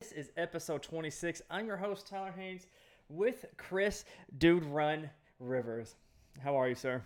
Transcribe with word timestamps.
This 0.00 0.12
is 0.12 0.30
episode 0.36 0.82
26. 0.82 1.40
I'm 1.48 1.66
your 1.66 1.78
host, 1.78 2.06
Tyler 2.06 2.30
Haynes, 2.36 2.66
with 3.08 3.46
Chris 3.56 4.04
Dude 4.36 4.66
Run 4.66 5.08
Rivers. 5.40 5.94
How 6.38 6.54
are 6.54 6.68
you, 6.68 6.74
sir? 6.74 7.02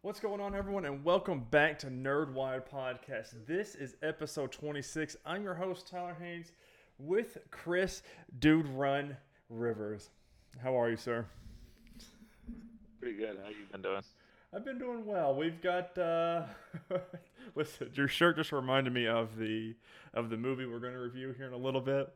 What's 0.00 0.18
going 0.18 0.40
on, 0.40 0.56
everyone, 0.56 0.86
and 0.86 1.04
welcome 1.04 1.46
back 1.52 1.78
to 1.78 1.86
Nerdwide 1.86 2.68
Podcast. 2.68 3.46
This 3.46 3.76
is 3.76 3.94
episode 4.02 4.50
26. 4.50 5.16
I'm 5.24 5.44
your 5.44 5.54
host, 5.54 5.88
Tyler 5.88 6.16
Haynes, 6.20 6.50
with 6.98 7.38
Chris 7.52 8.02
Dude 8.40 8.66
Run 8.70 9.16
Rivers. 9.48 10.10
How 10.60 10.74
are 10.74 10.90
you, 10.90 10.96
sir? 10.96 11.24
Pretty 12.98 13.16
good. 13.16 13.38
How 13.40 13.50
you 13.50 13.66
been 13.70 13.82
doing? 13.82 14.02
I've 14.54 14.64
been 14.64 14.78
doing 14.78 15.06
well. 15.06 15.34
We've 15.34 15.60
got 15.62 15.96
uh 15.96 16.42
listen, 17.54 17.90
your 17.94 18.08
shirt 18.08 18.36
just 18.36 18.52
reminded 18.52 18.92
me 18.92 19.06
of 19.06 19.36
the 19.38 19.74
of 20.12 20.28
the 20.28 20.36
movie 20.36 20.66
we're 20.66 20.78
going 20.78 20.92
to 20.92 20.98
review 20.98 21.34
here 21.36 21.46
in 21.46 21.54
a 21.54 21.56
little 21.56 21.80
bit. 21.80 22.12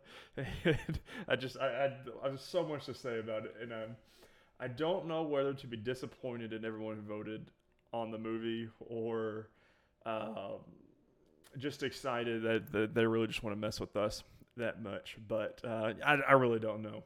I 1.29 1.37
just 1.37 1.57
I, 1.59 1.67
I 1.67 1.97
I 2.23 2.31
have 2.31 2.41
so 2.41 2.63
much 2.63 2.85
to 2.87 2.95
say 2.95 3.21
about 3.21 3.47
it 3.47 3.55
and 3.63 3.73
um 3.73 3.97
I 4.61 4.69
don't 4.69 5.07
know 5.07 5.23
whether 5.23 5.55
to 5.55 5.67
be 5.67 5.77
disappointed 5.77 6.53
in 6.53 6.65
everyone 6.65 6.97
who 6.97 7.03
voted 7.03 7.51
on 7.93 8.11
the 8.11 8.19
movie 8.19 8.69
or 8.81 9.49
um 10.05 10.61
just 11.57 11.83
excited 11.83 12.43
that, 12.43 12.71
that 12.73 12.95
they 12.95 13.07
really 13.07 13.27
just 13.27 13.43
want 13.43 13.57
to 13.57 13.61
mess 13.61 13.81
with 13.81 13.97
us 13.97 14.23
that 14.59 14.83
much. 14.83 15.17
But 15.27 15.61
uh, 15.65 15.95
I, 16.05 16.15
I 16.17 16.33
really 16.33 16.59
don't 16.59 16.83
know. 16.83 17.03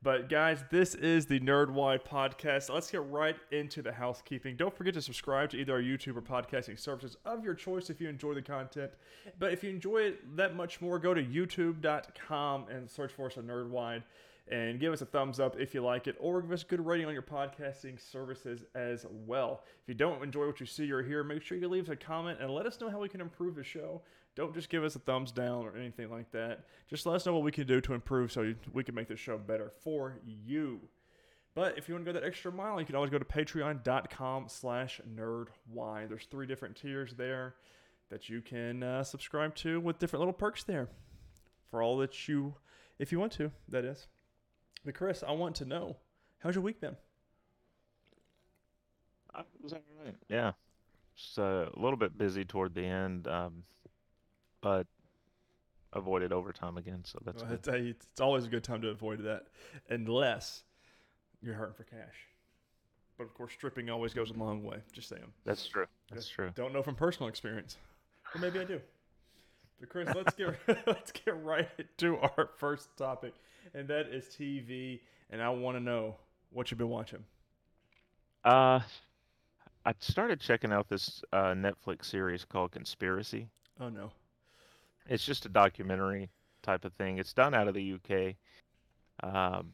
But 0.00 0.28
guys, 0.28 0.62
this 0.70 0.94
is 0.94 1.26
the 1.26 1.40
Nerdwide 1.40 2.04
podcast. 2.04 2.72
Let's 2.72 2.88
get 2.88 3.04
right 3.10 3.34
into 3.50 3.82
the 3.82 3.92
housekeeping. 3.92 4.54
Don't 4.54 4.76
forget 4.76 4.94
to 4.94 5.02
subscribe 5.02 5.50
to 5.50 5.56
either 5.56 5.72
our 5.72 5.82
YouTube 5.82 6.16
or 6.16 6.22
podcasting 6.22 6.78
services 6.78 7.16
of 7.24 7.42
your 7.42 7.54
choice 7.54 7.90
if 7.90 8.00
you 8.00 8.08
enjoy 8.08 8.34
the 8.34 8.42
content. 8.42 8.92
But 9.40 9.52
if 9.52 9.64
you 9.64 9.70
enjoy 9.70 10.02
it 10.02 10.36
that 10.36 10.54
much 10.54 10.80
more, 10.80 11.00
go 11.00 11.14
to 11.14 11.24
youtube.com 11.24 12.68
and 12.68 12.88
search 12.88 13.10
for 13.10 13.26
us 13.26 13.38
on 13.38 13.44
Nerdwide 13.44 14.04
and 14.46 14.78
give 14.78 14.92
us 14.92 15.02
a 15.02 15.06
thumbs 15.06 15.40
up 15.40 15.58
if 15.58 15.74
you 15.74 15.82
like 15.82 16.06
it, 16.06 16.16
or 16.20 16.40
give 16.42 16.52
us 16.52 16.62
a 16.62 16.66
good 16.66 16.86
rating 16.86 17.06
on 17.06 17.12
your 17.12 17.22
podcasting 17.22 18.00
services 18.00 18.62
as 18.76 19.04
well. 19.26 19.64
If 19.82 19.88
you 19.88 19.94
don't 19.94 20.22
enjoy 20.22 20.46
what 20.46 20.60
you 20.60 20.66
see 20.66 20.90
or 20.92 21.02
hear, 21.02 21.24
make 21.24 21.42
sure 21.42 21.58
you 21.58 21.68
leave 21.68 21.84
us 21.84 21.90
a 21.90 21.96
comment 21.96 22.38
and 22.40 22.50
let 22.52 22.66
us 22.66 22.80
know 22.80 22.88
how 22.88 23.00
we 23.00 23.08
can 23.08 23.20
improve 23.20 23.56
the 23.56 23.64
show. 23.64 24.00
Don't 24.34 24.54
just 24.54 24.68
give 24.68 24.84
us 24.84 24.94
a 24.94 25.00
thumbs 25.00 25.32
down 25.32 25.66
or 25.66 25.76
anything 25.76 26.10
like 26.10 26.30
that. 26.30 26.66
Just 26.88 27.06
let 27.06 27.16
us 27.16 27.26
know 27.26 27.34
what 27.34 27.42
we 27.42 27.50
can 27.50 27.66
do 27.66 27.80
to 27.80 27.94
improve 27.94 28.30
so 28.30 28.54
we 28.72 28.84
can 28.84 28.94
make 28.94 29.08
the 29.08 29.16
show 29.16 29.36
better 29.36 29.72
for 29.82 30.18
you. 30.24 30.80
But 31.54 31.76
if 31.76 31.88
you 31.88 31.94
want 31.94 32.06
to 32.06 32.12
go 32.12 32.20
that 32.20 32.26
extra 32.26 32.52
mile, 32.52 32.78
you 32.78 32.86
can 32.86 32.94
always 32.94 33.10
go 33.10 33.18
to 33.18 33.24
patreon.com 33.24 34.44
slash 34.48 35.00
nerdwide. 35.12 36.08
There's 36.08 36.26
three 36.30 36.46
different 36.46 36.76
tiers 36.76 37.14
there 37.14 37.56
that 38.10 38.28
you 38.28 38.40
can 38.40 38.82
uh, 38.82 39.02
subscribe 39.02 39.54
to 39.56 39.80
with 39.80 39.98
different 39.98 40.20
little 40.20 40.32
perks 40.32 40.62
there 40.62 40.88
for 41.70 41.82
all 41.82 41.96
that 41.98 42.28
you, 42.28 42.54
if 42.98 43.12
you 43.12 43.18
want 43.18 43.32
to, 43.32 43.50
that 43.68 43.84
is. 43.84 44.06
But 44.84 44.94
Chris, 44.94 45.24
I 45.26 45.32
want 45.32 45.56
to 45.56 45.64
know, 45.64 45.96
how's 46.38 46.54
your 46.54 46.62
week 46.62 46.80
been? 46.80 46.96
I 49.34 49.42
was 49.60 49.72
all 49.72 49.80
right. 50.04 50.14
Yeah, 50.28 50.52
just 51.16 51.38
uh, 51.38 51.66
a 51.74 51.80
little 51.80 51.98
bit 51.98 52.16
busy 52.16 52.44
toward 52.44 52.74
the 52.74 52.84
end, 52.84 53.28
um, 53.28 53.64
but 54.60 54.86
avoided 55.92 56.32
overtime 56.32 56.76
again, 56.76 57.02
so 57.04 57.18
that's 57.24 57.42
Well, 57.42 57.50
good. 57.56 57.66
it's, 57.66 58.04
it's 58.08 58.20
always 58.20 58.44
a 58.44 58.48
good 58.48 58.64
time 58.64 58.82
to 58.82 58.88
avoid 58.88 59.24
that, 59.24 59.46
unless 59.88 60.62
you're 61.40 61.54
hurting 61.54 61.74
for 61.74 61.84
cash. 61.84 62.14
But 63.16 63.24
of 63.24 63.34
course, 63.34 63.52
stripping 63.52 63.90
always 63.90 64.14
goes 64.14 64.30
a 64.30 64.34
long 64.34 64.62
way. 64.62 64.78
Just 64.92 65.08
saying. 65.08 65.32
That's 65.44 65.66
true. 65.66 65.86
That's 66.10 66.28
true. 66.28 66.50
Don't 66.54 66.72
know 66.72 66.82
from 66.82 66.94
personal 66.94 67.28
experience, 67.28 67.76
or 68.34 68.40
maybe 68.40 68.60
I 68.60 68.64
do. 68.64 68.80
But 69.80 69.90
Chris, 69.90 70.08
let's 70.12 70.34
get 70.34 70.56
let's 70.88 71.12
get 71.12 71.40
right 71.44 71.68
to 71.98 72.18
our 72.18 72.50
first 72.56 72.88
topic, 72.96 73.32
and 73.74 73.86
that 73.86 74.08
is 74.08 74.24
TV. 74.24 74.98
And 75.30 75.40
I 75.40 75.50
want 75.50 75.76
to 75.76 75.80
know 75.80 76.16
what 76.50 76.68
you've 76.70 76.78
been 76.78 76.88
watching. 76.88 77.22
Uh, 78.44 78.80
I 79.84 79.94
started 80.00 80.40
checking 80.40 80.72
out 80.72 80.88
this 80.88 81.22
uh, 81.32 81.54
Netflix 81.54 82.06
series 82.06 82.44
called 82.44 82.72
Conspiracy. 82.72 83.46
Oh 83.80 83.88
no. 83.88 84.10
It's 85.08 85.24
just 85.24 85.46
a 85.46 85.48
documentary 85.48 86.30
type 86.62 86.84
of 86.84 86.92
thing. 86.94 87.18
It's 87.18 87.32
done 87.32 87.54
out 87.54 87.66
of 87.68 87.74
the 87.74 87.94
UK. 87.94 88.34
Um, 89.22 89.72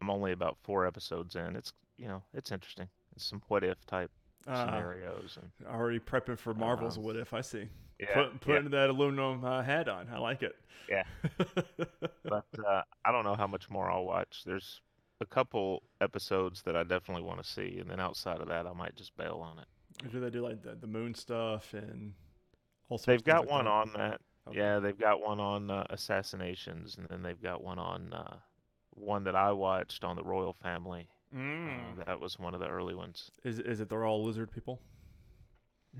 I'm 0.00 0.10
only 0.10 0.32
about 0.32 0.58
four 0.62 0.86
episodes 0.86 1.36
in. 1.36 1.56
It's 1.56 1.72
you 1.96 2.08
know 2.08 2.22
it's 2.34 2.52
interesting. 2.52 2.88
It's 3.14 3.24
some 3.24 3.40
what 3.48 3.64
if 3.64 3.84
type 3.86 4.10
Uh, 4.46 4.64
scenarios 4.66 5.38
and 5.40 5.50
already 5.68 5.98
prepping 5.98 6.38
for 6.38 6.52
Marvel's 6.54 6.98
Um, 6.98 7.04
What 7.04 7.16
If. 7.16 7.32
I 7.32 7.40
see. 7.40 7.68
yeah, 7.98 8.12
Put, 8.14 8.40
putting 8.40 8.64
yeah. 8.64 8.80
that 8.80 8.90
aluminum 8.90 9.44
uh, 9.44 9.62
hat 9.62 9.88
on. 9.88 10.08
I 10.12 10.18
like 10.18 10.42
it. 10.42 10.54
Yeah. 10.88 11.04
but 12.24 12.46
uh, 12.64 12.82
I 13.04 13.12
don't 13.12 13.24
know 13.24 13.34
how 13.34 13.46
much 13.46 13.70
more 13.70 13.90
I'll 13.90 14.04
watch. 14.04 14.42
There's 14.44 14.82
a 15.20 15.26
couple 15.26 15.82
episodes 16.00 16.62
that 16.62 16.76
I 16.76 16.82
definitely 16.82 17.22
want 17.24 17.42
to 17.42 17.48
see, 17.48 17.78
and 17.80 17.88
then 17.90 17.98
outside 18.00 18.40
of 18.40 18.48
that, 18.48 18.66
I 18.66 18.72
might 18.74 18.94
just 18.96 19.16
bail 19.16 19.38
on 19.42 19.58
it. 19.58 19.66
Do 20.12 20.20
they 20.20 20.28
do 20.30 20.42
like 20.42 20.62
the, 20.62 20.74
the 20.74 20.86
moon 20.86 21.14
stuff 21.14 21.72
and 21.72 22.12
all 22.88 22.98
sorts 22.98 23.06
They've 23.06 23.24
got 23.24 23.42
like 23.42 23.50
one 23.50 23.64
that? 23.66 23.70
on 23.70 23.90
that. 23.94 24.20
Okay. 24.48 24.58
Yeah, 24.58 24.78
they've 24.78 24.98
got 24.98 25.20
one 25.20 25.40
on 25.40 25.70
uh, 25.70 25.86
assassinations, 25.90 26.96
and 26.98 27.08
then 27.08 27.22
they've 27.22 27.42
got 27.42 27.62
one 27.64 27.78
on 27.78 28.12
uh, 28.12 28.36
one 28.90 29.24
that 29.24 29.34
I 29.34 29.50
watched 29.52 30.04
on 30.04 30.14
the 30.16 30.22
royal 30.22 30.52
family. 30.52 31.08
Mm. 31.36 32.00
Uh, 32.00 32.04
that 32.04 32.20
was 32.20 32.38
one 32.38 32.54
of 32.54 32.60
the 32.60 32.68
early 32.68 32.94
ones. 32.94 33.30
Is 33.44 33.58
is 33.58 33.80
it 33.80 33.88
they're 33.88 34.04
all 34.04 34.22
lizard 34.24 34.52
people? 34.52 34.80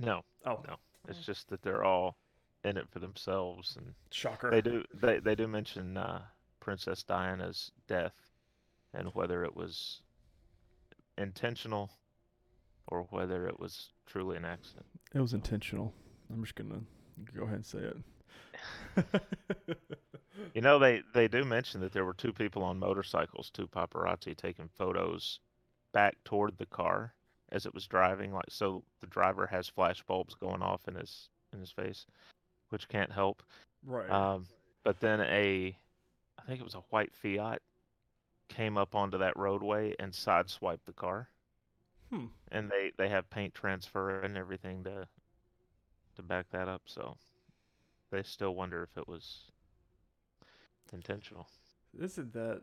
No, 0.00 0.22
Oh, 0.44 0.62
no, 0.68 0.76
it's 1.08 1.24
just 1.24 1.48
that 1.48 1.62
they're 1.62 1.82
all 1.84 2.16
in 2.64 2.76
it 2.76 2.86
for 2.90 2.98
themselves, 3.00 3.76
and 3.76 3.94
shocker. 4.10 4.50
they 4.50 4.60
do 4.60 4.84
they 4.94 5.18
they 5.18 5.34
do 5.34 5.48
mention 5.48 5.96
uh, 5.96 6.20
Princess 6.60 7.02
Diana's 7.02 7.72
death 7.88 8.14
and 8.94 9.08
whether 9.14 9.44
it 9.44 9.56
was 9.56 10.02
intentional 11.18 11.90
or 12.88 13.02
whether 13.10 13.46
it 13.48 13.58
was 13.58 13.88
truly 14.06 14.36
an 14.36 14.44
accident. 14.44 14.86
It 15.14 15.20
was 15.20 15.32
intentional. 15.34 15.92
I'm 16.32 16.42
just 16.42 16.54
gonna 16.54 16.80
go 17.34 17.44
ahead 17.44 17.56
and 17.56 17.66
say 17.66 17.78
it. 17.78 17.96
You 20.54 20.60
know, 20.60 20.78
they 20.78 21.02
they 21.12 21.28
do 21.28 21.44
mention 21.44 21.80
that 21.80 21.92
there 21.92 22.04
were 22.04 22.14
two 22.14 22.32
people 22.32 22.62
on 22.62 22.78
motorcycles, 22.78 23.50
two 23.50 23.66
paparazzi 23.66 24.36
taking 24.36 24.68
photos 24.68 25.40
back 25.92 26.16
toward 26.24 26.58
the 26.58 26.66
car 26.66 27.14
as 27.52 27.66
it 27.66 27.74
was 27.74 27.86
driving. 27.86 28.32
Like 28.32 28.50
so, 28.50 28.82
the 29.00 29.06
driver 29.06 29.46
has 29.46 29.68
flash 29.68 30.02
bulbs 30.02 30.34
going 30.34 30.62
off 30.62 30.88
in 30.88 30.94
his 30.94 31.28
in 31.52 31.60
his 31.60 31.70
face, 31.70 32.06
which 32.70 32.88
can't 32.88 33.12
help. 33.12 33.42
right. 33.84 34.10
Um, 34.10 34.46
but 34.84 35.00
then 35.00 35.20
a, 35.20 35.76
I 36.38 36.42
think 36.46 36.60
it 36.60 36.64
was 36.64 36.74
a 36.74 36.84
white 36.90 37.14
Fiat, 37.14 37.60
came 38.48 38.78
up 38.78 38.94
onto 38.94 39.18
that 39.18 39.36
roadway 39.36 39.94
and 39.98 40.12
sideswiped 40.12 40.84
the 40.86 40.92
car. 40.92 41.28
hmm. 42.10 42.26
And 42.52 42.70
they 42.70 42.92
they 42.96 43.08
have 43.08 43.28
paint 43.30 43.54
transfer 43.54 44.20
and 44.20 44.36
everything 44.36 44.84
to 44.84 45.08
to 46.16 46.22
back 46.22 46.50
that 46.50 46.68
up. 46.68 46.82
So 46.86 47.16
they 48.10 48.22
still 48.22 48.54
wonder 48.54 48.82
if 48.82 48.96
it 48.96 49.08
was 49.08 49.50
intentional. 50.92 51.48
This 51.94 52.12
Isn't 52.12 52.32
that 52.34 52.62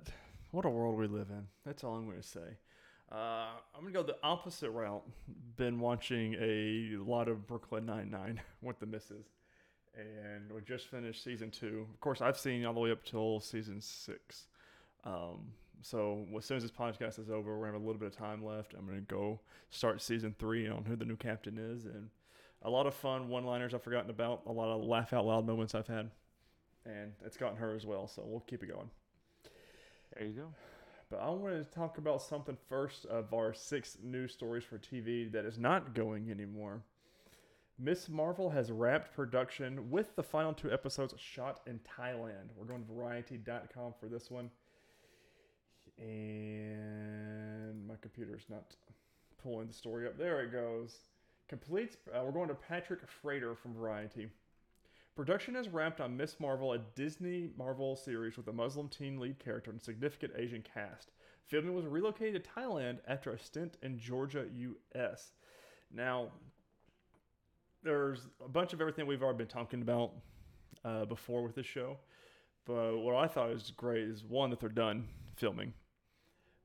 what 0.51 0.65
a 0.65 0.69
world 0.69 0.97
we 0.97 1.07
live 1.07 1.29
in? 1.29 1.47
That's 1.65 1.83
all 1.83 1.95
I'm 1.95 2.05
going 2.05 2.21
to 2.21 2.27
say. 2.27 2.57
Uh, 3.11 3.49
I'm 3.75 3.81
going 3.81 3.93
to 3.93 3.99
go 3.99 4.03
the 4.03 4.17
opposite 4.23 4.71
route. 4.71 5.03
Been 5.55 5.79
watching 5.79 6.35
a 6.39 6.95
lot 6.97 7.27
of 7.27 7.47
Brooklyn 7.47 7.85
Nine 7.85 8.09
Nine 8.09 8.41
with 8.61 8.79
the 8.79 8.85
misses, 8.85 9.25
and 9.95 10.51
we 10.51 10.61
just 10.61 10.87
finished 10.87 11.23
season 11.23 11.51
two. 11.51 11.87
Of 11.91 11.99
course, 11.99 12.21
I've 12.21 12.37
seen 12.37 12.65
all 12.65 12.73
the 12.73 12.79
way 12.79 12.91
up 12.91 13.03
till 13.03 13.39
season 13.39 13.81
six. 13.81 14.47
Um, 15.03 15.53
so 15.81 16.25
as 16.37 16.45
soon 16.45 16.57
as 16.57 16.63
this 16.63 16.71
podcast 16.71 17.19
is 17.19 17.29
over, 17.29 17.57
we're 17.57 17.65
gonna 17.65 17.73
have 17.73 17.81
a 17.81 17.85
little 17.85 17.99
bit 17.99 18.07
of 18.07 18.17
time 18.17 18.43
left. 18.43 18.73
I'm 18.73 18.85
gonna 18.85 19.01
go 19.01 19.41
start 19.69 20.01
season 20.01 20.35
three 20.39 20.67
on 20.67 20.85
who 20.85 20.95
the 20.95 21.05
new 21.05 21.17
captain 21.17 21.57
is, 21.57 21.85
and 21.85 22.09
a 22.63 22.69
lot 22.69 22.87
of 22.87 22.93
fun 22.93 23.29
one-liners 23.29 23.73
I've 23.73 23.83
forgotten 23.83 24.09
about. 24.09 24.41
A 24.47 24.51
lot 24.51 24.69
of 24.69 24.83
laugh 24.83 25.13
out 25.13 25.25
loud 25.25 25.45
moments 25.45 25.75
I've 25.75 25.87
had, 25.87 26.09
and 26.85 27.11
it's 27.25 27.37
gotten 27.37 27.57
her 27.57 27.75
as 27.75 27.85
well. 27.85 28.07
So 28.07 28.23
we'll 28.25 28.41
keep 28.41 28.63
it 28.63 28.67
going. 28.67 28.89
There 30.15 30.27
you 30.27 30.33
go. 30.33 30.47
But 31.09 31.21
I 31.21 31.29
wanted 31.29 31.63
to 31.63 31.71
talk 31.75 31.97
about 31.97 32.21
something 32.21 32.57
first 32.69 33.05
of 33.05 33.33
our 33.33 33.53
six 33.53 33.97
news 34.01 34.33
stories 34.33 34.63
for 34.63 34.77
TV 34.79 35.31
that 35.31 35.45
is 35.45 35.57
not 35.59 35.93
going 35.93 36.31
anymore. 36.31 36.81
Miss 37.79 38.07
Marvel 38.07 38.49
has 38.51 38.71
wrapped 38.71 39.13
production 39.15 39.89
with 39.89 40.15
the 40.15 40.23
final 40.23 40.53
two 40.53 40.71
episodes 40.71 41.13
shot 41.17 41.61
in 41.67 41.79
Thailand. 41.79 42.49
We're 42.55 42.65
going 42.65 42.83
to 42.85 42.93
variety.com 42.93 43.93
for 43.99 44.07
this 44.07 44.31
one. 44.31 44.49
And 45.99 47.87
my 47.87 47.95
computer's 48.01 48.45
not 48.49 48.75
pulling 49.41 49.67
the 49.67 49.73
story 49.73 50.07
up. 50.07 50.17
There 50.17 50.41
it 50.41 50.51
goes. 50.51 50.95
Complete. 51.49 51.97
Uh, 52.13 52.23
we're 52.23 52.31
going 52.31 52.47
to 52.47 52.55
Patrick 52.55 53.01
Frater 53.07 53.55
from 53.55 53.73
Variety. 53.73 54.29
Production 55.15 55.53
has 55.55 55.69
wrapped 55.69 56.01
on 56.01 56.17
Miss 56.17 56.39
Marvel, 56.39 56.73
a 56.73 56.79
Disney 56.95 57.51
Marvel 57.57 57.95
series 57.95 58.35
with 58.35 58.47
a 58.47 58.53
Muslim 58.53 58.89
teen 58.89 59.19
lead 59.19 59.37
character 59.37 59.69
and 59.69 59.81
significant 59.81 60.33
Asian 60.35 60.63
cast. 60.63 61.11
Filming 61.45 61.75
was 61.75 61.85
relocated 61.85 62.43
to 62.43 62.49
Thailand 62.49 62.99
after 63.07 63.31
a 63.31 63.37
stint 63.37 63.77
in 63.83 63.99
Georgia, 63.99 64.45
U.S. 64.51 65.33
Now, 65.93 66.29
there's 67.83 68.27
a 68.43 68.49
bunch 68.49 68.73
of 68.73 68.81
everything 68.81 69.05
we've 69.05 69.21
already 69.21 69.39
been 69.39 69.47
talking 69.47 69.81
about 69.81 70.13
uh, 70.83 71.05
before 71.05 71.43
with 71.43 71.55
this 71.55 71.65
show. 71.65 71.97
But 72.65 72.97
what 72.97 73.15
I 73.15 73.27
thought 73.27 73.49
was 73.49 73.71
great 73.71 74.03
is 74.03 74.23
one 74.23 74.49
that 74.49 74.59
they're 74.59 74.69
done 74.69 75.07
filming. 75.35 75.73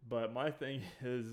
But 0.09 0.33
my 0.33 0.51
thing 0.51 0.83
is, 1.03 1.27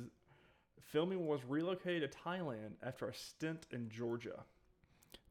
filming 0.92 1.26
was 1.26 1.42
relocated 1.48 2.12
to 2.12 2.18
Thailand 2.18 2.74
after 2.84 3.08
a 3.08 3.14
stint 3.14 3.66
in 3.72 3.90
Georgia. 3.90 4.44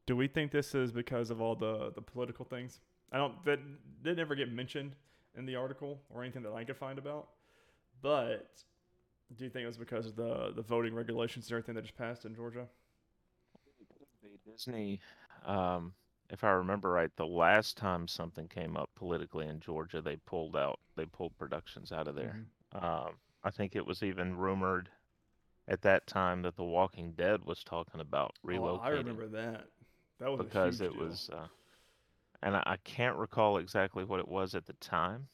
Do 0.05 0.15
we 0.15 0.27
think 0.27 0.51
this 0.51 0.75
is 0.75 0.91
because 0.91 1.29
of 1.31 1.41
all 1.41 1.55
the 1.55 1.91
the 1.93 2.01
political 2.01 2.45
things? 2.45 2.79
I 3.11 3.17
don't 3.17 3.43
that 3.45 3.59
didn't 4.03 4.19
ever 4.19 4.35
get 4.35 4.51
mentioned 4.51 4.95
in 5.37 5.45
the 5.45 5.55
article 5.55 6.01
or 6.09 6.23
anything 6.23 6.43
that 6.43 6.53
I 6.53 6.63
could 6.63 6.77
find 6.77 6.99
about. 6.99 7.29
But 8.01 8.63
do 9.35 9.43
you 9.43 9.49
think 9.49 9.63
it 9.63 9.67
was 9.67 9.77
because 9.77 10.05
of 10.05 10.15
the 10.15 10.53
the 10.55 10.61
voting 10.61 10.93
regulations 10.93 11.45
and 11.47 11.53
everything 11.53 11.75
that 11.75 11.81
just 11.83 11.97
passed 11.97 12.25
in 12.25 12.35
Georgia? 12.35 12.67
Disney, 14.45 14.99
um, 15.45 15.93
if 16.29 16.43
I 16.43 16.51
remember 16.51 16.91
right, 16.91 17.09
the 17.15 17.25
last 17.25 17.77
time 17.77 18.07
something 18.07 18.47
came 18.47 18.77
up 18.77 18.89
politically 18.95 19.47
in 19.47 19.59
Georgia, 19.59 20.01
they 20.01 20.17
pulled 20.17 20.55
out, 20.55 20.79
they 20.95 21.05
pulled 21.05 21.37
productions 21.37 21.91
out 21.91 22.07
of 22.07 22.15
there. 22.15 22.45
Um, 22.73 23.11
I 23.43 23.51
think 23.51 23.75
it 23.75 23.85
was 23.85 24.03
even 24.03 24.35
rumored 24.35 24.89
at 25.67 25.81
that 25.81 26.07
time 26.07 26.41
that 26.43 26.55
The 26.55 26.63
Walking 26.63 27.13
Dead 27.13 27.45
was 27.45 27.63
talking 27.63 27.99
about 28.01 28.35
relocating 28.45 28.79
Oh, 28.79 28.79
I 28.83 28.89
remember 28.89 29.27
that. 29.27 29.67
That 30.19 30.31
was 30.31 30.39
a 30.41 30.43
because 30.43 30.81
it 30.81 30.93
deal. 30.93 31.01
was, 31.09 31.29
uh, 31.33 31.47
and 32.41 32.55
I, 32.55 32.63
I 32.65 32.77
can't 32.77 33.17
recall 33.17 33.57
exactly 33.57 34.03
what 34.03 34.19
it 34.19 34.27
was 34.27 34.55
at 34.55 34.65
the 34.65 34.73
time, 34.73 35.27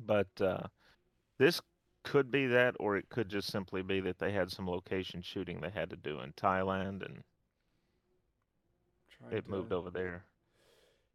but 0.00 0.28
uh, 0.40 0.66
this 1.38 1.60
could 2.04 2.30
be 2.30 2.46
that, 2.48 2.76
or 2.80 2.96
it 2.96 3.08
could 3.10 3.28
just 3.28 3.50
simply 3.50 3.82
be 3.82 4.00
that 4.00 4.18
they 4.18 4.32
had 4.32 4.50
some 4.50 4.68
location 4.68 5.22
shooting 5.22 5.60
they 5.60 5.70
had 5.70 5.90
to 5.90 5.96
do 5.96 6.20
in 6.20 6.32
Thailand 6.34 7.04
and 7.04 7.24
it 9.30 9.48
moved 9.48 9.72
over 9.72 9.90
there. 9.90 10.24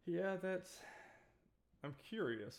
Yeah, 0.05 0.37
that's. 0.41 0.79
I'm 1.83 1.95
curious. 2.09 2.57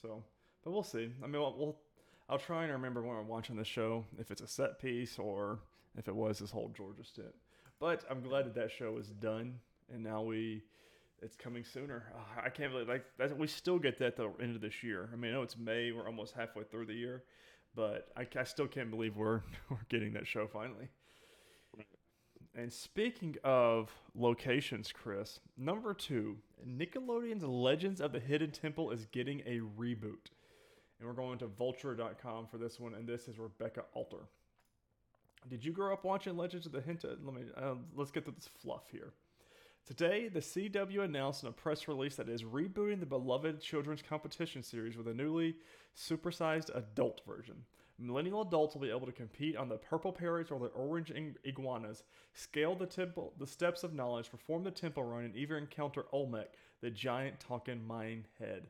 So, 0.00 0.22
but 0.64 0.70
we'll 0.72 0.82
see. 0.82 1.12
I 1.22 1.26
mean, 1.26 1.40
we'll, 1.40 1.56
we'll 1.58 1.78
I'll 2.28 2.38
try 2.38 2.64
and 2.64 2.72
remember 2.72 3.02
when 3.02 3.16
I'm 3.16 3.28
watching 3.28 3.56
the 3.56 3.64
show 3.64 4.04
if 4.18 4.30
it's 4.30 4.40
a 4.42 4.48
set 4.48 4.80
piece 4.80 5.18
or 5.18 5.60
if 5.96 6.08
it 6.08 6.14
was 6.14 6.38
this 6.38 6.50
whole 6.50 6.72
Georgia 6.76 7.04
stint. 7.04 7.34
But 7.78 8.04
I'm 8.10 8.22
glad 8.22 8.46
that 8.46 8.54
that 8.54 8.70
show 8.70 8.96
is 8.98 9.08
done 9.08 9.60
and 9.92 10.02
now 10.02 10.22
we 10.22 10.62
it's 11.22 11.36
coming 11.36 11.64
sooner. 11.64 12.12
Ah, 12.14 12.42
I 12.44 12.50
can't 12.50 12.72
believe 12.72 12.88
like 12.88 13.04
we 13.38 13.46
still 13.46 13.78
get 13.78 13.98
that 13.98 14.16
the 14.16 14.30
end 14.40 14.54
of 14.54 14.60
this 14.60 14.82
year. 14.82 15.08
I 15.12 15.16
mean, 15.16 15.30
I 15.30 15.34
know 15.34 15.42
it's 15.42 15.56
May. 15.56 15.92
We're 15.92 16.06
almost 16.06 16.34
halfway 16.34 16.64
through 16.64 16.86
the 16.86 16.94
year, 16.94 17.22
but 17.74 18.08
I, 18.16 18.26
I 18.38 18.44
still 18.44 18.66
can't 18.66 18.90
believe 18.90 19.16
we're 19.16 19.40
we're 19.70 19.78
getting 19.88 20.12
that 20.14 20.26
show 20.26 20.46
finally. 20.46 20.88
And 22.54 22.72
speaking 22.72 23.36
of 23.44 23.90
locations, 24.14 24.90
Chris, 24.90 25.40
number 25.58 25.92
two, 25.92 26.38
Nickelodeon's 26.66 27.44
Legends 27.44 28.00
of 28.00 28.12
the 28.12 28.20
Hidden 28.20 28.52
Temple 28.52 28.90
is 28.92 29.04
getting 29.12 29.40
a 29.40 29.60
reboot. 29.60 30.30
And 30.98 31.08
we're 31.08 31.14
going 31.14 31.38
to 31.38 31.46
vulture.com 31.46 32.46
for 32.46 32.58
this 32.58 32.80
one, 32.80 32.94
and 32.94 33.06
this 33.06 33.28
is 33.28 33.38
Rebecca 33.38 33.84
Alter. 33.92 34.28
Did 35.48 35.64
you 35.64 35.72
grow 35.72 35.92
up 35.92 36.04
watching 36.04 36.36
Legends 36.36 36.66
of 36.66 36.72
the 36.72 36.80
Hidden? 36.80 37.18
Let 37.24 37.34
me 37.34 37.42
uh, 37.56 37.74
let's 37.94 38.10
get 38.10 38.24
to 38.24 38.30
this 38.32 38.48
fluff 38.60 38.84
here. 38.90 39.12
Today, 39.86 40.26
the 40.26 40.40
CW 40.40 41.04
announced 41.04 41.44
in 41.44 41.48
a 41.48 41.52
press 41.52 41.86
release 41.86 42.16
that 42.16 42.28
it 42.28 42.34
is 42.34 42.42
rebooting 42.42 42.98
the 42.98 43.06
beloved 43.06 43.60
children's 43.60 44.02
competition 44.02 44.62
series 44.62 44.96
with 44.96 45.06
a 45.06 45.14
newly 45.14 45.54
supersized 45.96 46.74
adult 46.74 47.20
version. 47.24 47.54
Millennial 47.98 48.42
adults 48.42 48.74
will 48.74 48.82
be 48.82 48.90
able 48.90 49.06
to 49.06 49.12
compete 49.12 49.56
on 49.56 49.68
the 49.68 49.76
purple 49.76 50.12
parrots 50.12 50.50
or 50.50 50.58
the 50.58 50.66
orange 50.66 51.12
iguanas, 51.44 52.02
scale 52.34 52.74
the 52.74 52.84
temple, 52.84 53.32
the 53.38 53.46
steps 53.46 53.84
of 53.84 53.94
knowledge, 53.94 54.30
perform 54.30 54.64
the 54.64 54.70
temple 54.72 55.04
run, 55.04 55.24
and 55.24 55.36
even 55.36 55.58
encounter 55.58 56.04
Olmec, 56.12 56.54
the 56.82 56.90
giant 56.90 57.38
talking 57.38 57.86
mine 57.86 58.26
head. 58.40 58.66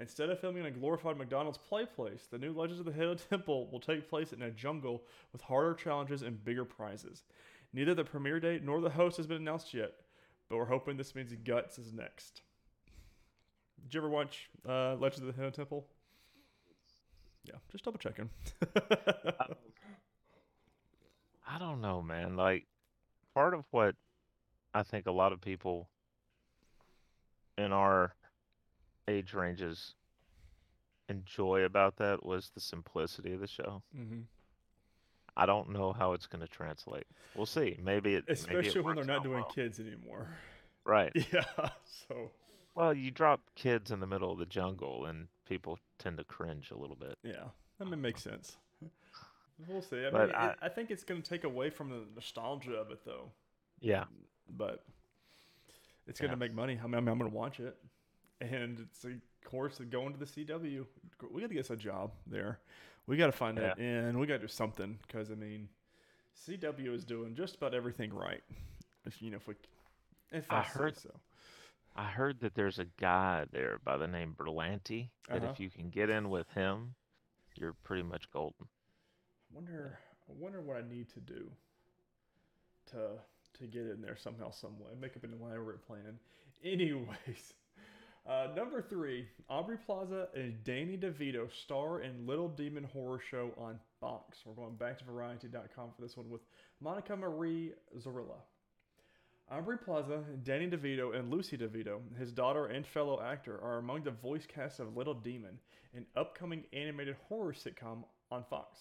Instead 0.00 0.30
of 0.30 0.38
filming 0.38 0.60
in 0.64 0.68
a 0.68 0.70
glorified 0.70 1.16
McDonald's 1.16 1.58
play 1.58 1.84
place, 1.84 2.28
the 2.30 2.38
new 2.38 2.52
Legends 2.52 2.78
of 2.78 2.86
the 2.86 2.92
Hidden 2.92 3.18
Temple 3.30 3.68
will 3.70 3.80
take 3.80 4.08
place 4.08 4.32
in 4.32 4.42
a 4.42 4.50
jungle 4.50 5.02
with 5.32 5.42
harder 5.42 5.74
challenges 5.74 6.22
and 6.22 6.44
bigger 6.44 6.64
prizes. 6.64 7.24
Neither 7.72 7.94
the 7.94 8.04
premiere 8.04 8.38
date 8.38 8.62
nor 8.62 8.80
the 8.80 8.90
host 8.90 9.16
has 9.16 9.26
been 9.26 9.38
announced 9.38 9.74
yet, 9.74 9.92
but 10.48 10.56
we're 10.56 10.66
hoping 10.66 10.96
this 10.96 11.16
means 11.16 11.32
Guts 11.44 11.78
is 11.78 11.92
next. 11.92 12.42
Did 13.82 13.94
you 13.94 14.00
ever 14.00 14.08
watch 14.08 14.48
uh, 14.68 14.94
Legends 14.94 15.20
of 15.20 15.26
the 15.26 15.32
Hidden 15.32 15.52
Temple? 15.52 15.86
Yeah, 17.44 17.56
just 17.72 17.84
double 17.84 17.98
checking. 17.98 18.30
I 21.46 21.58
don't 21.58 21.80
know, 21.80 22.02
man. 22.02 22.36
Like, 22.36 22.66
part 23.34 23.54
of 23.54 23.64
what 23.70 23.96
I 24.74 24.82
think 24.82 25.06
a 25.06 25.12
lot 25.12 25.32
of 25.32 25.40
people 25.40 25.88
in 27.56 27.72
our 27.72 28.14
age 29.08 29.32
ranges 29.34 29.94
enjoy 31.08 31.62
about 31.62 31.96
that 31.96 32.24
was 32.24 32.50
the 32.54 32.60
simplicity 32.60 33.32
of 33.32 33.40
the 33.40 33.46
show. 33.46 33.82
mm-hmm. 33.96 34.20
I 35.36 35.46
don't 35.46 35.70
know 35.70 35.92
how 35.92 36.14
it's 36.14 36.26
going 36.26 36.40
to 36.42 36.48
translate. 36.48 37.06
We'll 37.36 37.46
see. 37.46 37.78
Maybe 37.82 38.14
it. 38.16 38.24
maybe 38.26 38.32
it 38.32 38.38
Especially 38.38 38.80
when 38.80 38.96
they're 38.96 39.04
not 39.04 39.22
doing 39.22 39.40
well. 39.42 39.50
kids 39.54 39.78
anymore. 39.78 40.26
Right. 40.84 41.12
Yeah, 41.32 41.44
so 42.08 42.30
Well, 42.74 42.92
you 42.92 43.10
drop 43.12 43.40
kids 43.54 43.90
in 43.92 44.00
the 44.00 44.06
middle 44.06 44.32
of 44.32 44.38
the 44.38 44.46
jungle, 44.46 45.06
and 45.06 45.28
people 45.48 45.78
tend 45.98 46.18
to 46.18 46.24
cringe 46.24 46.70
a 46.72 46.76
little 46.76 46.96
bit. 46.96 47.16
yeah, 47.22 47.44
that 47.78 47.84
may 47.86 47.96
make 47.96 48.18
sense. 48.18 48.56
We'll 49.68 49.82
see. 49.82 50.06
I 50.06 50.10
But 50.10 50.26
mean, 50.28 50.36
I- 50.36 50.48
it, 50.50 50.56
I 50.62 50.68
think 50.68 50.90
it's 50.92 51.02
going 51.04 51.20
to 51.20 51.28
take 51.28 51.42
away 51.44 51.68
from 51.70 51.90
the 51.90 52.02
nostalgia 52.14 52.74
of 52.74 52.90
it, 52.92 53.00
though. 53.04 53.30
Yeah. 53.80 54.04
But 54.56 54.84
it's 56.06 56.20
going 56.20 56.30
to 56.30 56.36
Yeah. 56.36 56.38
make 56.38 56.54
money. 56.54 56.78
I 56.82 56.86
mean, 56.86 56.94
I'm 56.94 57.04
going 57.18 57.28
to 57.30 57.36
watch 57.36 57.58
it, 57.60 57.76
and 58.40 58.80
it's 58.80 59.04
of 59.04 59.12
course 59.44 59.78
going 59.90 60.12
to 60.12 60.18
the 60.18 60.24
CW. 60.26 60.84
We 61.32 61.40
got 61.40 61.48
to 61.48 61.54
get 61.54 61.64
us 61.64 61.70
a 61.70 61.76
job 61.76 62.12
there. 62.26 62.58
We 63.06 63.16
got 63.16 63.26
to 63.26 63.32
find 63.32 63.56
that 63.58 63.78
in. 63.78 64.18
We 64.18 64.26
got 64.26 64.34
to 64.34 64.38
do 64.40 64.48
something 64.48 64.98
because 65.06 65.30
I 65.30 65.34
mean, 65.34 65.68
CW 66.46 66.94
is 66.94 67.04
doing 67.04 67.34
just 67.34 67.56
about 67.56 67.74
everything 67.74 68.12
right. 68.12 68.42
If 69.06 69.22
you 69.22 69.30
know, 69.30 69.36
if 69.38 69.48
we, 69.48 69.54
if 70.30 70.50
I, 70.50 70.58
I 70.58 70.62
heard- 70.62 70.98
so. 70.98 71.10
I 71.96 72.04
heard 72.04 72.38
that 72.40 72.54
there's 72.54 72.78
a 72.78 72.84
guy 73.00 73.46
there 73.50 73.80
by 73.84 73.96
the 73.96 74.06
name 74.06 74.36
Berlanti 74.38 75.08
that 75.28 75.38
Uh-huh. 75.42 75.50
if 75.50 75.58
you 75.58 75.68
can 75.68 75.88
get 75.90 76.10
in 76.10 76.30
with 76.30 76.48
him, 76.52 76.94
you're 77.56 77.72
pretty 77.82 78.04
much 78.04 78.30
golden. 78.30 78.66
I 79.50 79.54
wonder 79.56 79.98
I 80.28 80.32
wonder 80.38 80.60
what 80.60 80.76
I 80.76 80.82
need 80.88 81.08
to 81.14 81.20
do 81.20 81.50
to 82.90 83.18
to 83.58 83.66
get 83.66 83.86
in 83.86 84.00
there 84.00 84.16
somehow, 84.16 84.50
some 84.50 84.78
way. 84.78 84.92
Make 85.00 85.16
up 85.16 85.24
an 85.24 85.34
elaborate 85.40 85.84
plan. 85.86 86.18
Anyways, 86.62 87.54
uh, 88.28 88.48
number 88.54 88.82
three, 88.82 89.26
Aubrey 89.48 89.78
Plaza 89.84 90.28
and 90.34 90.62
Danny 90.64 90.98
DeVito 90.98 91.48
star 91.62 92.02
in 92.02 92.26
Little 92.26 92.48
Demon 92.48 92.84
Horror 92.84 93.20
Show 93.30 93.52
on 93.56 93.78
Fox. 94.00 94.38
We're 94.44 94.54
going 94.54 94.76
back 94.76 94.98
to 94.98 95.04
Variety.com 95.04 95.90
for 95.96 96.02
this 96.02 96.16
one 96.16 96.28
with 96.28 96.42
Monica 96.80 97.16
Marie 97.16 97.72
Zorrilla. 97.98 98.40
Aubrey 99.50 99.78
Plaza, 99.78 100.22
Danny 100.44 100.68
DeVito, 100.68 101.18
and 101.18 101.30
Lucy 101.30 101.56
DeVito, 101.56 102.00
his 102.18 102.30
daughter 102.30 102.66
and 102.66 102.86
fellow 102.86 103.22
actor, 103.22 103.58
are 103.62 103.78
among 103.78 104.02
the 104.02 104.10
voice 104.10 104.44
cast 104.46 104.78
of 104.78 104.94
Little 104.94 105.14
Demon, 105.14 105.58
an 105.94 106.04
upcoming 106.14 106.64
animated 106.74 107.16
horror 107.28 107.54
sitcom 107.54 108.04
on 108.30 108.44
Fox. 108.50 108.78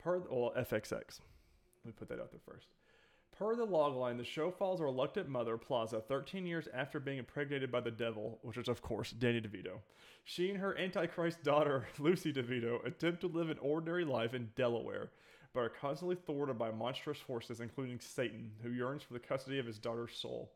Per 0.00 0.24
well, 0.28 0.52
FXX. 0.58 0.92
Let 0.92 1.86
me 1.86 1.92
put 1.92 2.08
that 2.08 2.18
out 2.18 2.32
there 2.32 2.40
first. 2.44 2.66
Per 3.40 3.56
the 3.56 3.66
logline, 3.66 4.18
the 4.18 4.24
show 4.24 4.50
follows 4.50 4.80
a 4.80 4.84
reluctant 4.84 5.26
mother, 5.26 5.56
Plaza, 5.56 6.02
13 6.02 6.44
years 6.44 6.68
after 6.74 7.00
being 7.00 7.16
impregnated 7.16 7.72
by 7.72 7.80
the 7.80 7.90
devil, 7.90 8.38
which 8.42 8.58
is, 8.58 8.68
of 8.68 8.82
course, 8.82 9.12
Danny 9.12 9.40
DeVito. 9.40 9.78
She 10.24 10.50
and 10.50 10.58
her 10.58 10.76
Antichrist 10.76 11.42
daughter, 11.42 11.86
Lucy 11.98 12.34
DeVito, 12.34 12.84
attempt 12.84 13.22
to 13.22 13.28
live 13.28 13.48
an 13.48 13.56
ordinary 13.62 14.04
life 14.04 14.34
in 14.34 14.50
Delaware, 14.56 15.08
but 15.54 15.60
are 15.60 15.70
constantly 15.70 16.16
thwarted 16.16 16.58
by 16.58 16.70
monstrous 16.70 17.16
forces, 17.18 17.60
including 17.60 17.98
Satan, 17.98 18.50
who 18.62 18.72
yearns 18.72 19.02
for 19.02 19.14
the 19.14 19.18
custody 19.18 19.58
of 19.58 19.64
his 19.64 19.78
daughter's 19.78 20.14
soul. 20.14 20.52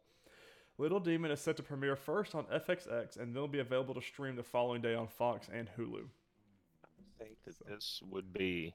Little 0.76 1.00
Demon 1.00 1.30
is 1.30 1.40
set 1.40 1.56
to 1.56 1.62
premiere 1.62 1.96
first 1.96 2.34
on 2.34 2.44
FXX 2.52 3.18
and 3.18 3.34
then 3.34 3.40
will 3.40 3.48
be 3.48 3.60
available 3.60 3.94
to 3.94 4.02
stream 4.02 4.36
the 4.36 4.42
following 4.42 4.82
day 4.82 4.94
on 4.94 5.08
Fox 5.08 5.48
and 5.50 5.70
Hulu. 5.78 6.04
I 6.84 7.24
think 7.24 7.36
that 7.46 7.66
this 7.66 8.02
would 8.10 8.34
be 8.34 8.74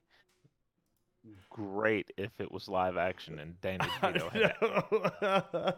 great 1.50 2.12
if 2.18 2.40
it 2.40 2.52
was 2.52 2.68
live 2.68 2.98
action 2.98 3.40
and 3.40 3.60
Danny 3.62 3.80
DeVito 4.02 4.32
had 4.32 5.14
I 5.22 5.74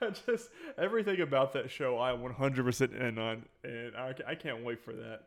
I 0.06 0.10
just 0.10 0.50
everything 0.76 1.22
about 1.22 1.52
that 1.54 1.70
show 1.70 1.98
I 1.98 2.12
100% 2.12 3.00
in 3.00 3.18
on, 3.18 3.46
and 3.64 3.96
I, 3.96 4.14
I 4.26 4.34
can't 4.34 4.62
wait 4.62 4.78
for 4.84 4.92
that. 4.92 5.22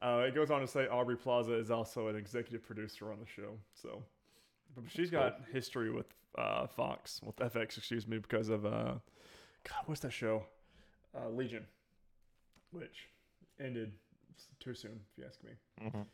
Uh, 0.00 0.24
it 0.26 0.34
goes 0.34 0.50
on 0.50 0.60
to 0.60 0.66
say 0.66 0.86
Aubrey 0.88 1.16
Plaza 1.16 1.54
is 1.54 1.70
also 1.70 2.06
an 2.08 2.16
executive 2.16 2.64
producer 2.64 3.10
on 3.10 3.18
the 3.18 3.26
show, 3.26 3.58
so 3.74 4.02
but 4.74 4.84
she's 4.88 5.10
got 5.10 5.40
history 5.52 5.90
with 5.90 6.06
uh, 6.38 6.66
Fox, 6.66 7.20
with 7.22 7.36
FX, 7.36 7.76
excuse 7.76 8.06
me, 8.06 8.18
because 8.18 8.48
of 8.48 8.64
uh, 8.64 8.94
God, 9.68 9.82
what's 9.86 10.00
that 10.00 10.12
show? 10.12 10.44
Uh, 11.14 11.28
Legion, 11.28 11.66
which 12.70 13.08
ended 13.60 13.92
too 14.60 14.74
soon, 14.74 15.00
if 15.12 15.18
you 15.18 15.24
ask 15.26 15.42
me. 15.44 15.50
Mhm. 15.88 16.06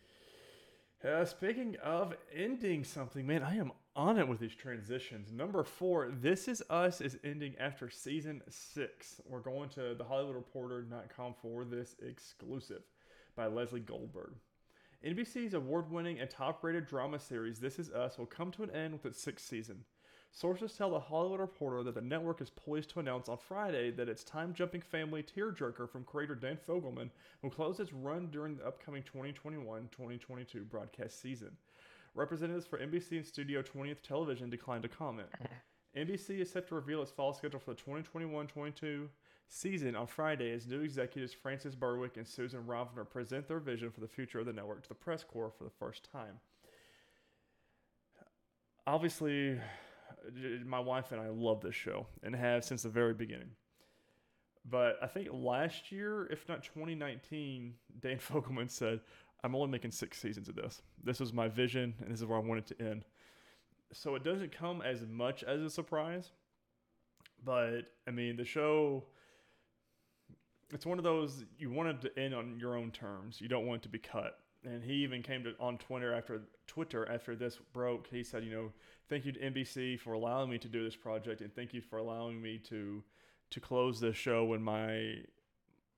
Uh, 1.05 1.25
speaking 1.25 1.77
of 1.81 2.13
ending 2.35 2.83
something, 2.83 3.25
man, 3.25 3.41
I 3.41 3.57
am 3.57 3.71
on 3.95 4.19
it 4.19 4.27
with 4.27 4.41
these 4.41 4.57
transitions. 4.57 5.31
Number 5.31 5.63
four, 5.63 6.11
This 6.11 6.49
Is 6.49 6.61
Us 6.69 7.01
is 7.01 7.17
ending 7.23 7.55
after 7.61 7.89
season 7.89 8.43
six. 8.49 9.21
We're 9.25 9.39
going 9.39 9.69
to 9.71 9.95
the 9.95 10.05
HollywoodReporter.com 10.05 11.35
for 11.41 11.65
this 11.65 11.95
exclusive 12.05 12.83
by 13.37 13.47
Lesley 13.47 13.79
Goldberg. 13.79 14.33
NBC's 15.07 15.55
award 15.55 15.89
winning 15.89 16.19
and 16.19 16.29
top 16.29 16.65
rated 16.65 16.89
drama 16.89 17.21
series 17.21 17.61
This 17.61 17.79
Is 17.79 17.91
Us 17.91 18.19
will 18.19 18.27
come 18.27 18.51
to 18.51 18.65
an 18.65 18.71
end 18.73 18.95
with 18.95 19.07
its 19.07 19.23
sixth 19.23 19.47
season. 19.47 19.85
Sources 20.31 20.73
tell 20.73 20.91
the 20.91 21.01
Hollywood 21.01 21.41
Reporter 21.41 21.83
that 21.83 21.95
the 21.95 22.01
network 22.01 22.41
is 22.41 22.51
poised 22.51 22.91
to 22.91 23.01
announce 23.01 23.29
on 23.29 23.39
Friday 23.39 23.91
that 23.93 24.09
its 24.09 24.23
time 24.23 24.55
jumping 24.55 24.81
family 24.81 25.23
tearjerker 25.23 25.89
from 25.91 26.05
creator 26.05 26.35
Dan 26.35 26.59
Fogelman 26.69 27.11
will 27.43 27.51
close 27.51 27.81
its 27.81 27.93
run 27.93 28.29
during 28.31 28.57
the 28.57 28.67
upcoming 28.67 29.03
2021 29.03 29.89
2022 29.91 30.65
broadcast 30.65 31.21
season. 31.21 31.57
Representatives 32.15 32.67
for 32.67 32.79
NBC 32.79 33.13
and 33.13 33.27
Studio 33.27 33.63
20th 33.63 34.03
Television 34.03 34.51
declined 34.51 34.83
to 34.83 34.89
comment. 34.89 35.29
NBC 35.97 36.41
is 36.41 36.51
set 36.51 36.69
to 36.69 36.75
reveal 36.75 37.03
its 37.03 37.11
fall 37.11 37.33
schedule 37.33 37.59
for 37.59 37.73
the 37.73 37.81
2021 37.81 38.47
22 38.47 39.09
season 39.49 39.97
on 39.97 40.07
Friday 40.07 40.53
as 40.53 40.67
new 40.67 40.83
executives 40.83 41.33
Frances 41.33 41.75
Berwick 41.75 42.17
and 42.17 42.27
Susan 42.27 42.63
Rovner 42.65 43.09
present 43.09 43.49
their 43.49 43.59
vision 43.59 43.91
for 43.91 44.01
the 44.01 44.09
future 44.09 44.39
of 44.39 44.47
the 44.47 44.53
network 44.53 44.83
to 44.83 44.89
the 44.89 44.95
press 44.95 45.25
corps 45.25 45.53
for 45.57 45.65
the 45.65 45.71
first 45.71 46.09
time. 46.13 46.39
Obviously, 48.87 49.59
my 50.65 50.81
wife 50.81 51.13
and 51.13 51.21
I 51.21 51.29
love 51.29 51.61
this 51.61 51.75
show 51.75 52.07
and 52.23 52.35
have 52.35 52.65
since 52.65 52.83
the 52.83 52.89
very 52.89 53.15
beginning. 53.15 53.51
But 54.71 54.99
I 55.03 55.07
think 55.07 55.29
last 55.33 55.91
year, 55.91 56.27
if 56.31 56.49
not 56.49 56.63
2019, 56.63 57.75
Dan 58.01 58.19
Fogelman 58.19 58.71
said, 58.71 59.01
I'm 59.43 59.55
only 59.55 59.69
making 59.69 59.93
six 59.93 60.19
seasons 60.19 60.49
of 60.49 60.57
this. 60.57 60.83
This 61.03 61.21
was 61.21 61.33
my 61.33 61.49
vision, 61.49 61.95
and 62.01 62.11
this 62.11 62.21
is 62.21 62.27
where 62.27 62.39
I 62.39 62.43
want 62.43 62.61
it 62.61 62.77
to 62.79 62.87
end. 62.87 63.05
So 63.93 64.15
it 64.15 64.25
doesn't 64.25 64.53
come 64.53 64.83
as 64.83 65.03
much 65.09 65.45
as 65.45 65.63
a 65.63 65.71
surprise. 65.71 66.31
But, 67.45 67.83
I 68.07 68.11
mean, 68.11 68.37
the 68.37 68.45
show, 68.45 69.05
it's 70.73 70.85
one 70.85 70.99
of 70.99 71.05
those 71.05 71.45
you 71.57 71.71
want 71.71 71.89
it 71.89 72.01
to 72.03 72.21
end 72.21 72.35
on 72.35 72.59
your 72.59 72.77
own 72.77 72.91
terms. 72.91 73.41
You 73.41 73.49
don't 73.49 73.67
want 73.67 73.83
it 73.83 73.83
to 73.85 73.89
be 73.89 73.99
cut 73.99 74.39
and 74.65 74.83
he 74.83 74.95
even 74.95 75.23
came 75.23 75.45
to 75.45 75.55
on 75.61 75.79
Twitter 75.79 76.15
after 76.15 76.43
Twitter 76.67 77.09
after 77.11 77.35
this 77.37 77.59
broke. 77.73 78.09
He 78.09 78.23
said, 78.23 78.45
you 78.45 78.51
know, 78.51 78.73
thank 79.09 79.25
you 79.25 79.33
to 79.33 79.39
NBC 79.39 79.99
for 80.01 80.13
allowing 80.13 80.51
me 80.51 80.59
to 80.59 80.69
do 80.69 80.85
this 80.85 80.97
project, 80.97 81.41
and 81.41 81.55
thank 81.55 81.73
you 81.73 81.81
for 81.81 81.99
allowing 81.99 82.41
me 82.41 82.59
to 82.69 83.03
to 83.51 83.61
close 83.61 84.01
this 84.01 84.17
show 84.17 84.45
when 84.45 84.63
my 84.63 85.17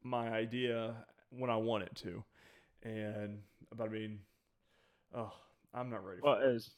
my 0.02 0.30
idea 0.30 0.94
when 1.30 1.50
I 1.50 1.56
want 1.56 1.84
it 1.84 1.94
to. 1.96 2.24
And 2.82 3.40
but 3.74 3.84
I 3.84 3.88
mean, 3.88 4.20
oh, 5.14 5.32
I'm 5.74 5.90
not 5.90 6.04
ready. 6.04 6.20
Well, 6.22 6.38
as 6.38 6.70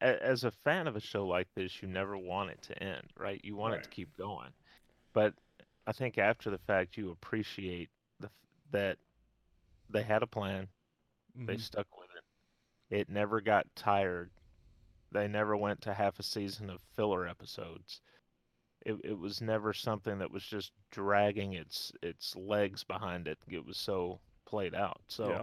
as 0.00 0.44
a 0.44 0.50
fan 0.50 0.86
of 0.86 0.96
a 0.96 1.00
show 1.00 1.26
like 1.26 1.48
this, 1.54 1.82
you 1.82 1.88
never 1.88 2.16
want 2.16 2.50
it 2.50 2.62
to 2.62 2.82
end, 2.82 3.12
right? 3.18 3.40
You 3.44 3.56
want 3.56 3.72
right. 3.72 3.80
it 3.80 3.84
to 3.84 3.90
keep 3.90 4.16
going. 4.16 4.48
But 5.12 5.34
I 5.86 5.92
think 5.92 6.18
after 6.18 6.50
the 6.50 6.58
fact, 6.58 6.96
you 6.96 7.10
appreciate 7.10 7.90
the 8.20 8.30
that 8.72 8.98
they 9.90 10.02
had 10.02 10.22
a 10.22 10.26
plan, 10.26 10.68
Mm-hmm. 11.36 11.46
They 11.46 11.56
stuck 11.56 11.86
with 11.98 12.08
it. 12.16 13.00
It 13.00 13.08
never 13.08 13.40
got 13.40 13.66
tired. 13.76 14.30
They 15.12 15.28
never 15.28 15.56
went 15.56 15.80
to 15.82 15.94
half 15.94 16.18
a 16.18 16.22
season 16.22 16.70
of 16.70 16.80
filler 16.96 17.26
episodes. 17.26 18.00
It 18.84 18.96
it 19.04 19.18
was 19.18 19.40
never 19.40 19.72
something 19.72 20.18
that 20.18 20.30
was 20.30 20.44
just 20.44 20.72
dragging 20.90 21.54
its 21.54 21.92
its 22.02 22.34
legs 22.36 22.84
behind 22.84 23.28
it. 23.28 23.38
It 23.48 23.64
was 23.64 23.76
so 23.76 24.20
played 24.46 24.74
out. 24.74 25.00
So 25.08 25.28
yeah. 25.28 25.42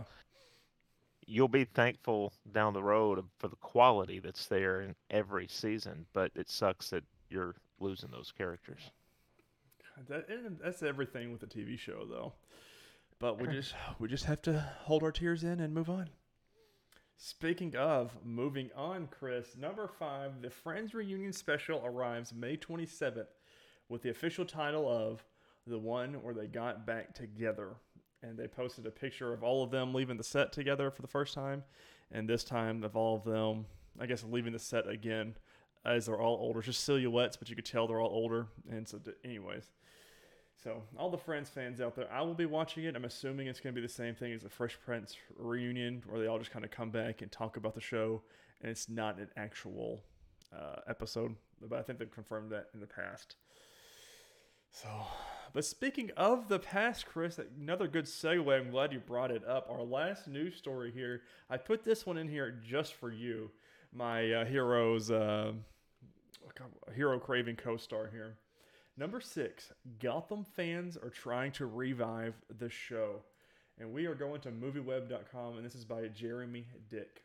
you'll 1.25 1.48
be 1.48 1.65
thankful 1.65 2.34
down 2.51 2.74
the 2.74 2.84
road 2.84 3.24
for 3.38 3.48
the 3.48 3.56
quality 3.58 4.20
that's 4.20 4.48
there 4.48 4.82
in 4.82 4.96
every 5.10 5.48
season, 5.48 6.06
but 6.13 6.32
it 6.36 6.50
sucks 6.50 6.89
that 6.89 7.03
you're 7.29 7.56
losing 7.79 8.10
those 8.12 8.34
characters. 8.36 8.91
That, 10.10 10.27
that's 10.62 10.84
everything 10.84 11.32
with 11.32 11.44
a 11.44 11.48
TV 11.48 11.77
show, 11.77 12.06
though. 12.06 12.34
But 13.20 13.42
we 13.42 13.48
just 13.48 13.74
we 14.00 14.08
just 14.08 14.26
have 14.26 14.42
to 14.44 14.60
hold 14.82 15.04
our 15.04 15.12
tears 15.12 15.44
in 15.44 15.60
and 15.60 15.74
move 15.74 15.90
on. 15.90 16.10
Speaking 17.20 17.76
of 17.76 18.16
moving 18.24 18.70
on, 18.76 19.08
Chris, 19.08 19.58
number 19.58 19.88
five, 19.88 20.40
the 20.40 20.52
Friends 20.52 20.94
reunion 20.94 21.34
special 21.34 21.82
arrives 21.84 22.32
May 22.32 22.58
27th 22.58 23.26
with 23.90 24.04
the 24.04 24.12
official 24.12 24.46
title 24.46 24.88
of 24.88 25.26
The 25.66 25.80
One 25.80 26.22
Where 26.22 26.36
They 26.36 26.46
Got 26.46 26.86
Back 26.86 27.16
Together. 27.16 27.78
And 28.22 28.38
they 28.38 28.48
posted 28.48 28.86
a 28.86 28.92
picture 28.92 29.34
of 29.34 29.44
all 29.44 29.64
of 29.64 29.72
them 29.72 29.96
leaving 29.96 30.18
the 30.18 30.24
set 30.24 30.52
together 30.52 30.92
for 30.92 31.02
the 31.02 31.08
first 31.08 31.34
time. 31.34 31.64
And 32.12 32.30
this 32.30 32.44
time, 32.44 32.84
of 32.84 32.96
all 32.96 33.16
of 33.16 33.24
them, 33.24 33.66
I 34.00 34.06
guess, 34.06 34.24
leaving 34.24 34.54
the 34.54 34.60
set 34.60 34.88
again 34.88 35.36
as 35.86 36.06
they're 36.06 36.22
all 36.22 36.38
older. 36.40 36.62
Just 36.62 36.84
silhouettes, 36.84 37.36
but 37.36 37.50
you 37.50 37.56
could 37.56 37.66
tell 37.66 37.88
they're 37.88 38.00
all 38.00 38.14
older. 38.14 38.48
And 38.70 38.88
so, 38.88 39.00
anyways, 39.26 39.72
so, 40.68 40.84
all 40.98 41.10
the 41.10 41.18
Friends 41.18 41.48
fans 41.48 41.80
out 41.80 41.96
there, 41.96 42.12
I 42.12 42.22
will 42.24 42.34
be 42.34 42.46
watching 42.46 42.84
it. 42.84 42.94
I'm 42.94 43.06
assuming 43.06 43.48
it's 43.48 43.62
going 43.62 43.74
to 43.74 43.82
be 43.82 43.88
the 43.88 43.94
same 43.94 44.14
thing 44.14 44.34
as 44.34 44.44
the 44.44 44.50
Fresh 44.50 44.78
Prince 44.84 45.16
reunion, 45.38 46.04
where 46.10 46.20
they 46.20 46.28
all 46.28 46.40
just 46.40 46.52
kind 46.52 46.66
of 46.66 46.72
come 46.72 46.90
back 46.90 47.22
and 47.22 47.32
talk 47.32 47.56
about 47.56 47.74
the 47.74 47.80
show, 47.80 48.22
and 48.62 48.70
it's 48.70 48.90
not 48.90 49.18
an 49.18 49.30
actual 49.38 50.02
uh, 50.54 50.82
episode. 50.90 51.36
But 51.62 51.80
I 51.80 51.84
think 51.84 52.00
they've 52.00 52.12
confirmed 52.12 52.52
that 52.52 52.68
in 52.74 52.82
the 52.82 52.86
past. 52.86 53.38
So, 54.72 54.90
but 55.54 55.64
speaking 55.64 56.12
of 56.18 56.50
the 56.50 56.60
past, 56.60 57.06
Chris, 57.06 57.40
another 57.58 57.88
good 57.88 58.04
segue. 58.04 58.54
I'm 58.54 58.70
glad 58.70 58.92
you 58.92 59.00
brought 59.00 59.32
it 59.32 59.48
up. 59.48 59.70
Our 59.70 59.84
last 59.84 60.28
news 60.28 60.58
story 60.58 60.92
here. 60.92 61.22
I 61.50 61.56
put 61.56 61.86
this 61.86 62.06
one 62.06 62.18
in 62.18 62.28
here 62.28 62.60
just 62.62 62.96
for 62.96 63.10
you, 63.10 63.52
my 63.94 64.34
uh, 64.34 64.44
hero's 64.44 65.12
uh, 65.12 65.54
hero 66.94 67.20
craving 67.20 67.56
co-star 67.56 68.10
here. 68.12 68.36
Number 69.00 69.22
six, 69.22 69.72
Gotham 70.00 70.44
fans 70.44 70.98
are 70.98 71.12
trying 71.12 71.51
to 71.54 71.68
revive 71.68 72.34
the 72.58 72.70
show. 72.70 73.22
And 73.80 73.94
we 73.94 74.08
are 74.08 74.16
going 74.16 74.42
to 74.42 74.50
movieweb.com, 74.50 75.58
and 75.58 75.63
this 75.63 75.75
is 75.75 75.86
by 75.86 76.08
Jeremy 76.08 76.66
Dick. 76.89 77.22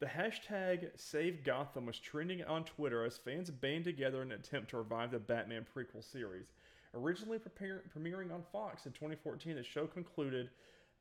The 0.00 0.06
hashtag 0.06 0.90
Save 0.96 1.44
Gotham 1.44 1.86
was 1.86 2.00
trending 2.00 2.42
on 2.42 2.64
Twitter 2.64 3.04
as 3.04 3.16
fans 3.16 3.48
band 3.48 3.84
together 3.84 4.22
in 4.22 4.32
an 4.32 4.40
attempt 4.40 4.70
to 4.70 4.78
revive 4.78 5.12
the 5.12 5.20
Batman 5.20 5.64
prequel 5.72 6.02
series. 6.02 6.46
Originally 6.94 7.38
premiering 7.38 8.32
on 8.32 8.42
Fox 8.50 8.86
in 8.86 8.92
2014, 8.92 9.54
the 9.54 9.62
show 9.62 9.86
concluded 9.86 10.50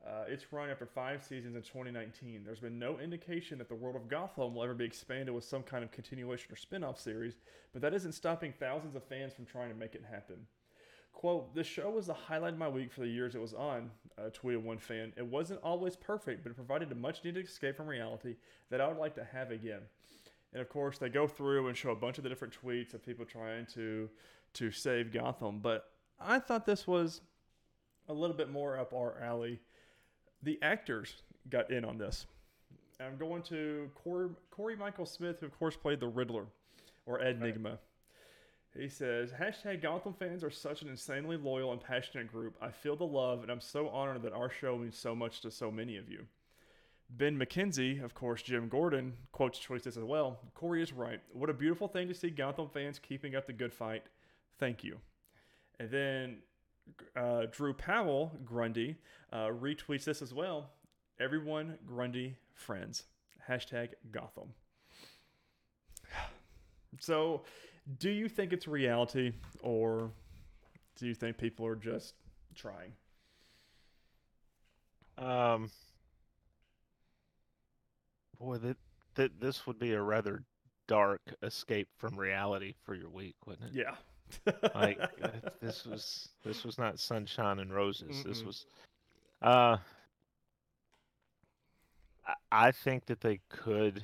uh, 0.06 0.24
its 0.28 0.52
run 0.52 0.70
after 0.70 0.86
five 0.86 1.24
seasons 1.24 1.56
in 1.56 1.62
2019. 1.62 2.44
There's 2.46 2.60
been 2.60 2.80
no 2.80 3.00
indication 3.00 3.58
that 3.58 3.70
the 3.70 3.76
world 3.76 3.96
of 3.96 4.08
Gotham 4.08 4.56
will 4.56 4.64
ever 4.64 4.74
be 4.74 4.86
expanded 4.86 5.34
with 5.34 5.44
some 5.44 5.64
kind 5.64 5.84
of 5.84 5.92
continuation 5.92 6.52
or 6.52 6.56
spin 6.56 6.84
off 6.84 7.00
series, 7.00 7.36
but 7.74 7.82
that 7.82 7.94
isn't 7.94 8.14
stopping 8.14 8.54
thousands 8.58 8.96
of 8.96 9.04
fans 9.04 9.34
from 9.34 9.46
trying 9.46 9.70
to 9.70 9.76
make 9.76 9.96
it 9.96 10.04
happen. 10.10 10.48
Quote, 11.12 11.56
this 11.56 11.66
show 11.66 11.90
was 11.90 12.06
the 12.06 12.14
highlight 12.14 12.54
of 12.54 12.60
my 12.60 12.70
week 12.70 12.94
for 12.94 13.02
the 13.02 13.08
years 13.08 13.34
it 13.34 13.42
was 13.42 13.56
on, 13.56 13.90
uh, 14.20 14.30
tweeted 14.30 14.62
one 14.62 14.78
fan. 14.78 15.14
It 15.18 15.26
wasn't 15.26 15.62
always 15.64 15.96
perfect, 15.96 16.44
but 16.44 16.52
it 16.52 16.56
provided 16.56 16.92
a 16.92 16.96
much 16.96 17.24
needed 17.24 17.46
escape 17.46 17.76
from 17.76 17.88
reality 17.88 18.36
that 18.70 18.82
I 18.82 18.88
would 18.88 18.98
like 18.98 19.16
to 19.16 19.24
have 19.24 19.50
again. 19.50 19.82
And 20.54 20.62
of 20.62 20.70
course, 20.70 21.00
they 21.00 21.10
go 21.10 21.28
through 21.28 21.68
and 21.68 21.76
show 21.76 21.90
a 21.90 21.96
bunch 21.96 22.18
of 22.18 22.24
the 22.24 22.30
different 22.30 22.56
tweets 22.64 22.94
of 22.94 23.04
people 23.04 23.26
trying 23.26 23.66
to 23.74 24.10
to 24.54 24.72
save 24.72 25.12
Gotham. 25.12 25.60
But 25.60 25.90
I 26.20 26.40
thought 26.40 26.66
this 26.66 26.88
was 26.88 27.22
a 28.08 28.14
little 28.14 28.36
bit 28.36 28.50
more 28.50 28.78
up 28.78 28.94
our 28.94 29.22
alley 29.22 29.60
the 30.44 30.60
actors 30.62 31.16
got 31.50 31.72
in 31.72 31.86
on 31.86 31.98
this. 31.98 32.26
I'm 33.00 33.18
going 33.18 33.44
to 33.44 33.90
Corey, 33.96 34.30
Corey 34.50 34.76
Michael 34.76 35.06
Smith, 35.06 35.40
who 35.40 35.46
of 35.46 35.58
course 35.58 35.76
played 35.76 36.00
the 36.00 36.08
Riddler 36.08 36.46
or 37.06 37.20
Nygma. 37.20 37.64
Right. 37.64 37.80
He 38.76 38.90
says, 38.90 39.32
hashtag 39.32 39.82
Gotham 39.82 40.14
fans 40.14 40.44
are 40.44 40.52
such 40.52 40.82
an 40.84 40.90
insanely 40.90 41.38
loyal 41.38 41.72
and 41.72 41.82
passionate 41.82 42.32
group. 42.32 42.56
I 42.62 42.70
feel 42.70 42.96
the 42.96 43.06
love, 43.06 43.42
and 43.42 43.52
I'm 43.52 43.62
so 43.62 43.90
honored 43.90 44.22
that 44.22 44.34
our 44.34 44.52
show 44.52 44.78
means 44.78 44.98
so 44.98 45.16
much 45.16 45.42
to 45.42 45.52
so 45.52 45.72
many 45.72 45.98
of 45.98 46.10
you. 46.10 46.26
Ben 47.10 47.40
McKenzie, 47.40 48.04
of 48.04 48.14
course, 48.14 48.42
Jim 48.44 48.68
Gordon, 48.68 49.14
quotes 49.32 49.58
choices 49.58 49.98
as 49.98 50.04
well. 50.04 50.40
Corey 50.54 50.84
is 50.84 50.94
right. 50.94 51.22
What 51.32 51.50
a 51.50 51.54
beautiful 51.54 51.88
thing 51.88 52.08
to 52.10 52.14
see 52.14 52.30
Gotham 52.30 52.70
fans 52.70 53.00
keeping 53.00 53.36
up 53.36 53.48
the 53.48 53.54
good 53.54 53.74
fight. 53.74 54.04
Thank 54.60 54.84
you. 54.84 54.98
And 55.80 55.90
then 55.90 56.38
uh, 57.16 57.46
Drew 57.52 57.74
Powell, 57.74 58.32
Grundy, 58.46 58.96
uh, 59.32 59.48
retweets 59.48 60.06
this 60.06 60.22
as 60.22 60.34
well. 60.34 60.72
Everyone 61.20 61.78
Grundy 61.86 62.36
friends. 62.54 63.06
Hashtag 63.50 63.90
Gotham. 64.12 64.54
So, 67.00 67.44
do 68.00 68.10
you 68.10 68.28
think 68.28 68.54
it's 68.54 68.68
reality 68.68 69.34
or 69.62 70.12
do 70.98 71.08
you 71.08 71.14
think 71.14 71.38
people 71.38 71.66
are 71.66 71.76
just 71.76 72.16
trying? 72.56 72.92
Um, 75.18 75.70
boy, 78.40 78.58
that, 78.58 78.78
that 79.16 79.40
this 79.40 79.66
would 79.66 79.80
be 79.80 79.94
a 79.94 80.02
rather 80.02 80.44
dark 80.88 81.22
escape 81.42 81.88
from 81.98 82.18
reality 82.18 82.76
for 82.84 82.94
your 82.94 83.10
week, 83.10 83.36
wouldn't 83.46 83.70
it? 83.70 83.76
Yeah 83.76 83.96
like 84.76 85.00
this 85.62 85.86
was 85.86 86.30
this 86.44 86.64
was 86.64 86.78
not 86.78 87.00
sunshine 87.00 87.60
and 87.60 87.74
roses. 87.74 88.18
Mm-mm. 88.18 88.24
This 88.24 88.44
was 88.44 88.66
uh 89.42 89.78
I 92.52 92.72
think 92.72 93.06
that 93.06 93.22
they 93.22 93.40
could 93.50 94.04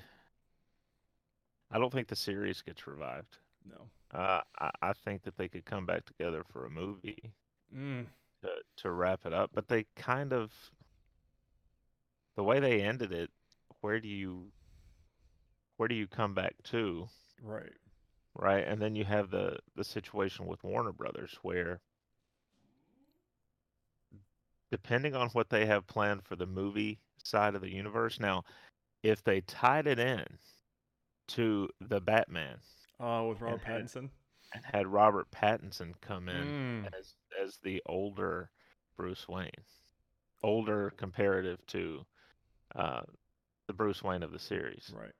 I 1.72 1.80
don't 1.80 1.92
think 1.92 2.08
the 2.08 2.16
series 2.16 2.62
gets 2.62 2.86
revived. 2.86 3.38
No. 3.68 3.88
Uh, 4.18 4.42
I, 4.60 4.70
I 4.82 4.94
think 4.94 5.24
that 5.24 5.38
they 5.38 5.48
could 5.48 5.66
come 5.66 5.88
back 5.88 6.06
together 6.06 6.44
for 6.52 6.66
a 6.66 6.70
movie 6.70 7.34
Mm. 7.76 8.06
to 8.44 8.50
to 8.78 8.92
wrap 8.92 9.26
it 9.26 9.34
up, 9.34 9.50
but 9.54 9.68
they 9.68 9.86
kind 9.96 10.32
of 10.32 10.52
the 12.36 12.44
way 12.44 12.60
they 12.60 12.82
ended 12.82 13.12
it. 13.12 13.32
Where 13.82 14.00
do 14.00 14.08
you 14.08 14.52
where 15.78 15.88
do 15.90 15.96
you 15.96 16.08
come 16.08 16.34
back 16.36 16.54
to? 16.66 17.08
Right. 17.42 17.74
Right? 18.36 18.66
And 18.68 18.82
then 18.82 18.96
you 18.96 19.06
have 19.06 19.30
the 19.30 19.58
the 19.76 19.84
situation 19.84 20.46
with 20.46 20.64
Warner 20.64 20.92
Brothers 20.92 21.38
where 21.42 21.80
depending 24.72 25.16
on 25.16 25.30
what 25.30 25.50
they 25.50 25.66
have 25.66 25.86
planned 25.88 26.24
for 26.24 26.36
the 26.36 26.46
movie 26.48 27.00
side 27.24 27.56
of 27.56 27.62
the 27.62 27.72
universe. 27.72 28.20
Now, 28.20 28.44
if 29.04 29.24
they 29.24 29.42
tied 29.42 29.86
it 29.88 30.00
in 30.00 30.26
to 31.28 31.70
the 31.80 32.02
Batman 32.02 32.58
Uh, 33.00 33.26
with 33.30 33.40
Robert 33.42 33.62
had- 33.64 33.84
Pattinson. 33.84 34.10
and 34.54 34.66
had 34.66 34.88
Robert 34.88 35.30
Pattinson 35.32 35.94
come 36.02 36.28
in 36.30 36.86
Mm. 36.86 36.94
as 36.98 37.16
as 37.40 37.58
the 37.58 37.82
older 37.88 38.50
Bruce 38.98 39.28
Wayne, 39.28 39.50
older 40.44 40.92
comparative 40.92 41.64
to 41.68 42.06
uh, 42.76 43.02
the 43.68 43.74
Bruce 43.74 44.02
Wayne 44.04 44.24
of 44.24 44.32
the 44.32 44.40
series. 44.40 44.92
Right. 44.96 45.12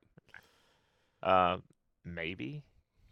Uh, 1.22 1.58
maybe, 2.04 2.62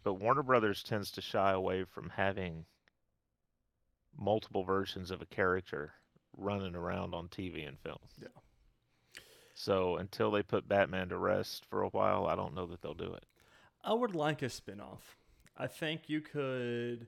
but 0.03 0.15
Warner 0.15 0.43
Brothers 0.43 0.83
tends 0.83 1.11
to 1.11 1.21
shy 1.21 1.51
away 1.51 1.83
from 1.85 2.09
having 2.09 2.65
multiple 4.17 4.63
versions 4.63 5.11
of 5.11 5.21
a 5.21 5.25
character 5.25 5.93
running 6.37 6.75
around 6.75 7.13
on 7.13 7.27
TV 7.27 7.67
and 7.67 7.79
film. 7.79 7.99
Yeah. 8.21 8.27
So 9.55 9.97
until 9.97 10.31
they 10.31 10.43
put 10.43 10.67
Batman 10.67 11.09
to 11.09 11.17
rest 11.17 11.65
for 11.69 11.83
a 11.83 11.89
while, 11.89 12.27
I 12.27 12.35
don't 12.35 12.55
know 12.55 12.65
that 12.67 12.81
they'll 12.81 12.93
do 12.93 13.13
it. 13.13 13.25
I 13.83 13.93
would 13.93 14.15
like 14.15 14.41
a 14.41 14.49
spin-off. 14.49 15.17
I 15.57 15.67
think 15.67 16.09
you 16.09 16.21
could 16.21 17.07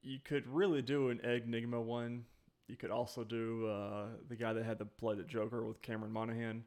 you 0.00 0.18
could 0.24 0.46
really 0.46 0.80
do 0.80 1.10
an 1.10 1.18
Nygma 1.18 1.82
one. 1.82 2.24
You 2.66 2.76
could 2.76 2.90
also 2.90 3.24
do 3.24 3.66
uh, 3.66 4.06
the 4.28 4.36
guy 4.36 4.52
that 4.52 4.64
had 4.64 4.78
to 4.78 4.84
play 4.84 5.16
the 5.16 5.24
Joker 5.24 5.66
with 5.66 5.82
Cameron 5.82 6.12
Monaghan. 6.12 6.64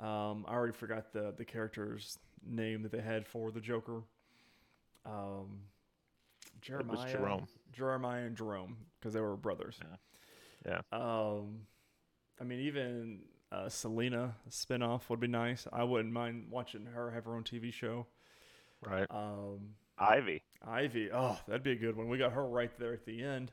Um, 0.00 0.44
I 0.48 0.54
already 0.54 0.72
forgot 0.72 1.12
the 1.12 1.32
the 1.36 1.44
character's 1.44 2.18
name 2.44 2.82
that 2.82 2.92
they 2.92 3.00
had 3.00 3.26
for 3.26 3.52
the 3.52 3.60
Joker. 3.60 4.02
Um, 5.04 5.60
Jeremiah, 6.60 7.10
Jerome. 7.10 7.46
Jeremiah 7.72 8.24
and 8.24 8.36
Jerome, 8.36 8.76
because 9.00 9.14
they 9.14 9.20
were 9.20 9.36
brothers. 9.36 9.78
Yeah. 10.64 10.80
Um, 10.92 11.62
I 12.40 12.44
mean, 12.44 12.60
even 12.60 13.20
uh, 13.50 13.68
Selina 13.68 14.36
spinoff 14.48 15.08
would 15.08 15.18
be 15.20 15.26
nice. 15.26 15.66
I 15.72 15.82
wouldn't 15.84 16.12
mind 16.12 16.46
watching 16.50 16.86
her 16.86 17.10
have 17.10 17.24
her 17.24 17.34
own 17.34 17.42
TV 17.44 17.72
show. 17.72 18.06
Right. 18.80 19.06
Um, 19.10 19.74
Ivy. 19.98 20.42
Ivy, 20.66 21.10
oh, 21.12 21.38
that'd 21.46 21.62
be 21.62 21.72
a 21.72 21.76
good 21.76 21.96
one. 21.96 22.08
We 22.08 22.18
got 22.18 22.32
her 22.32 22.46
right 22.46 22.70
there 22.78 22.92
at 22.92 23.04
the 23.04 23.22
end 23.22 23.52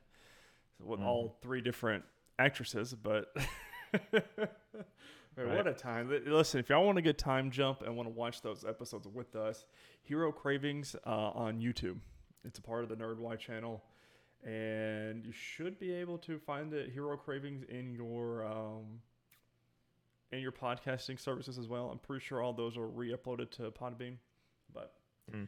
with 0.79 0.99
Mhm. 0.99 1.05
all 1.05 1.35
three 1.41 1.61
different 1.61 2.03
actresses, 2.37 2.93
but 2.93 3.35
Man, 5.39 5.47
Right. 5.47 5.57
what 5.57 5.67
a 5.67 5.73
time. 5.73 6.09
Listen, 6.25 6.59
if 6.59 6.69
y'all 6.69 6.85
want 6.85 6.97
to 6.97 7.01
get 7.01 7.17
time 7.17 7.49
jump 7.49 7.81
and 7.81 7.95
want 7.95 8.07
to 8.07 8.13
watch 8.13 8.41
those 8.41 8.65
episodes 8.65 9.07
with 9.07 9.35
us, 9.37 9.65
Hero 10.03 10.31
Cravings 10.33 10.95
uh, 11.05 11.09
on 11.09 11.59
YouTube. 11.61 11.97
It's 12.43 12.59
a 12.59 12.61
part 12.61 12.83
of 12.83 12.89
the 12.89 12.95
Nerd 12.97 13.19
Y 13.19 13.35
channel. 13.37 13.81
And 14.45 15.25
you 15.25 15.31
should 15.31 15.79
be 15.79 15.93
able 15.93 16.17
to 16.19 16.39
find 16.39 16.73
it, 16.73 16.91
Hero 16.91 17.15
Cravings, 17.17 17.63
in 17.69 17.93
your 17.93 18.45
um, 18.45 19.01
in 20.31 20.39
your 20.39 20.51
podcasting 20.51 21.19
services 21.19 21.57
as 21.57 21.67
well. 21.67 21.89
I'm 21.89 21.99
pretty 21.99 22.23
sure 22.23 22.41
all 22.41 22.53
those 22.53 22.77
are 22.77 22.87
re-uploaded 22.87 23.49
to 23.51 23.71
Podbean. 23.71 24.15
But 24.73 24.93
Mm. 25.31 25.47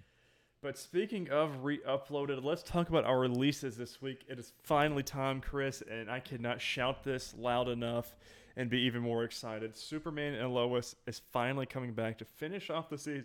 but 0.61 0.77
speaking 0.77 1.29
of 1.29 1.63
re-uploaded, 1.63 2.43
let's 2.43 2.63
talk 2.63 2.89
about 2.89 3.03
our 3.05 3.19
releases 3.19 3.77
this 3.77 4.01
week. 4.01 4.23
It 4.27 4.39
is 4.39 4.53
finally 4.63 5.03
time, 5.03 5.41
Chris, 5.41 5.81
and 5.83 6.09
I 6.09 6.19
cannot 6.19 6.59
shout 6.61 7.03
this 7.03 7.33
loud 7.35 7.67
enough 7.69 8.15
and 8.55 8.69
be 8.69 8.79
even 8.81 9.01
more 9.01 9.23
excited. 9.23 9.75
Superman 9.75 10.33
and 10.35 10.53
Lois 10.53 10.95
is 11.07 11.21
finally 11.31 11.65
coming 11.65 11.93
back 11.93 12.17
to 12.19 12.25
finish 12.25 12.69
off 12.69 12.89
the 12.89 12.97
se- 12.97 13.23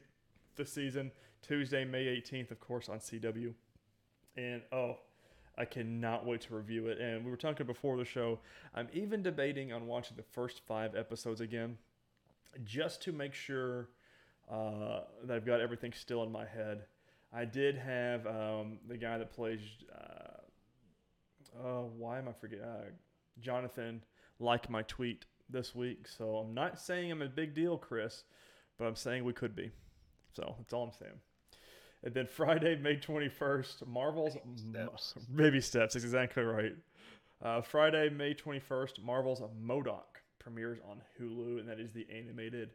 the 0.57 0.65
season 0.65 1.11
Tuesday, 1.43 1.85
May 1.85 2.07
18th, 2.07 2.51
of 2.51 2.61
course, 2.61 2.89
on 2.89 2.99
CW. 2.99 3.55
And 4.37 4.63
oh, 4.73 4.97
I 5.57 5.65
cannot 5.65 6.27
wait 6.27 6.43
to 6.43 6.55
review 6.55 6.89
it. 6.89 6.99
And 6.99 7.25
we 7.25 7.31
were 7.31 7.37
talking 7.37 7.67
before 7.67 7.97
the 7.97 8.05
show. 8.05 8.41
I'm 8.75 8.89
even 8.93 9.23
debating 9.23 9.73
on 9.73 9.87
watching 9.87 10.17
the 10.17 10.23
first 10.23 10.61
five 10.67 10.95
episodes 10.95 11.41
again, 11.41 11.79
just 12.65 13.03
to 13.03 13.13
make 13.13 13.33
sure 13.33 13.89
uh, 14.51 15.01
that 15.25 15.37
I've 15.37 15.47
got 15.47 15.61
everything 15.61 15.93
still 15.93 16.23
in 16.23 16.33
my 16.33 16.47
head. 16.47 16.85
I 17.33 17.45
did 17.45 17.77
have 17.77 18.27
um, 18.27 18.79
the 18.89 18.97
guy 18.97 19.19
that 19.19 19.33
plays. 19.33 19.61
Uh, 19.93 21.63
oh, 21.65 21.91
why 21.97 22.19
am 22.19 22.29
I 22.29 22.33
forgetting? 22.33 22.65
Uh, 22.65 22.85
Jonathan 23.41 24.03
like 24.39 24.71
my 24.71 24.83
tweet 24.83 25.25
this 25.49 25.75
week. 25.75 26.07
So 26.09 26.37
I'm 26.37 26.55
not 26.55 26.81
saying 26.81 27.13
I'm 27.13 27.23
a 27.23 27.29
big 27.29 27.55
deal, 27.55 27.77
Chris, 27.79 28.25
but 28.79 28.87
I'm 28.87 28.97
saying 28.97 29.25
we 29.25 29.33
could 29.33 29.55
be. 29.55 29.71
So 30.35 30.55
that's 30.59 30.73
all 30.73 30.85
I'm 30.85 30.93
saying. 30.93 31.21
And 32.05 32.15
then 32.15 32.27
Friday, 32.27 32.77
May 32.83 32.97
21st, 32.97 33.87
Marvel's 33.87 34.37
steps. 34.57 35.15
Baby 35.35 35.61
steps, 35.61 35.95
that's 35.95 36.05
exactly 36.05 36.43
right. 36.43 36.73
Uh, 37.43 37.61
Friday, 37.61 38.09
May 38.11 38.35
21st, 38.35 39.03
Marvel's 39.03 39.43
M.O.D.O.K. 39.43 40.21
premieres 40.39 40.79
on 40.89 41.01
Hulu, 41.21 41.61
and 41.61 41.69
that 41.69 41.79
is 41.79 41.93
the 41.93 42.07
animated 42.11 42.71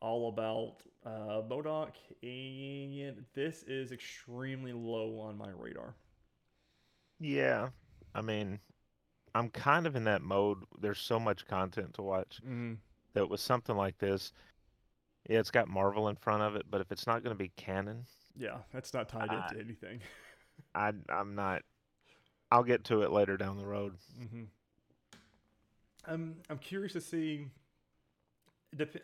all 0.00 0.28
about 0.28 0.82
uh, 1.06 1.42
Modoc. 1.48 1.94
And 2.22 3.24
this 3.34 3.62
is 3.64 3.92
extremely 3.92 4.72
low 4.72 5.18
on 5.20 5.38
my 5.38 5.50
radar. 5.56 5.94
Yeah. 7.20 7.68
I 8.14 8.20
mean, 8.20 8.58
I'm 9.34 9.48
kind 9.50 9.86
of 9.86 9.96
in 9.96 10.04
that 10.04 10.22
mode. 10.22 10.58
There's 10.80 10.98
so 11.00 11.18
much 11.18 11.46
content 11.46 11.94
to 11.94 12.02
watch 12.02 12.40
Mm-hmm. 12.44 12.74
that 13.14 13.28
with 13.28 13.40
something 13.40 13.76
like 13.76 13.98
this, 13.98 14.32
yeah, 15.28 15.38
it's 15.38 15.50
got 15.50 15.68
Marvel 15.68 16.08
in 16.08 16.16
front 16.16 16.42
of 16.42 16.56
it, 16.56 16.66
but 16.70 16.80
if 16.80 16.90
it's 16.92 17.06
not 17.06 17.22
going 17.22 17.34
to 17.36 17.42
be 17.42 17.50
canon, 17.56 18.04
Yeah, 18.36 18.58
that's 18.72 18.92
not 18.92 19.08
tied 19.08 19.30
Uh, 19.30 19.42
into 19.50 19.64
anything. 19.64 20.00
I 20.74 20.92
I'm 21.08 21.34
not. 21.34 21.62
I'll 22.50 22.64
get 22.64 22.84
to 22.84 23.02
it 23.02 23.10
later 23.12 23.36
down 23.36 23.56
the 23.56 23.66
road. 23.66 23.94
Mm-hmm. 24.20 24.44
I'm 26.06 26.36
I'm 26.50 26.58
curious 26.58 26.92
to 26.94 27.00
see. 27.00 27.46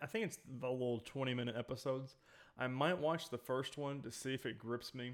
I 0.03 0.07
think 0.07 0.25
it's 0.27 0.39
the 0.61 0.71
little 0.71 1.01
twenty 1.01 1.35
minute 1.35 1.55
episodes. 1.57 2.17
I 2.59 2.67
might 2.67 2.99
watch 2.99 3.31
the 3.31 3.39
first 3.39 3.79
one 3.79 4.01
to 4.03 4.11
see 4.11 4.35
if 4.35 4.45
it 4.47 4.59
grips 4.59 4.95
me, 4.95 5.13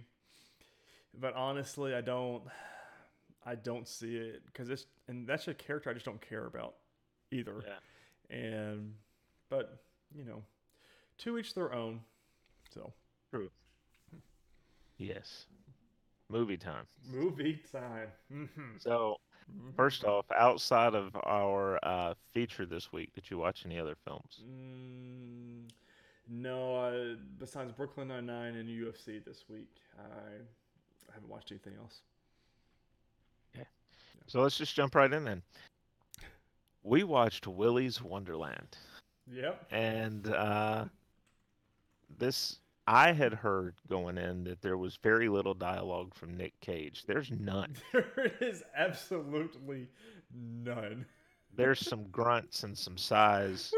but 1.18 1.34
honestly, 1.34 1.94
I 1.94 2.00
don't. 2.00 2.42
I 3.46 3.54
don't 3.54 3.86
see 3.86 4.16
it 4.16 4.42
because 4.46 4.70
it's 4.70 4.86
and 5.08 5.26
that's 5.26 5.48
a 5.48 5.54
character 5.54 5.90
I 5.90 5.92
just 5.94 6.06
don't 6.06 6.20
care 6.20 6.46
about 6.46 6.74
either. 7.30 7.62
Yeah. 7.66 8.36
And 8.36 8.94
but 9.50 9.82
you 10.14 10.24
know, 10.24 10.42
to 11.18 11.38
each 11.38 11.54
their 11.54 11.72
own. 11.72 12.00
So 12.72 12.92
true. 13.30 13.50
Yes. 14.98 15.46
Movie 16.30 16.56
time. 16.56 16.86
movie 17.12 17.60
time. 17.70 18.08
Mm-hmm. 18.32 18.78
So 18.78 19.18
first 19.76 20.04
off, 20.04 20.24
outside 20.34 20.94
of 20.94 21.14
our 21.24 21.78
uh, 21.82 22.14
feature 22.32 22.64
this 22.64 22.92
week, 22.92 23.12
did 23.14 23.30
you 23.30 23.38
watch 23.38 23.64
any 23.66 23.78
other 23.78 23.94
films? 24.04 24.40
Mm, 24.42 25.70
no, 26.28 26.76
uh, 26.76 27.16
besides 27.38 27.72
Brooklyn 27.72 28.08
Nine 28.08 28.26
Nine 28.26 28.56
and 28.56 28.68
UFC 28.68 29.22
this 29.24 29.44
week, 29.48 29.68
I 29.98 31.12
haven't 31.12 31.28
watched 31.28 31.52
anything 31.52 31.74
else. 31.78 32.00
So 34.26 34.40
let's 34.40 34.56
just 34.56 34.74
jump 34.74 34.94
right 34.94 35.12
in 35.12 35.24
then. 35.24 35.42
We 36.82 37.04
watched 37.04 37.46
Willy's 37.46 38.02
Wonderland. 38.02 38.76
Yep. 39.30 39.66
And 39.70 40.26
uh, 40.28 40.84
this, 42.18 42.58
I 42.86 43.12
had 43.12 43.32
heard 43.32 43.74
going 43.88 44.18
in 44.18 44.44
that 44.44 44.60
there 44.60 44.76
was 44.76 44.96
very 45.02 45.28
little 45.28 45.54
dialogue 45.54 46.14
from 46.14 46.36
Nick 46.36 46.58
Cage. 46.60 47.04
There's 47.06 47.30
none. 47.30 47.74
There 47.92 48.32
is 48.40 48.62
absolutely 48.76 49.88
none. 50.34 51.06
There's 51.56 51.80
some 51.86 52.04
grunts 52.10 52.64
and 52.64 52.76
some 52.76 52.98
sighs, 52.98 53.72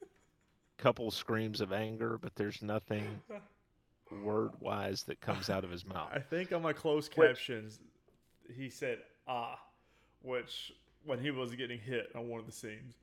couple 0.78 1.10
screams 1.10 1.60
of 1.60 1.72
anger, 1.72 2.18
but 2.20 2.34
there's 2.36 2.62
nothing 2.62 3.20
word 4.22 4.52
wise 4.60 5.02
that 5.04 5.20
comes 5.20 5.50
out 5.50 5.64
of 5.64 5.70
his 5.70 5.84
mouth. 5.84 6.10
I 6.12 6.20
think 6.20 6.52
on 6.52 6.62
my 6.62 6.72
closed 6.72 7.12
Which- 7.16 7.28
captions, 7.28 7.80
he 8.56 8.70
said 8.70 8.98
"ah," 9.26 9.58
which 10.22 10.72
when 11.04 11.18
he 11.18 11.30
was 11.30 11.54
getting 11.54 11.78
hit 11.78 12.10
on 12.14 12.28
one 12.28 12.40
of 12.40 12.46
the 12.46 12.52
scenes. 12.52 12.94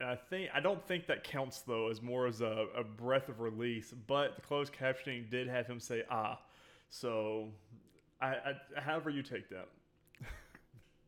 And 0.00 0.08
I 0.08 0.16
think 0.16 0.50
I 0.54 0.60
don't 0.60 0.82
think 0.86 1.06
that 1.06 1.24
counts 1.24 1.60
though 1.60 1.88
as 1.90 2.00
more 2.02 2.26
as 2.26 2.40
a, 2.40 2.66
a 2.76 2.82
breath 2.82 3.28
of 3.28 3.40
release. 3.40 3.92
But 4.06 4.36
the 4.36 4.42
closed 4.42 4.72
captioning 4.72 5.28
did 5.30 5.46
have 5.46 5.66
him 5.66 5.78
say 5.78 6.02
"ah," 6.10 6.38
so 6.88 7.48
I, 8.20 8.28
I 8.76 8.80
however 8.80 9.10
you 9.10 9.22
take 9.22 9.48
that. 9.50 9.68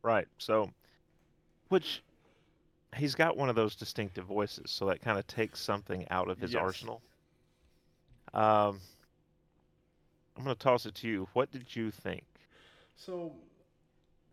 Right. 0.02 0.26
So, 0.38 0.68
which 1.68 2.02
he's 2.96 3.14
got 3.14 3.36
one 3.36 3.48
of 3.48 3.54
those 3.54 3.76
distinctive 3.76 4.24
voices, 4.24 4.70
so 4.70 4.84
that 4.86 5.00
kind 5.00 5.16
of 5.16 5.26
takes 5.28 5.60
something 5.60 6.04
out 6.10 6.28
of 6.28 6.38
his 6.38 6.52
Yes. 6.54 6.60
arsenal. 6.60 7.00
Um, 8.34 8.80
I'm 10.36 10.42
gonna 10.42 10.54
toss 10.56 10.86
it 10.86 10.94
to 10.96 11.08
you. 11.08 11.28
What 11.34 11.52
did 11.52 11.74
you 11.76 11.90
think? 11.92 12.24
So, 12.96 13.32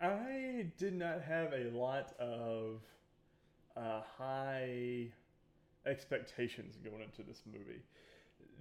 I 0.01 0.67
did 0.77 0.93
not 0.93 1.21
have 1.23 1.53
a 1.53 1.69
lot 1.71 2.13
of 2.19 2.81
uh, 3.75 4.01
high 4.17 5.07
expectations 5.85 6.77
going 6.83 7.01
into 7.01 7.23
this 7.23 7.41
movie. 7.51 7.81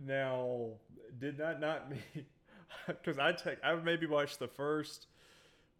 Now, 0.04 0.70
did 1.18 1.38
that 1.38 1.60
not 1.60 1.90
mean? 1.90 2.26
Because 2.86 3.18
I 3.18 3.32
take 3.32 3.58
I 3.64 3.74
maybe 3.76 4.06
watched 4.06 4.38
the 4.38 4.48
first 4.48 5.06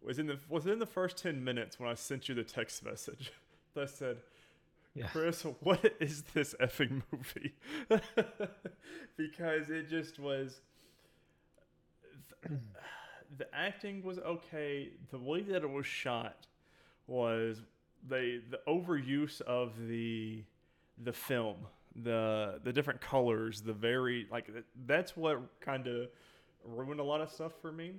was 0.01 0.19
in 0.19 0.27
the 0.27 0.39
was 0.49 0.65
in 0.65 0.79
the 0.79 0.85
first 0.85 1.17
ten 1.17 1.43
minutes 1.43 1.79
when 1.79 1.89
I 1.89 1.93
sent 1.95 2.29
you 2.29 2.35
the 2.35 2.43
text 2.43 2.83
message 2.85 3.31
that 3.75 3.89
said, 3.89 4.17
Yeah. 4.95 5.07
Chris, 5.07 5.43
what 5.61 5.93
is 5.99 6.23
this 6.33 6.55
effing 6.61 7.03
movie? 7.11 7.55
because 9.17 9.69
it 9.69 9.89
just 9.89 10.19
was. 10.19 10.61
The 13.37 13.53
acting 13.55 14.03
was 14.03 14.17
okay. 14.19 14.89
The 15.11 15.17
way 15.19 15.41
that 15.41 15.63
it 15.63 15.69
was 15.69 15.85
shot 15.85 16.47
was 17.07 17.61
they 18.07 18.39
the 18.49 18.59
overuse 18.67 19.41
of 19.41 19.87
the 19.87 20.43
the 21.03 21.13
film, 21.13 21.57
the 21.95 22.59
the 22.63 22.73
different 22.73 23.01
colors, 23.01 23.61
the 23.61 23.73
very 23.73 24.27
like 24.31 24.49
that's 24.85 25.15
what 25.15 25.39
kind 25.61 25.87
of 25.87 26.09
ruined 26.63 26.99
a 26.99 27.03
lot 27.03 27.21
of 27.21 27.29
stuff 27.29 27.53
for 27.61 27.71
me. 27.71 27.93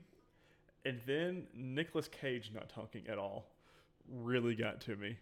And 0.84 1.00
then 1.06 1.46
Nicolas 1.54 2.08
Cage 2.08 2.50
not 2.54 2.68
talking 2.68 3.06
at 3.08 3.18
all 3.18 3.46
really 4.08 4.54
got 4.54 4.80
to 4.82 4.96
me. 4.96 5.16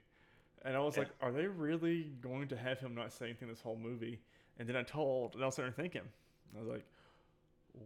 And 0.64 0.76
I 0.76 0.80
was 0.80 0.96
Yeah. 0.96 1.00
like, 1.00 1.10
are 1.20 1.32
they 1.32 1.46
really 1.46 2.04
going 2.20 2.48
to 2.48 2.56
have 2.56 2.78
him 2.80 2.94
not 2.94 3.12
say 3.12 3.26
anything 3.26 3.48
this 3.48 3.60
whole 3.60 3.76
movie? 3.76 4.20
And 4.58 4.68
then 4.68 4.76
I 4.76 4.82
told, 4.82 5.34
and 5.34 5.42
I 5.42 5.46
was 5.46 5.54
sitting 5.56 5.72
thinking, 5.72 6.02
I 6.56 6.58
was 6.58 6.68
like, 6.68 6.84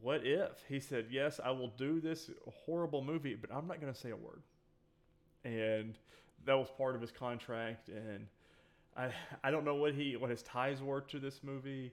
what 0.01 0.25
if 0.25 0.65
he 0.69 0.81
said, 0.81 1.07
yes, 1.11 1.41
I 1.45 1.51
will 1.51 1.73
do 1.77 2.01
this 2.01 2.31
horrible 2.65 3.03
movie, 3.03 3.35
but 3.35 3.51
I'm 3.53 3.67
not 3.67 3.81
going 3.81 3.93
to 3.93 3.99
say 3.99 4.11
a 4.11 4.17
word. 4.17 4.43
And 5.45 5.99
that 6.45 6.55
was 6.55 6.69
part 6.77 6.95
of 6.95 7.01
his 7.01 7.11
contract. 7.11 7.89
And 7.89 8.27
I, 8.97 9.11
I 9.45 9.51
don't 9.51 9.65
know 9.65 9.75
what 9.75 9.95
he, 9.95 10.17
what 10.17 10.31
his 10.31 10.43
ties 10.43 10.83
were 10.83 11.01
to 11.03 11.19
this 11.19 11.41
movie, 11.43 11.93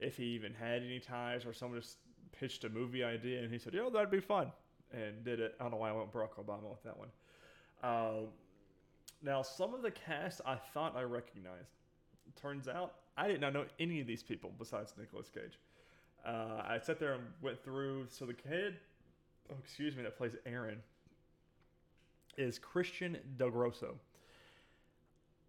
if 0.00 0.16
he 0.16 0.24
even 0.24 0.54
had 0.54 0.82
any 0.82 1.00
ties, 1.00 1.44
or 1.44 1.52
someone 1.52 1.80
just 1.80 1.98
pitched 2.32 2.64
a 2.64 2.68
movie 2.68 3.02
idea 3.02 3.42
and 3.42 3.52
he 3.52 3.58
said, 3.58 3.74
yeah, 3.74 3.88
that'd 3.92 4.10
be 4.10 4.20
fun, 4.20 4.52
and 4.92 5.24
did 5.24 5.40
it. 5.40 5.54
I 5.58 5.64
don't 5.64 5.72
know 5.72 5.78
why 5.78 5.90
I 5.90 5.92
went 5.92 6.12
Barack 6.12 6.34
Obama 6.38 6.70
with 6.70 6.82
that 6.84 6.96
one. 6.96 7.08
Um, 7.82 8.28
now, 9.22 9.42
some 9.42 9.74
of 9.74 9.82
the 9.82 9.90
cast 9.90 10.40
I 10.46 10.56
thought 10.56 10.96
I 10.96 11.02
recognized. 11.02 11.70
Turns 12.40 12.68
out 12.68 12.94
I 13.16 13.26
did 13.26 13.40
not 13.40 13.52
know 13.52 13.64
any 13.80 14.00
of 14.00 14.06
these 14.06 14.22
people 14.22 14.52
besides 14.58 14.94
Nicolas 14.98 15.28
Cage. 15.28 15.58
Uh, 16.26 16.62
I 16.66 16.78
sat 16.82 16.98
there 16.98 17.14
and 17.14 17.22
went 17.42 17.62
through. 17.62 18.06
So 18.10 18.26
the 18.26 18.34
kid, 18.34 18.76
oh, 19.50 19.56
excuse 19.62 19.96
me, 19.96 20.02
that 20.02 20.16
plays 20.16 20.36
Aaron 20.46 20.82
is 22.36 22.58
Christian 22.58 23.18
Del. 23.36 23.52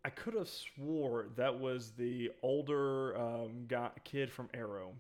I 0.04 0.10
could 0.10 0.34
have 0.34 0.50
swore 0.50 1.28
that 1.36 1.60
was 1.60 1.92
the 1.92 2.32
older 2.42 3.18
um, 3.18 3.66
guy, 3.68 3.90
kid 4.04 4.32
from 4.32 4.50
Arrow, 4.54 4.94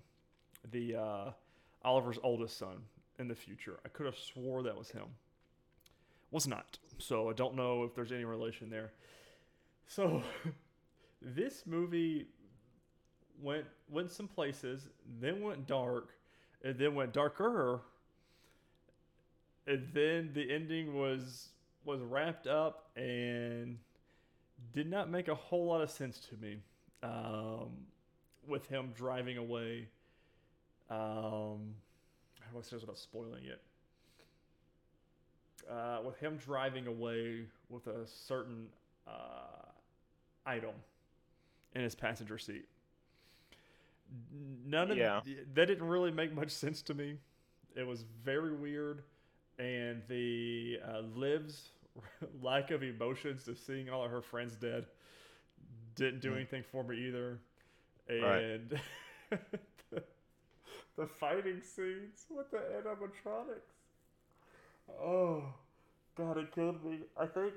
the 0.72 0.96
uh, 0.96 1.32
Oliver's 1.84 2.20
oldest 2.22 2.58
son 2.58 2.84
in 3.18 3.28
the 3.28 3.36
future. 3.36 3.80
I 3.86 3.90
could 3.90 4.06
have 4.06 4.18
swore 4.18 4.62
that 4.64 4.78
was 4.78 4.92
him. 4.92 5.06
Was 6.32 6.48
not. 6.48 6.78
So 6.98 7.30
I 7.30 7.34
don't 7.34 7.56
know 7.56 7.84
if 7.84 7.96
there's 7.96 8.12
any 8.12 8.26
relation 8.26 8.70
there. 8.70 8.92
So 9.88 10.22
this 11.22 11.64
movie 11.66 12.28
went 13.42 13.66
went 13.90 14.12
some 14.12 14.28
places, 14.28 14.88
then 15.20 15.42
went 15.42 15.68
dark, 15.68 16.10
and 16.64 16.78
then 16.78 16.96
went 16.96 17.14
darker. 17.14 17.82
And 19.68 19.88
then 19.94 20.32
the 20.34 20.52
ending 20.52 20.96
was 20.96 21.50
was 21.86 22.02
wrapped 22.02 22.48
up 22.48 22.90
and 22.96 23.78
did 24.74 24.90
not 24.90 25.10
make 25.10 25.28
a 25.28 25.36
whole 25.36 25.68
lot 25.68 25.82
of 25.82 25.90
sense 25.90 26.20
to 26.30 26.38
me. 26.38 26.58
Um, 27.02 27.70
with 28.50 28.66
him 28.68 28.92
driving 28.96 29.38
away. 29.38 29.88
Um, 30.90 31.76
I 32.42 32.62
say 32.62 32.76
this 32.76 32.82
without 32.82 32.98
spoiling 32.98 33.46
it? 33.46 33.62
Uh, 35.70 36.00
with 36.04 36.18
him 36.18 36.38
driving 36.38 36.88
away 36.88 37.46
with 37.70 37.86
a 37.88 38.08
certain 38.08 38.66
uh, 39.08 39.70
item 40.46 40.74
in 41.76 41.84
his 41.84 41.94
passenger 41.94 42.40
seat. 42.40 42.66
None 44.66 44.92
of 44.92 44.98
Yeah. 44.98 45.22
that 45.54 45.66
didn't 45.68 45.88
really 45.88 46.12
make 46.12 46.34
much 46.34 46.52
sense 46.52 46.82
to 46.84 46.94
me. 46.94 47.18
It 47.76 47.86
was 47.86 48.04
very 48.24 48.54
weird, 48.56 49.04
and 49.58 50.02
the 50.08 50.80
uh, 50.88 51.00
Liv's 51.16 51.70
lack 52.42 52.72
of 52.72 52.84
emotions 52.84 53.44
to 53.46 53.56
seeing 53.56 53.90
all 53.90 54.04
of 54.04 54.12
her 54.12 54.22
friends 54.22 54.56
dead 54.56 54.86
didn't 55.96 56.22
do 56.22 56.32
Mm. 56.32 56.36
anything 56.38 56.64
for 56.64 56.84
me 56.84 56.98
either. 57.08 57.40
Right. 58.10 58.42
And 58.42 58.80
the, 59.30 59.40
the 60.98 61.06
fighting 61.08 61.62
scenes 61.62 62.26
with 62.30 62.50
the 62.52 62.58
animatronics. 62.58 63.74
Oh, 65.00 65.44
God, 66.16 66.38
it 66.38 66.52
killed 66.54 66.84
me. 66.84 67.00
I 67.18 67.26
think. 67.28 67.54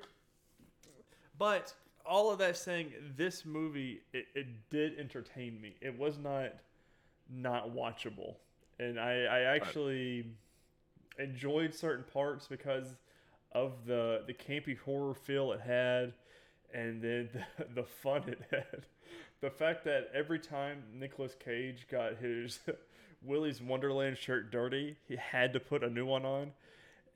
But 1.38 1.73
all 2.07 2.31
of 2.31 2.38
that 2.38 2.57
saying, 2.57 2.93
this 3.17 3.45
movie 3.45 4.03
it, 4.12 4.27
it 4.35 4.47
did 4.71 4.99
entertain 4.99 5.61
me. 5.61 5.77
It 5.81 5.99
was 5.99 6.19
not 6.19 6.55
not 7.31 7.75
watchable, 7.75 8.37
and 8.79 8.99
I 8.99 9.25
I 9.25 9.41
actually 9.41 10.27
enjoyed 11.19 11.75
certain 11.75 12.05
parts 12.12 12.47
because 12.47 12.97
of 13.53 13.87
the 13.87 14.23
the 14.27 14.35
campy 14.35 14.79
horror 14.79 15.15
feel 15.15 15.53
it 15.53 15.61
had, 15.61 16.15
and 16.75 17.03
then 17.03 17.29
the, 17.59 17.67
the 17.75 17.85
fun 17.85 18.23
it 18.29 18.41
had. 18.51 18.87
The 19.41 19.51
fact 19.51 19.85
that 19.85 20.11
every 20.15 20.38
time 20.38 20.85
Nicolas 20.95 21.35
Cage 21.35 21.87
got 21.91 22.17
his 22.17 22.61
Willy's 23.23 23.61
Wonderland 23.61 24.17
shirt 24.19 24.51
dirty, 24.53 24.97
he 25.09 25.17
had 25.17 25.53
to 25.53 25.61
put 25.61 25.83
a 25.83 25.91
new 25.91 26.07
one 26.07 26.25
on 26.25 26.53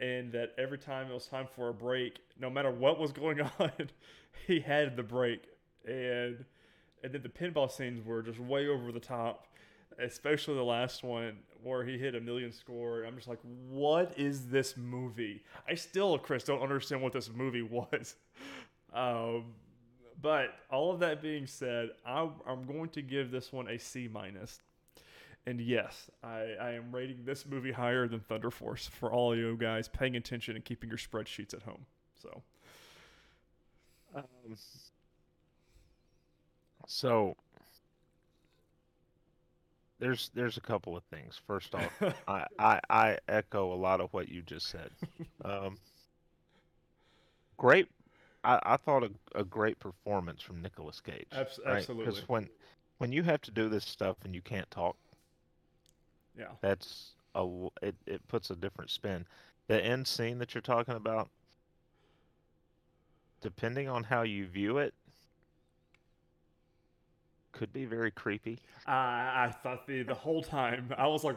and 0.01 0.33
that 0.33 0.53
every 0.59 0.79
time 0.79 1.11
it 1.11 1.15
was 1.15 1.27
time 1.27 1.47
for 1.55 1.69
a 1.69 1.75
break, 1.75 2.19
no 2.39 2.51
matter 2.51 2.71
what 2.71 2.99
was 2.99 3.13
going 3.13 3.41
on, 3.59 3.71
he 4.47 4.61
had 4.61 4.97
the 4.97 5.03
break. 5.03 5.43
And 5.87 6.45
and 7.03 7.13
then 7.13 7.23
the 7.23 7.29
pinball 7.29 7.71
scenes 7.71 8.05
were 8.05 8.23
just 8.23 8.41
way 8.41 8.67
over 8.69 8.91
the 8.91 9.01
top, 9.01 9.47
especially 10.03 10.55
the 10.55 10.65
last 10.65 11.05
one 11.05 11.39
where 11.63 11.85
he 11.85 11.99
hit 11.99 12.15
a 12.15 12.21
million 12.21 12.53
score. 12.53 13.05
I'm 13.05 13.17
just 13.17 13.29
like, 13.29 13.39
what 13.69 14.13
is 14.17 14.49
this 14.49 14.77
movie? 14.77 15.43
I 15.69 15.75
still, 15.75 16.19
Chris, 16.19 16.45
don't 16.45 16.63
understand 16.63 17.03
what 17.03 17.13
this 17.13 17.31
movie 17.33 17.63
was. 17.63 18.17
Um, 18.93 19.55
but 20.21 20.55
all 20.71 20.93
of 20.93 21.01
that 21.01 21.21
being 21.21 21.47
said, 21.47 21.91
I, 22.05 22.29
I'm 22.47 22.65
going 22.67 22.89
to 22.91 23.03
give 23.03 23.31
this 23.31 23.53
one 23.53 23.69
a 23.69 23.79
C 23.79 24.09
minus. 24.09 24.61
And 25.47 25.61
yes, 25.61 26.11
I, 26.25 26.55
I 26.61 26.71
am 26.73 26.91
rating 26.91 27.25
this 27.25 27.47
movie 27.47 27.71
higher 27.71 28.09
than 28.09 28.21
Thunder 28.21 28.51
Force 28.51 28.89
for 28.89 29.13
all 29.13 29.37
you 29.37 29.57
guys 29.57 29.87
paying 29.87 30.17
attention 30.17 30.57
and 30.57 30.65
keeping 30.65 30.89
your 30.89 30.99
spreadsheets 30.99 31.55
at 31.55 31.63
home. 31.63 31.87
So, 32.21 32.43
Um, 34.17 34.57
so 36.87 37.37
there's 39.99 40.31
there's 40.35 40.57
a 40.57 40.61
couple 40.61 40.97
of 40.97 41.05
things. 41.05 41.41
First 41.47 41.75
off, 41.75 42.03
I, 42.29 42.47
I 42.59 42.81
I 42.89 43.19
echo 43.29 43.73
a 43.73 43.77
lot 43.77 44.01
of 44.01 44.13
what 44.13 44.29
you 44.29 44.43
just 44.43 44.69
said. 44.69 44.91
Um, 45.45 45.77
great, 47.57 47.89
I, 48.45 48.59
I 48.63 48.77
thought 48.77 49.05
a, 49.05 49.11
a 49.35 49.45
great 49.45 49.79
performance 49.79 50.43
from 50.43 50.63
Nicolas 50.63 51.01
Cage. 51.01 51.27
Abs- 51.33 51.61
right? 51.65 51.77
absolutely. 51.79 52.23
when 52.27 52.49
when 52.99 53.13
you 53.13 53.23
have 53.23 53.43
to 53.43 53.51
do 53.51 53.69
this 53.69 53.85
stuff 53.85 54.17
and 54.25 54.35
you 54.35 54.41
can't 54.41 54.71
talk, 54.71 54.97
yeah. 56.39 56.47
that's 56.61 57.13
a 57.35 57.47
it, 57.83 57.95
it 58.07 58.27
puts 58.29 58.51
a 58.51 58.57
different 58.57 58.91
spin. 58.91 59.27
The 59.69 59.85
end 59.85 60.07
scene 60.07 60.39
that 60.39 60.55
you're 60.55 60.63
talking 60.63 60.95
about, 60.95 61.29
depending 63.41 63.89
on 63.89 64.05
how 64.05 64.23
you 64.23 64.47
view 64.47 64.79
it, 64.79 64.95
could 67.53 67.73
be 67.73 67.87
very 67.87 68.11
creepy. 68.11 68.59
I, 68.87 69.47
I 69.47 69.55
thought 69.63 69.87
the, 69.87 70.03
the 70.03 70.15
whole 70.15 70.43
time, 70.43 70.93
I 70.99 71.07
was 71.07 71.25
like, 71.25 71.37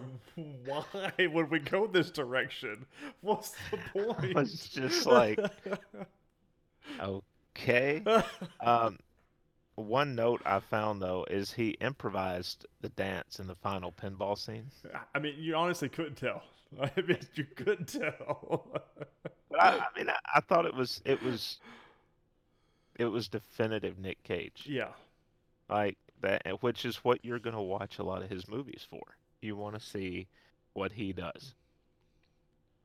why 0.65 0.83
would 1.19 1.49
we 1.49 1.59
go 1.59 1.87
this 1.87 2.11
direction? 2.11 2.85
What's 3.21 3.53
the 3.71 3.77
point? 3.93 4.35
was 4.35 4.67
just 4.69 5.05
like- 5.05 5.39
Okay. 6.99 8.03
Um, 8.59 8.97
one 9.75 10.15
note 10.15 10.41
I 10.45 10.59
found 10.59 11.01
though 11.01 11.25
is 11.29 11.53
he 11.53 11.69
improvised 11.81 12.65
the 12.81 12.89
dance 12.89 13.39
in 13.39 13.47
the 13.47 13.55
final 13.55 13.91
pinball 13.93 14.37
scene. 14.37 14.65
I 15.15 15.19
mean, 15.19 15.35
you 15.37 15.55
honestly 15.55 15.87
couldn't 15.87 16.15
tell. 16.17 16.43
I 16.81 16.91
mean, 17.01 17.19
you 17.35 17.45
couldn't 17.55 17.87
tell. 17.87 18.69
But 19.49 19.61
I, 19.63 19.77
I 19.77 19.85
mean, 19.97 20.09
I, 20.09 20.15
I 20.35 20.39
thought 20.41 20.65
it 20.65 20.73
was 20.73 21.01
it 21.05 21.21
was 21.23 21.59
it 22.99 23.05
was 23.05 23.27
definitive 23.27 23.97
Nick 23.97 24.21
Cage. 24.23 24.65
yeah. 24.67 24.89
like 25.69 25.97
that, 26.21 26.61
which 26.61 26.85
is 26.85 26.97
what 26.97 27.23
you're 27.23 27.39
gonna 27.39 27.63
watch 27.63 27.97
a 27.97 28.03
lot 28.03 28.21
of 28.21 28.29
his 28.29 28.47
movies 28.47 28.85
for. 28.87 29.01
You 29.41 29.55
want 29.55 29.79
to 29.79 29.81
see 29.81 30.27
what 30.73 30.91
he 30.91 31.13
does. 31.13 31.55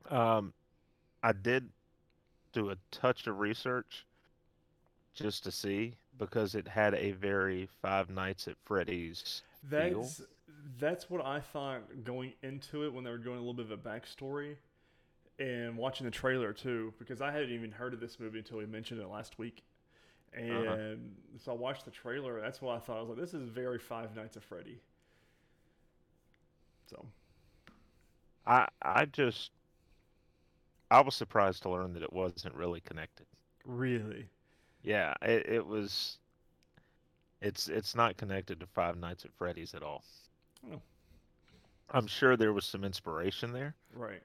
Um, 0.09 0.53
I 1.21 1.33
did 1.33 1.69
do 2.53 2.69
a 2.69 2.77
touch 2.91 3.27
of 3.27 3.39
research 3.39 4.05
just 5.13 5.43
to 5.43 5.51
see 5.51 5.95
because 6.17 6.55
it 6.55 6.67
had 6.67 6.93
a 6.93 7.11
very 7.11 7.67
Five 7.81 8.09
Nights 8.09 8.47
at 8.47 8.55
Freddy's 8.63 9.41
feel. 9.69 10.01
That's 10.01 10.21
that's 10.79 11.09
what 11.09 11.25
I 11.25 11.41
thought 11.41 11.81
going 12.05 12.33
into 12.41 12.85
it 12.85 12.93
when 12.93 13.03
they 13.03 13.11
were 13.11 13.17
doing 13.17 13.37
a 13.37 13.39
little 13.39 13.53
bit 13.53 13.65
of 13.65 13.71
a 13.71 13.77
backstory 13.77 14.55
and 15.39 15.77
watching 15.77 16.05
the 16.05 16.11
trailer 16.11 16.53
too, 16.53 16.93
because 16.97 17.21
I 17.21 17.31
hadn't 17.31 17.51
even 17.51 17.71
heard 17.71 17.93
of 17.93 17.99
this 17.99 18.19
movie 18.19 18.39
until 18.39 18.59
we 18.59 18.65
mentioned 18.65 19.01
it 19.01 19.07
last 19.07 19.37
week. 19.37 19.63
And 20.35 20.67
Uh-huh. 20.67 20.95
so 21.37 21.51
I 21.53 21.55
watched 21.55 21.85
the 21.85 21.91
trailer. 21.91 22.41
That's 22.41 22.61
what 22.61 22.75
I 22.75 22.79
thought. 22.79 22.97
I 22.97 23.01
was 23.01 23.09
like, 23.09 23.19
this 23.19 23.33
is 23.33 23.49
very 23.49 23.79
Five 23.79 24.15
Nights 24.15 24.37
at 24.37 24.43
Freddy. 24.43 24.79
So 26.87 27.05
I 28.45 28.67
I 28.81 29.05
just 29.05 29.51
I 30.91 31.01
was 31.01 31.15
surprised 31.15 31.63
to 31.63 31.69
learn 31.69 31.93
that 31.93 32.03
it 32.03 32.13
wasn't 32.13 32.55
really 32.55 32.81
connected. 32.81 33.25
really, 33.65 34.29
Yeah, 34.83 35.13
it, 35.21 35.47
it 35.47 35.65
was. 35.65 36.19
It's 37.41 37.67
it's 37.67 37.95
not 37.95 38.17
connected 38.17 38.59
to 38.59 38.65
Five 38.67 38.97
Nights 38.97 39.25
at 39.25 39.33
Freddy's 39.33 39.73
at 39.73 39.83
all. 39.83 40.03
Oh. 40.71 40.81
I'm 41.91 42.07
sure 42.07 42.35
there 42.35 42.53
was 42.53 42.65
some 42.65 42.83
inspiration 42.83 43.51
there, 43.53 43.75
right? 43.93 44.23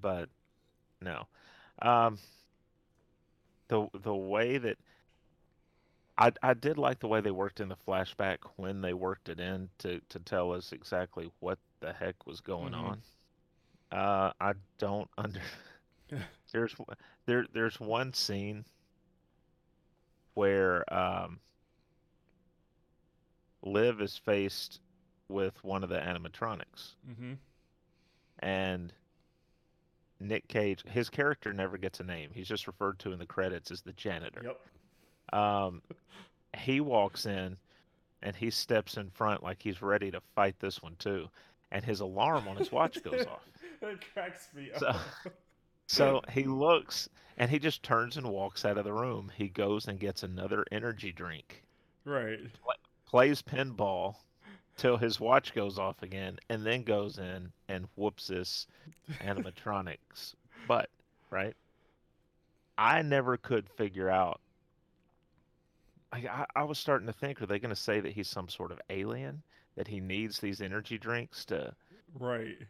but 0.00 0.28
no. 1.00 1.26
Um, 1.82 2.18
the 3.68 3.88
the 4.02 4.14
way 4.14 4.58
that 4.58 4.78
I 6.20 6.32
I 6.42 6.54
did 6.54 6.76
like 6.78 7.00
the 7.00 7.08
way 7.08 7.20
they 7.20 7.30
worked 7.30 7.60
in 7.60 7.68
the 7.68 7.76
flashback 7.76 8.38
when 8.56 8.80
they 8.82 8.92
worked 8.92 9.28
it 9.28 9.40
in 9.40 9.68
to 9.78 10.00
to 10.10 10.18
tell 10.20 10.52
us 10.52 10.72
exactly 10.72 11.30
what 11.40 11.58
the 11.80 11.92
heck 11.92 12.26
was 12.26 12.40
going 12.40 12.72
Mhm. 12.74 12.82
on. 12.82 13.02
Uh, 13.90 14.32
I 14.40 14.52
don't 14.78 15.08
under 15.18 15.40
there's 16.52 16.74
there 17.26 17.46
there's 17.52 17.80
one 17.80 18.12
scene 18.12 18.64
where 20.34 20.84
um 20.92 21.40
Liv 23.62 24.00
is 24.00 24.16
faced 24.16 24.80
with 25.28 25.62
one 25.62 25.82
of 25.84 25.90
the 25.90 25.98
animatronics 25.98 26.94
Mm-hmm. 27.08 27.34
and 28.40 28.92
Nick 30.18 30.48
Cage 30.48 30.82
his 30.88 31.08
character 31.08 31.52
never 31.52 31.78
gets 31.78 32.00
a 32.00 32.04
name. 32.04 32.30
He's 32.34 32.48
just 32.48 32.66
referred 32.66 32.98
to 33.00 33.12
in 33.12 33.18
the 33.18 33.26
credits 33.26 33.70
as 33.70 33.80
the 33.82 33.92
janitor. 33.94 34.42
Yep. 34.44 34.60
Um 35.32 35.82
he 36.56 36.80
walks 36.80 37.26
in 37.26 37.56
and 38.22 38.34
he 38.36 38.50
steps 38.50 38.96
in 38.96 39.10
front 39.10 39.42
like 39.42 39.62
he's 39.62 39.80
ready 39.82 40.10
to 40.10 40.20
fight 40.34 40.58
this 40.60 40.82
one 40.82 40.96
too 40.98 41.28
and 41.72 41.84
his 41.84 42.00
alarm 42.00 42.48
on 42.48 42.56
his 42.56 42.72
watch 42.72 43.02
goes 43.04 43.24
off. 43.26 43.44
it 43.82 44.00
cracks 44.12 44.48
me 44.54 44.70
So- 44.78 44.86
up. 44.88 45.00
So 45.86 46.20
he 46.30 46.44
looks 46.44 47.08
and 47.36 47.50
he 47.50 47.58
just 47.58 47.82
turns 47.82 48.16
and 48.16 48.28
walks 48.30 48.64
out 48.64 48.78
of 48.78 48.84
the 48.84 48.92
room. 48.92 49.28
He 49.34 49.48
goes 49.48 49.88
and 49.88 49.98
gets 49.98 50.22
another 50.22 50.64
energy 50.70 51.10
drink, 51.10 51.64
right. 52.04 52.38
plays 53.06 53.42
pinball 53.42 54.14
till 54.76 54.96
his 54.96 55.18
watch 55.18 55.52
goes 55.52 55.80
off 55.80 56.00
again, 56.04 56.38
and 56.48 56.64
then 56.64 56.84
goes 56.84 57.18
in 57.18 57.50
and 57.68 57.88
whoops 57.96 58.28
this 58.28 58.68
animatronics 59.20 60.34
but, 60.68 60.88
right? 61.30 61.54
I 62.78 63.02
never 63.02 63.36
could 63.36 63.68
figure 63.70 64.08
out. 64.08 64.40
I, 66.12 66.18
I, 66.18 66.46
I 66.56 66.62
was 66.64 66.78
starting 66.78 67.06
to 67.06 67.12
think, 67.12 67.40
are 67.40 67.46
they 67.46 67.58
going 67.58 67.74
to 67.74 67.80
say 67.80 68.00
that 68.00 68.12
he's 68.12 68.28
some 68.28 68.48
sort 68.48 68.72
of 68.72 68.80
alien? 68.90 69.42
That 69.76 69.86
he 69.88 70.00
needs 70.00 70.40
these 70.40 70.60
energy 70.60 70.98
drinks 70.98 71.44
to. 71.46 71.74
Right. 72.18 72.58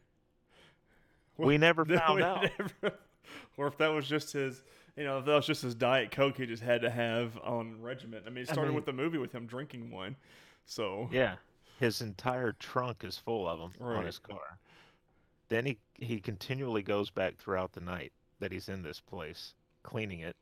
We 1.39 1.57
never 1.57 1.85
found 1.87 2.17
we 2.17 2.23
out. 2.23 2.43
never- 2.59 2.97
or 3.57 3.67
if 3.67 3.79
that 3.79 3.89
was 3.89 4.07
just 4.07 4.33
his, 4.35 4.63
you 4.97 5.05
know, 5.05 5.19
if 5.19 5.25
that 5.25 5.35
was 5.35 5.47
just 5.47 5.63
his 5.63 5.75
diet 5.75 6.11
coke 6.11 6.37
he 6.37 6.45
just 6.45 6.63
had 6.63 6.83
to 6.83 6.91
have 6.91 7.39
on 7.43 7.81
regiment. 7.81 8.25
I 8.27 8.31
mean, 8.31 8.43
it 8.45 8.51
I 8.51 8.53
started 8.53 8.71
mean- 8.71 8.77
with 8.77 8.85
the 8.85 8.93
movie 8.93 9.17
with 9.17 9.33
him 9.33 9.47
drinking 9.47 9.91
one. 9.91 10.17
So 10.67 11.09
Yeah, 11.11 11.37
his 11.79 12.03
entire 12.03 12.53
trunk 12.53 13.05
is 13.05 13.17
full 13.17 13.49
of 13.49 13.59
them 13.59 13.73
on 13.81 14.05
his 14.05 14.19
car. 14.19 14.59
Then 15.49 15.65
he 15.65 15.79
he 15.95 16.21
continually 16.21 16.83
goes 16.83 17.09
back 17.09 17.37
throughout 17.39 17.73
the 17.73 17.81
night 17.81 18.13
that 18.41 18.53
he's 18.53 18.69
in 18.69 18.83
this 18.83 19.01
place, 19.01 19.55
cleaning 19.83 20.21
it. 20.21 20.37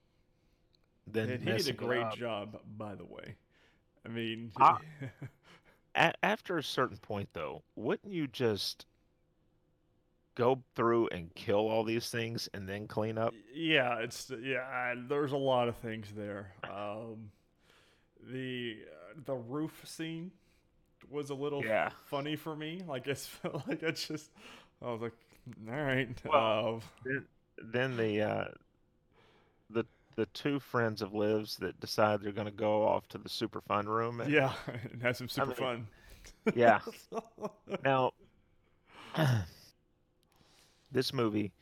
Then 1.13 1.31
and 1.31 1.43
he 1.43 1.53
did 1.53 1.69
a 1.69 1.73
great 1.73 2.11
job, 2.13 2.61
by 2.77 2.95
the 2.95 3.05
way. 3.05 3.35
I 4.05 4.09
mean. 4.09 4.53
A- 5.95 6.13
after 6.23 6.59
a 6.59 6.63
certain 6.63 6.97
point, 6.99 7.29
though, 7.33 7.63
wouldn't 7.75 8.13
you 8.13 8.27
just 8.29 8.87
go 10.35 10.63
through 10.77 11.09
and 11.09 11.35
kill 11.35 11.69
all 11.69 11.83
these 11.83 12.11
things 12.11 12.49
and 12.55 12.69
then 12.69 12.87
clean 12.87 13.19
up? 13.19 13.35
yeah, 13.53 13.99
it's 13.99 14.31
yeah. 14.43 14.61
I- 14.61 14.95
There's 15.09 15.33
a 15.33 15.37
lot 15.37 15.69
of 15.69 15.77
things 15.77 16.13
there. 16.17 16.53
Um, 16.65 17.31
the 18.31 18.79
uh, 18.87 19.21
the 19.25 19.35
roof 19.35 19.83
scene 19.85 20.31
was 21.11 21.31
a 21.31 21.35
little 21.35 21.65
Yeah. 21.65 21.91
funny 22.07 22.37
for 22.37 22.55
me. 22.55 22.83
Like 22.87 23.07
it's 23.07 23.27
felt 23.27 23.63
like 23.69 23.83
I 23.83 23.91
just 23.93 24.31
I 24.83 24.91
was 24.93 25.01
like, 25.01 25.13
all 25.69 25.75
right. 25.83 26.09
Well, 26.25 26.83
uh, 27.07 27.21
Then 27.63 27.97
the 27.97 28.21
uh, 28.23 28.45
the 30.19 30.27
two 30.27 30.59
friends 30.59 31.01
of 31.01 31.15
Liv's 31.15 31.59
that 31.59 31.79
decide 31.79 32.21
they're 32.21 32.33
going 32.33 32.49
to 32.49 32.51
go 32.51 32.83
off 32.83 33.07
to 33.07 33.19
the 33.19 33.29
super 33.29 33.61
fun 33.61 33.87
room. 33.89 34.21
and- 34.21 34.33
yeah, 34.33 34.53
and 34.91 35.01
have 35.01 35.17
some 35.17 35.29
super 35.29 35.47
mean, 35.47 35.55
fun. 35.55 35.87
Yeah. 36.57 36.81
Now, 37.85 38.13
this 40.91 41.13
movie 41.13 41.53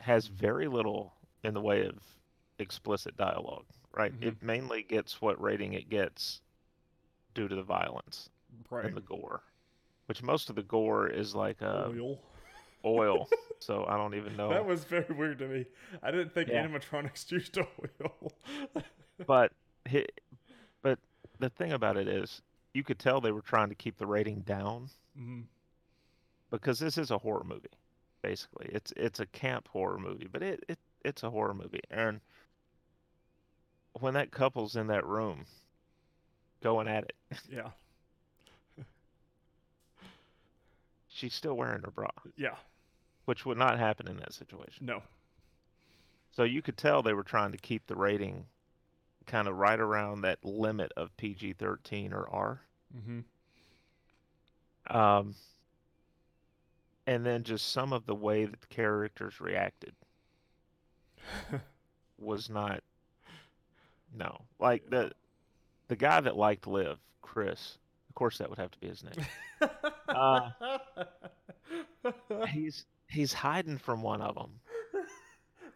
has 0.00 0.26
very 0.26 0.66
little 0.66 1.12
in 1.44 1.54
the 1.54 1.60
way 1.60 1.86
of 1.86 1.94
explicit 2.58 3.16
dialogue, 3.16 3.66
right? 3.94 4.12
Mhm. 4.18 4.26
It 4.26 4.42
mainly 4.42 4.82
gets 4.82 5.22
what 5.22 5.40
rating 5.40 5.74
it 5.74 5.88
gets 5.88 6.40
due 7.34 7.46
to 7.46 7.54
the 7.54 7.62
violence 7.62 8.30
right. 8.68 8.86
and 8.86 8.96
the 8.96 9.00
gore, 9.02 9.42
which 10.06 10.24
most 10.24 10.50
of 10.50 10.56
the 10.56 10.64
gore 10.64 11.06
is 11.06 11.36
like 11.36 11.62
uh, 11.62 11.90
Oil. 11.90 12.18
Oil. 12.84 13.28
so 13.60 13.84
I 13.88 13.96
don't 13.96 14.14
even 14.14 14.36
know. 14.36 14.50
That 14.50 14.66
was 14.66 14.84
very 14.84 15.14
weird 15.14 15.38
to 15.40 15.48
me. 15.48 15.66
I 16.02 16.10
didn't 16.10 16.32
think 16.32 16.48
Yeah. 16.48 16.66
animatronics 16.66 17.30
used 17.32 17.58
oil. 17.58 18.32
but 19.26 19.52
but 20.82 20.98
the 21.38 21.50
thing 21.50 21.72
about 21.72 21.96
it 21.96 22.08
is, 22.08 22.42
you 22.74 22.84
could 22.84 22.98
tell 22.98 23.20
they 23.20 23.32
were 23.32 23.40
trying 23.42 23.68
to 23.68 23.74
keep 23.74 23.96
the 23.96 24.06
rating 24.06 24.40
down 24.40 24.88
Mhm. 25.18 25.44
because 26.50 26.78
this 26.78 26.96
is 26.98 27.10
a 27.10 27.18
horror 27.18 27.44
movie 27.44 27.68
basically 28.22 28.68
it's 28.72 28.92
it's 28.96 29.20
a 29.20 29.26
camp 29.26 29.68
horror 29.68 29.98
movie 29.98 30.26
but 30.30 30.42
it, 30.42 30.64
it 30.68 30.78
it's 31.04 31.22
a 31.22 31.30
horror 31.30 31.54
movie 31.54 31.80
and 31.90 32.20
when 34.00 34.14
that 34.14 34.30
couple's 34.32 34.74
in 34.76 34.88
that 34.88 35.06
room 35.06 35.44
going 36.62 36.88
at 36.88 37.04
it 37.04 37.14
Yeah, 37.48 37.70
she's 41.18 41.34
still 41.34 41.54
wearing 41.54 41.82
her 41.82 41.90
bra 41.90 42.08
yeah. 42.36 42.54
which 43.24 43.44
would 43.44 43.58
not 43.58 43.78
happen 43.78 44.06
in 44.08 44.16
that 44.18 44.32
situation 44.32 44.86
No. 44.86 45.02
so 46.30 46.44
you 46.44 46.62
could 46.62 46.76
tell 46.76 47.02
they 47.02 47.12
were 47.12 47.24
trying 47.24 47.52
to 47.52 47.58
keep 47.58 47.86
the 47.86 47.96
rating 47.96 48.46
kind 49.26 49.48
of 49.48 49.56
right 49.56 49.80
around 49.80 50.22
that 50.22 50.38
limit 50.44 50.92
of 50.96 51.14
PG-13 51.16 52.12
or 52.12 52.28
R 52.30 52.60
Mm-hmm. 52.96 54.96
um 54.96 55.34
and 57.06 57.26
then 57.26 57.42
just 57.42 57.72
some 57.72 57.92
of 57.92 58.06
the 58.06 58.14
way 58.14 58.44
that 58.46 58.60
the 58.60 58.66
characters 58.68 59.40
reacted 59.40 59.92
was 62.18 62.48
not 62.48 62.82
no 64.16 64.40
like 64.58 64.88
the 64.88 65.10
the 65.88 65.96
guy 65.96 66.20
that 66.20 66.36
liked 66.36 66.66
Liv 66.66 66.96
chris 67.20 67.76
course 68.18 68.38
that 68.38 68.48
would 68.50 68.58
have 68.58 68.70
to 68.70 68.78
be 68.80 68.88
his 68.88 69.04
name 69.04 69.26
Uh, 70.08 70.50
he's 72.48 72.86
he's 73.08 73.32
hiding 73.32 73.78
from 73.78 74.02
one 74.02 74.20
of 74.20 74.34
them 74.34 74.50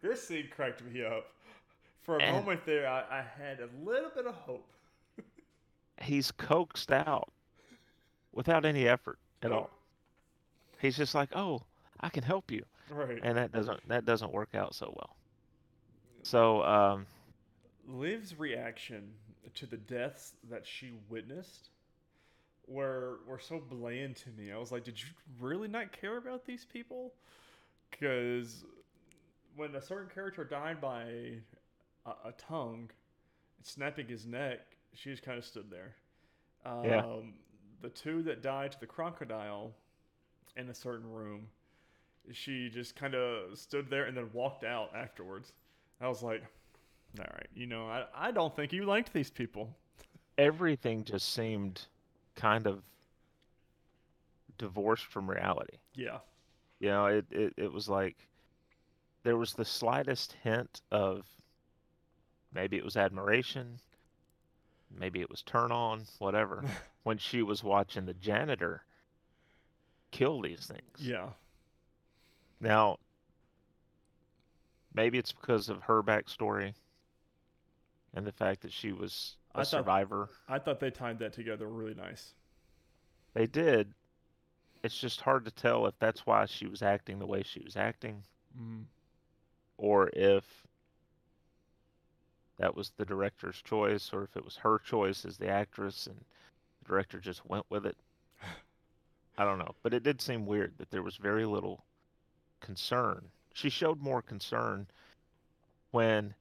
this 0.02 0.26
scene 0.26 0.48
cracked 0.50 0.82
me 0.84 1.04
up. 1.04 1.26
For 2.02 2.16
a 2.18 2.22
And- 2.22 2.36
moment 2.38 2.66
there, 2.66 2.88
I, 2.88 3.02
I 3.20 3.24
had 3.40 3.60
a 3.60 3.68
little 3.88 4.10
bit 4.12 4.26
of 4.26 4.34
hope. 4.34 4.66
he's 6.00 6.32
coaxed 6.32 6.90
out 6.90 7.30
without 8.32 8.64
any 8.64 8.88
effort 8.88 9.18
at 9.42 9.52
all 9.52 9.70
he's 10.80 10.96
just 10.96 11.14
like 11.14 11.28
oh 11.36 11.62
i 12.00 12.08
can 12.08 12.24
help 12.24 12.50
you 12.50 12.64
Right. 12.90 13.20
and 13.22 13.36
that 13.36 13.52
doesn't 13.52 13.86
that 13.88 14.04
doesn't 14.04 14.32
work 14.32 14.54
out 14.54 14.74
so 14.74 14.92
well 14.96 15.16
so 16.22 16.62
um 16.64 17.06
Liv's 17.86 18.38
reaction 18.38 19.12
to 19.54 19.66
the 19.66 19.76
deaths 19.76 20.32
that 20.50 20.66
she 20.66 20.92
witnessed 21.10 21.68
were 22.66 23.20
were 23.26 23.38
so 23.38 23.60
bland 23.60 24.16
to 24.16 24.30
me. 24.30 24.52
I 24.52 24.58
was 24.58 24.72
like, 24.72 24.84
did 24.84 25.00
you 25.00 25.08
really 25.40 25.68
not 25.68 25.92
care 25.92 26.16
about 26.16 26.44
these 26.44 26.64
people? 26.64 27.12
Because 27.90 28.64
when 29.56 29.74
a 29.74 29.82
certain 29.82 30.08
character 30.12 30.44
died 30.44 30.80
by 30.80 31.02
a, 32.06 32.10
a 32.28 32.32
tongue, 32.38 32.90
snapping 33.62 34.06
his 34.06 34.26
neck, 34.26 34.60
she 34.94 35.10
just 35.10 35.22
kind 35.22 35.38
of 35.38 35.44
stood 35.44 35.70
there. 35.70 35.94
Um, 36.64 36.84
Yeah. 36.84 37.04
The 37.82 37.90
two 37.90 38.22
that 38.22 38.42
died 38.42 38.72
to 38.72 38.80
the 38.80 38.86
crocodile, 38.86 39.72
in 40.56 40.68
a 40.68 40.74
certain 40.74 41.10
room. 41.10 41.48
She 42.32 42.68
just 42.68 42.94
kind 42.94 43.14
of 43.14 43.58
stood 43.58 43.90
there 43.90 44.04
and 44.04 44.16
then 44.16 44.30
walked 44.32 44.64
out 44.64 44.94
afterwards. 44.94 45.52
I 46.00 46.08
was 46.08 46.22
like, 46.22 46.42
all 47.18 47.24
right, 47.32 47.48
you 47.54 47.66
know, 47.66 47.86
I, 47.86 48.04
I 48.14 48.30
don't 48.30 48.54
think 48.54 48.72
you 48.72 48.84
liked 48.84 49.12
these 49.12 49.30
people. 49.30 49.76
Everything 50.38 51.04
just 51.04 51.32
seemed 51.34 51.86
kind 52.34 52.66
of 52.66 52.82
divorced 54.58 55.06
from 55.06 55.28
reality. 55.28 55.78
Yeah. 55.94 56.18
You 56.80 56.88
know, 56.88 57.06
it, 57.06 57.26
it, 57.30 57.54
it 57.56 57.72
was 57.72 57.88
like 57.88 58.16
there 59.22 59.36
was 59.36 59.52
the 59.52 59.64
slightest 59.64 60.36
hint 60.42 60.80
of 60.90 61.26
maybe 62.52 62.76
it 62.76 62.84
was 62.84 62.96
admiration, 62.96 63.78
maybe 64.98 65.20
it 65.20 65.30
was 65.30 65.42
turn 65.42 65.72
on, 65.72 66.02
whatever, 66.18 66.64
when 67.02 67.18
she 67.18 67.42
was 67.42 67.62
watching 67.62 68.06
the 68.06 68.14
janitor 68.14 68.82
kill 70.10 70.42
these 70.42 70.66
things. 70.66 70.98
Yeah. 70.98 71.30
Now, 72.60 72.98
maybe 74.94 75.18
it's 75.18 75.32
because 75.32 75.68
of 75.68 75.82
her 75.82 76.02
backstory 76.02 76.74
and 78.14 78.26
the 78.26 78.32
fact 78.32 78.62
that 78.62 78.72
she 78.72 78.92
was 78.92 79.36
a 79.54 79.58
I 79.58 79.60
thought- 79.60 79.66
survivor. 79.68 80.28
I 80.48 80.58
thought 80.58 80.80
they 80.80 80.90
tied 80.90 81.18
that 81.20 81.32
together 81.32 81.68
really 81.68 81.94
nice. 81.94 82.34
They 83.34 83.46
did. 83.46 83.94
It's 84.82 84.98
just 84.98 85.20
hard 85.20 85.44
to 85.44 85.50
tell 85.50 85.86
if 85.86 85.94
that's 85.98 86.26
why 86.26 86.44
she 86.46 86.66
was 86.66 86.82
acting 86.82 87.18
the 87.18 87.26
way 87.26 87.42
she 87.42 87.60
was 87.60 87.76
acting 87.76 88.24
Mm. 88.58 88.84
or 89.78 90.10
if 90.12 90.44
that 92.58 92.74
was 92.74 92.90
the 92.90 93.04
director's 93.06 93.62
choice 93.62 94.12
or 94.12 94.24
if 94.24 94.36
it 94.36 94.44
was 94.44 94.56
her 94.56 94.78
choice 94.78 95.24
as 95.24 95.38
the 95.38 95.48
actress 95.48 96.06
and 96.06 96.16
the 96.18 96.88
director 96.88 97.18
just 97.18 97.44
went 97.46 97.64
with 97.70 97.86
it. 97.86 97.96
I 99.38 99.44
don't 99.44 99.58
know, 99.58 99.74
but 99.82 99.94
it 99.94 100.02
did 100.02 100.20
seem 100.20 100.44
weird 100.46 100.76
that 100.78 100.90
there 100.90 101.02
was 101.02 101.16
very 101.16 101.46
little 101.46 101.84
concern. 102.60 103.30
She 103.54 103.70
showed 103.70 104.00
more 104.00 104.20
concern 104.20 104.86
when 105.92 106.34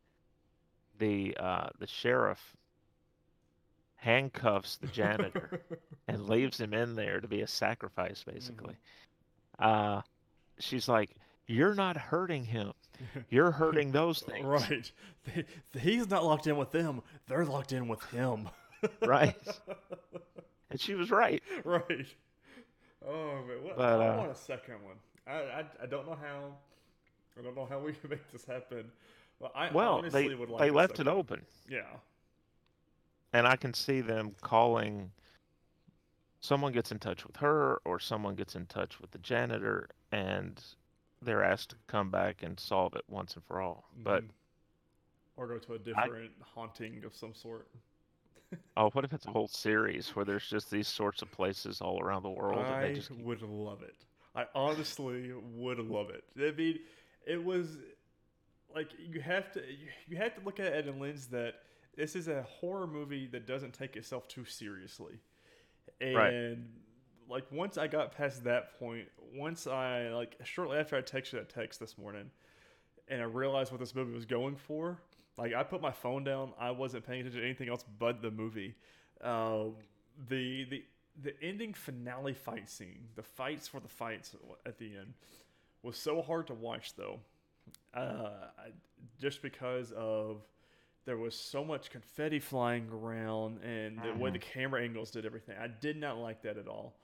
the 0.97 1.35
uh, 1.37 1.69
the 1.79 1.87
sheriff 1.87 2.55
handcuffs 4.01 4.77
the 4.77 4.87
janitor 4.87 5.61
and 6.07 6.27
leaves 6.27 6.59
him 6.59 6.73
in 6.73 6.95
there 6.95 7.19
to 7.21 7.27
be 7.27 7.41
a 7.41 7.47
sacrifice, 7.47 8.23
basically. 8.23 8.75
Uh, 9.59 10.01
she's 10.59 10.89
like, 10.89 11.11
"You're 11.45 11.75
not 11.75 11.95
hurting 11.97 12.43
him. 12.45 12.73
You're 13.29 13.51
hurting 13.51 13.91
those 13.91 14.21
things." 14.21 14.43
Right. 14.45 14.91
He's 15.79 16.09
not 16.09 16.25
locked 16.25 16.47
in 16.47 16.57
with 16.57 16.71
them. 16.71 17.01
They're 17.27 17.45
locked 17.45 17.71
in 17.73 17.87
with 17.87 18.03
him. 18.05 18.49
Right. 19.05 19.35
And 20.71 20.79
she 20.79 20.95
was 20.95 21.11
right. 21.11 21.43
right. 21.65 22.07
Oh 23.05 23.35
man, 23.45 23.61
what, 23.61 23.75
But, 23.75 23.99
I 23.99 24.07
uh, 24.07 24.17
want 24.19 24.31
a 24.31 24.35
second 24.35 24.75
one. 24.85 24.95
I, 25.27 25.33
I 25.33 25.65
I 25.83 25.85
don't 25.85 26.07
know 26.07 26.15
how. 26.15 26.53
I 27.37 27.43
don't 27.43 27.55
know 27.57 27.65
how 27.69 27.77
we 27.79 27.91
can 27.91 28.09
make 28.09 28.31
this 28.31 28.45
happen. 28.45 28.85
Well, 29.41 29.51
I 29.53 29.69
Well, 29.69 29.95
honestly 29.95 30.29
they 30.29 30.35
would 30.35 30.49
like. 30.49 30.61
they 30.61 30.69
left 30.71 31.01
it 31.01 31.07
second 31.07 31.09
open, 31.09 31.41
Yeah. 31.69 31.81
And 33.33 33.47
I 33.47 33.55
can 33.55 33.73
see 33.73 34.01
them 34.01 34.35
calling. 34.41 35.11
Someone 36.41 36.71
gets 36.73 36.91
in 36.91 36.99
touch 36.99 37.25
with 37.25 37.37
her, 37.37 37.77
or 37.85 37.99
someone 37.99 38.35
gets 38.35 38.55
in 38.55 38.65
touch 38.65 38.99
with 38.99 39.11
the 39.11 39.19
janitor, 39.19 39.89
and 40.11 40.61
they're 41.21 41.43
asked 41.43 41.69
to 41.69 41.75
come 41.87 42.09
back 42.09 42.41
and 42.41 42.59
solve 42.59 42.95
it 42.95 43.03
once 43.07 43.35
and 43.35 43.43
for 43.45 43.61
all. 43.61 43.85
But 44.03 44.23
Mhm. 44.23 44.29
or 45.37 45.47
go 45.47 45.57
to 45.59 45.73
a 45.73 45.79
different 45.79 46.31
haunting 46.41 47.03
of 47.03 47.15
some 47.15 47.33
sort. 47.33 47.67
oh, 48.77 48.89
what 48.91 49.05
if 49.05 49.13
it's 49.13 49.25
a 49.25 49.31
whole 49.31 49.47
series 49.47 50.15
where 50.15 50.25
there's 50.25 50.47
just 50.47 50.69
these 50.71 50.87
sorts 50.87 51.21
of 51.21 51.31
places 51.31 51.81
all 51.81 52.01
around 52.01 52.23
the 52.23 52.29
world, 52.29 52.65
and 52.65 52.73
I 52.73 52.87
they 52.87 52.95
just 52.95 53.09
keep 53.09 53.25
would 53.25 53.41
love 53.41 53.81
it. 53.83 53.95
I 54.35 54.47
honestly 54.55 55.31
would 55.33 55.79
love 55.79 56.09
it. 56.09 56.23
I 56.37 56.51
mean, 56.51 56.79
it 57.25 57.43
was 57.43 57.77
like 58.73 58.89
you 58.97 59.19
have 59.21 59.51
to 59.53 59.59
you, 59.59 59.87
you 60.07 60.17
have 60.17 60.33
to 60.35 60.41
look 60.41 60.59
at 60.59 60.67
it 60.67 60.87
in 60.87 60.95
a 60.95 60.97
lens 60.97 61.27
that 61.27 61.55
this 61.95 62.15
is 62.15 62.27
a 62.27 62.43
horror 62.43 62.87
movie 62.87 63.27
that 63.27 63.45
doesn't 63.45 63.73
take 63.73 63.95
itself 63.95 64.27
too 64.27 64.45
seriously. 64.45 65.19
And 65.99 66.17
Right. 66.17 66.33
like 67.29 67.51
once 67.51 67.77
I 67.77 67.87
got 67.87 68.15
past 68.15 68.43
that 68.45 68.77
point, 68.79 69.07
once 69.33 69.67
I 69.67 70.09
like 70.09 70.37
shortly 70.43 70.77
after 70.77 70.95
I 70.97 71.01
texted 71.01 71.31
that 71.31 71.49
text 71.49 71.79
this 71.79 71.97
morning, 71.97 72.29
and 73.07 73.21
I 73.21 73.25
realized 73.25 73.71
what 73.71 73.79
this 73.79 73.95
movie 73.95 74.13
was 74.13 74.25
going 74.25 74.55
for, 74.55 75.01
like 75.37 75.53
I 75.53 75.63
put 75.63 75.81
my 75.81 75.91
phone 75.91 76.23
down. 76.23 76.53
I 76.59 76.71
wasn't 76.71 77.05
paying 77.05 77.21
attention 77.21 77.41
to 77.41 77.45
anything 77.45 77.69
else 77.69 77.85
but 77.99 78.21
the 78.21 78.31
movie. 78.31 78.75
Uh, 79.21 79.65
the 80.29 80.65
the 80.65 80.83
the 81.21 81.33
ending 81.43 81.73
finale 81.73 82.33
fight 82.33 82.69
scene, 82.69 83.07
the 83.15 83.23
fights 83.23 83.67
for 83.67 83.79
the 83.79 83.87
fights 83.87 84.35
at 84.65 84.77
the 84.77 84.95
end, 84.97 85.13
was 85.83 85.97
so 85.97 86.21
hard 86.21 86.47
to 86.47 86.53
watch 86.53 86.95
though, 86.95 87.19
uh, 87.93 88.47
just 89.19 89.41
because 89.41 89.91
of 89.91 90.41
there 91.05 91.17
was 91.17 91.35
so 91.35 91.63
much 91.63 91.89
confetti 91.89 92.39
flying 92.39 92.87
around 92.91 93.59
and 93.63 93.99
the 94.03 94.13
way 94.13 94.29
the 94.29 94.39
mm-hmm. 94.39 94.59
camera 94.59 94.83
angles 94.83 95.11
did 95.11 95.25
everything. 95.25 95.55
I 95.59 95.67
did 95.67 95.97
not 95.97 96.17
like 96.17 96.43
that 96.43 96.57
at 96.57 96.67
all, 96.67 96.95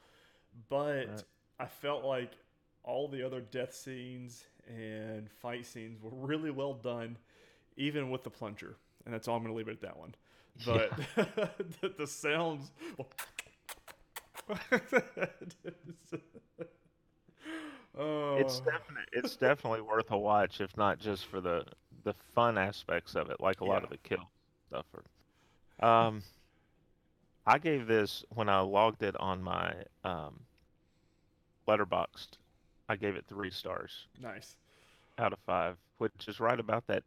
but 0.70 1.08
Right. 1.08 1.24
I 1.60 1.66
felt 1.66 2.04
like 2.06 2.34
all 2.84 3.08
the 3.08 3.24
other 3.24 3.42
death 3.42 3.74
scenes 3.74 4.46
and 4.68 5.30
fight 5.30 5.66
scenes 5.66 6.02
were 6.02 6.12
really 6.14 6.52
well 6.52 6.74
done, 6.74 7.18
even 7.76 8.10
with 8.10 8.24
the 8.24 8.30
plunger. 8.30 8.78
And 9.06 9.14
that's 9.14 9.28
all 9.28 9.36
I'm 9.36 9.44
going 9.44 9.54
to 9.54 9.58
leave 9.58 9.68
it 9.68 9.72
at 9.72 9.82
that 9.82 9.98
one. 9.98 10.16
But 10.66 10.92
the, 11.82 11.94
the 11.98 12.08
sounds. 12.08 12.72
oh, 17.98 18.36
It's 18.38 18.60
definitely 18.60 19.04
it's 19.12 19.36
definitely 19.36 19.82
worth 19.82 20.12
a 20.12 20.18
watch, 20.18 20.62
if 20.62 20.76
not 20.78 21.00
just 21.00 21.26
for 21.26 21.42
the 21.42 21.66
the 22.08 22.16
fun 22.34 22.58
aspects 22.58 23.16
of 23.16 23.30
it, 23.30 23.42
like 23.42 23.60
a 23.60 23.66
lot 23.66 23.84
of 23.84 23.90
the 23.90 23.98
kill 23.98 24.30
stuff. 24.70 24.86
Or, 25.82 25.86
um, 25.88 26.24
I 27.46 27.58
gave 27.58 27.86
this 27.86 28.24
when 28.34 28.48
I 28.48 28.62
logged 28.62 29.04
it 29.04 29.16
on 29.20 29.44
my 29.44 29.74
um, 30.06 30.40
Letterboxd. 31.68 32.38
I 32.88 32.96
gave 32.96 33.16
it 33.16 33.26
three 33.28 33.52
stars 33.52 34.08
nice. 34.22 34.56
out 35.18 35.34
of 35.34 35.40
five, 35.46 35.76
which 35.98 36.28
is 36.30 36.40
right 36.40 36.58
about 36.60 36.88
that 36.88 37.04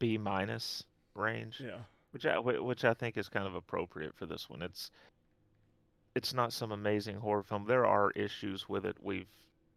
B 0.00 0.18
minus 0.18 0.82
range, 1.14 1.60
Yeah. 1.64 1.78
which 2.10 2.26
I 2.26 2.38
which 2.40 2.84
I 2.84 2.94
think 2.94 3.16
is 3.16 3.28
kind 3.28 3.46
of 3.46 3.54
appropriate 3.54 4.16
for 4.16 4.26
this 4.26 4.50
one. 4.50 4.60
It's 4.62 4.90
it's 6.16 6.34
not 6.34 6.52
some 6.52 6.72
amazing 6.72 7.16
horror 7.16 7.44
film. 7.44 7.64
There 7.66 7.86
are 7.86 8.10
issues 8.10 8.68
with 8.68 8.84
it. 8.84 8.96
We've 9.00 9.28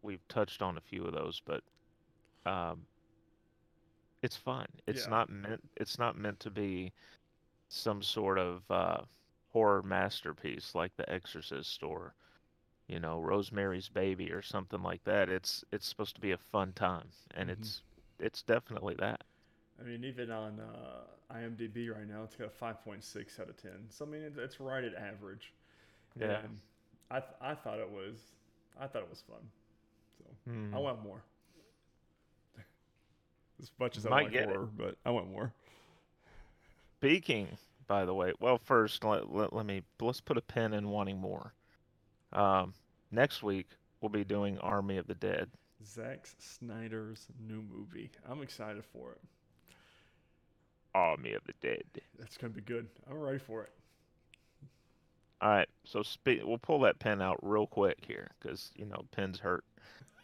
we've 0.02 0.26
touched 0.26 0.60
on 0.60 0.76
a 0.76 0.80
few 0.80 1.04
of 1.04 1.12
those, 1.14 1.40
but 1.46 1.62
um, 2.50 2.86
it's 4.26 4.36
fun. 4.36 4.66
It's 4.86 5.06
Yeah. 5.06 5.10
not 5.10 5.30
meant 5.30 5.62
it's 5.76 5.98
not 5.98 6.16
meant 6.18 6.40
to 6.40 6.50
be 6.50 6.92
some 7.68 8.02
sort 8.02 8.38
of 8.38 8.70
uh, 8.70 9.02
horror 9.52 9.82
masterpiece 9.82 10.74
like 10.74 10.96
The 10.96 11.10
Exorcist 11.10 11.82
or 11.82 12.14
you 12.88 13.00
know 13.00 13.20
Rosemary's 13.20 13.88
Baby 13.88 14.32
or 14.32 14.42
something 14.42 14.82
like 14.82 15.04
that. 15.04 15.28
It's 15.30 15.64
it's 15.72 15.86
supposed 15.88 16.14
to 16.16 16.20
be 16.20 16.32
a 16.32 16.38
fun 16.38 16.72
time, 16.74 17.10
and 17.34 17.50
Mhm. 17.50 17.68
it's 17.68 17.82
it's 18.20 18.42
definitely 18.42 18.96
that. 18.96 19.24
I 19.80 19.84
mean, 19.84 20.04
even 20.04 20.30
on 20.30 20.60
uh, 20.60 21.34
IMDb 21.34 21.94
right 21.94 22.08
now, 22.08 22.22
it's 22.24 22.36
got 22.36 22.46
a 22.48 22.50
5.6 22.50 23.38
out 23.40 23.48
of 23.48 23.56
10. 23.60 23.86
So 23.90 24.04
I 24.06 24.08
mean, 24.08 24.22
it's, 24.22 24.38
it's 24.38 24.60
right 24.60 24.84
at 24.84 24.94
average. 24.94 25.52
Yeah. 26.18 26.42
And 26.42 26.60
I 27.10 27.20
th- 27.20 27.34
I 27.40 27.54
thought 27.54 27.80
it 27.80 27.90
was 27.90 28.32
I 28.80 28.86
thought 28.88 29.02
it 29.02 29.10
was 29.10 29.22
fun. 29.22 29.42
So 30.18 30.24
I 30.72 30.78
Mhm. 30.78 30.78
want 30.78 31.02
more. 31.02 31.22
As 33.60 33.70
much 33.78 33.96
as 33.96 34.06
I 34.06 34.10
Might 34.10 34.32
like 34.32 34.34
it. 34.34 34.76
but 34.76 34.96
I 35.04 35.10
want 35.10 35.30
more. 35.30 35.52
Speaking, 36.98 37.48
by 37.86 38.04
the 38.04 38.14
way, 38.14 38.32
well, 38.40 38.58
first 38.58 39.04
let, 39.04 39.32
let, 39.32 39.52
let 39.52 39.66
me 39.66 39.82
let's 40.00 40.20
put 40.20 40.36
a 40.36 40.42
pin 40.42 40.74
in 40.74 40.88
wanting 40.88 41.18
more. 41.18 41.52
Um, 42.32 42.74
next 43.10 43.42
week 43.42 43.68
we'll 44.00 44.08
be 44.08 44.24
doing 44.24 44.58
Army 44.58 44.98
of 44.98 45.06
the 45.06 45.14
Dead. 45.14 45.48
Zack 45.84 46.26
Snyder's 46.38 47.26
new 47.38 47.62
movie. 47.62 48.10
I'm 48.28 48.42
excited 48.42 48.84
for 48.84 49.12
it. 49.12 49.20
Army 50.94 51.34
of 51.34 51.44
the 51.44 51.54
Dead. 51.60 51.84
That's 52.18 52.36
gonna 52.36 52.52
be 52.52 52.62
good. 52.62 52.88
I'm 53.08 53.18
ready 53.20 53.38
for 53.38 53.62
it. 53.62 53.70
All 55.42 55.50
right, 55.50 55.68
so 55.84 56.02
spe- 56.02 56.42
we'll 56.44 56.58
pull 56.58 56.80
that 56.80 56.98
pin 56.98 57.20
out 57.20 57.38
real 57.42 57.66
quick 57.66 57.98
here 58.06 58.30
because 58.40 58.70
you 58.74 58.86
know 58.86 59.04
pins 59.12 59.38
hurt. 59.38 59.64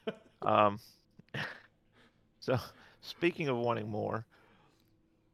um, 0.42 0.78
so 2.40 2.58
speaking 3.02 3.48
of 3.48 3.56
wanting 3.58 3.88
more, 3.88 4.24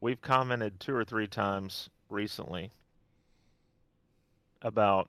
we've 0.00 0.20
commented 0.20 0.80
two 0.80 0.94
or 0.94 1.04
three 1.04 1.26
times 1.28 1.88
recently 2.08 2.72
about 4.62 5.08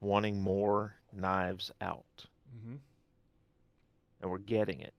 wanting 0.00 0.40
more 0.40 0.94
Knives 1.12 1.72
Out. 1.80 2.04
Mm-hmm. 2.56 2.76
and 4.22 4.30
we're 4.30 4.38
getting 4.38 4.80
it. 4.80 4.94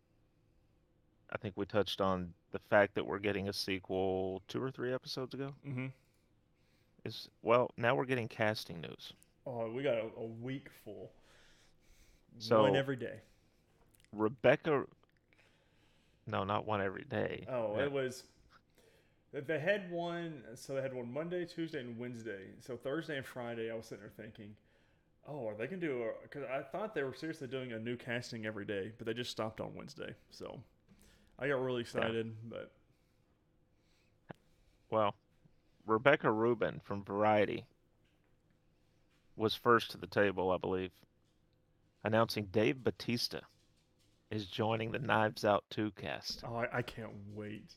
I 1.32 1.38
think 1.38 1.56
we 1.58 1.66
touched 1.66 2.00
on 2.02 2.34
the 2.52 2.60
fact 2.70 2.96
that 2.96 3.06
we're 3.06 3.20
getting 3.20 3.50
a 3.50 3.54
sequel 3.54 4.42
two 4.48 4.62
or 4.62 4.72
three 4.72 4.94
episodes 4.94 5.34
ago. 5.34 5.54
Mm-hmm. 5.68 5.88
Is 7.06 7.30
well, 7.42 7.72
now 7.78 7.96
we're 7.96 8.06
getting 8.06 8.28
casting 8.28 8.82
news. 8.82 9.14
Oh, 9.48 9.72
we 9.72 9.84
got 9.84 9.96
a, 9.96 10.06
a 10.20 10.26
week 10.26 10.68
full. 10.84 11.12
So 12.40 12.64
one 12.64 12.76
every 12.76 12.96
day. 12.96 13.20
Rebecca. 14.14 14.84
No, 16.30 16.44
not 16.44 16.66
one 16.66 16.82
every 16.82 17.06
day. 17.06 17.46
Oh, 17.50 17.76
Yeah. 17.76 17.86
it 17.86 17.92
was. 17.92 18.24
They 19.32 19.60
had 19.60 19.92
one, 19.92 20.44
so 20.56 20.74
they 20.74 20.82
had 20.82 20.94
one 20.94 21.12
Monday, 21.12 21.46
Tuesday, 21.46 21.80
and 21.82 21.98
Wednesday. 22.00 22.54
So 22.62 22.76
Thursday 22.76 23.18
and 23.18 23.26
Friday, 23.26 23.70
I 23.70 23.76
was 23.76 23.86
sitting 23.86 24.02
there 24.02 24.26
thinking, 24.26 24.56
oh, 25.28 25.48
are 25.48 25.56
they 25.56 25.68
gonna 25.68 25.82
do? 25.82 26.04
A 26.04 26.14
Because 26.24 26.44
I 26.46 26.64
thought 26.64 26.96
they 26.96 27.04
were 27.04 27.14
seriously 27.14 27.48
doing 27.48 27.74
a 27.74 27.80
new 27.80 27.96
casting 27.96 28.46
every 28.48 28.66
day, 28.66 28.92
but 28.98 29.06
they 29.06 29.14
just 29.14 29.30
stopped 29.30 29.62
on 29.62 29.76
Wednesday. 29.76 30.16
So 30.32 30.60
I 31.38 31.48
got 31.48 31.62
really 31.62 31.82
excited, 31.82 32.26
yeah. 32.26 32.32
but 32.50 32.72
Well, 34.90 35.14
Rebecca 35.86 36.32
Rubin 36.32 36.80
from 36.84 37.04
Variety 37.04 37.66
was 39.36 39.54
first 39.54 39.92
to 39.92 39.98
the 39.98 40.08
table, 40.08 40.52
I 40.52 40.58
believe, 40.58 40.92
announcing 42.04 42.46
Dave 42.46 42.84
Bautista 42.84 43.44
is 44.32 44.46
joining 44.46 44.92
the 44.92 45.00
Knives 45.00 45.44
Out 45.44 45.64
2 45.72 45.92
cast. 45.92 46.44
oh, 46.48 46.56
I, 46.56 46.78
I 46.78 46.82
can't 46.82 47.12
wait. 47.34 47.72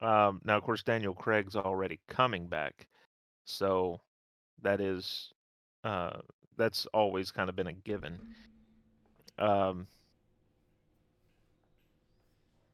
Um, 0.00 0.40
now, 0.44 0.56
of 0.56 0.62
course, 0.62 0.82
Daniel 0.82 1.14
Craig's 1.14 1.56
already 1.56 2.00
coming 2.08 2.46
back, 2.46 2.86
so 3.44 4.00
that 4.62 4.80
is 4.80 5.32
uh, 5.84 6.18
that's 6.56 6.86
always 6.92 7.30
kind 7.30 7.48
of 7.48 7.56
been 7.56 7.66
a 7.66 7.72
given. 7.72 8.18
Um, 9.38 9.86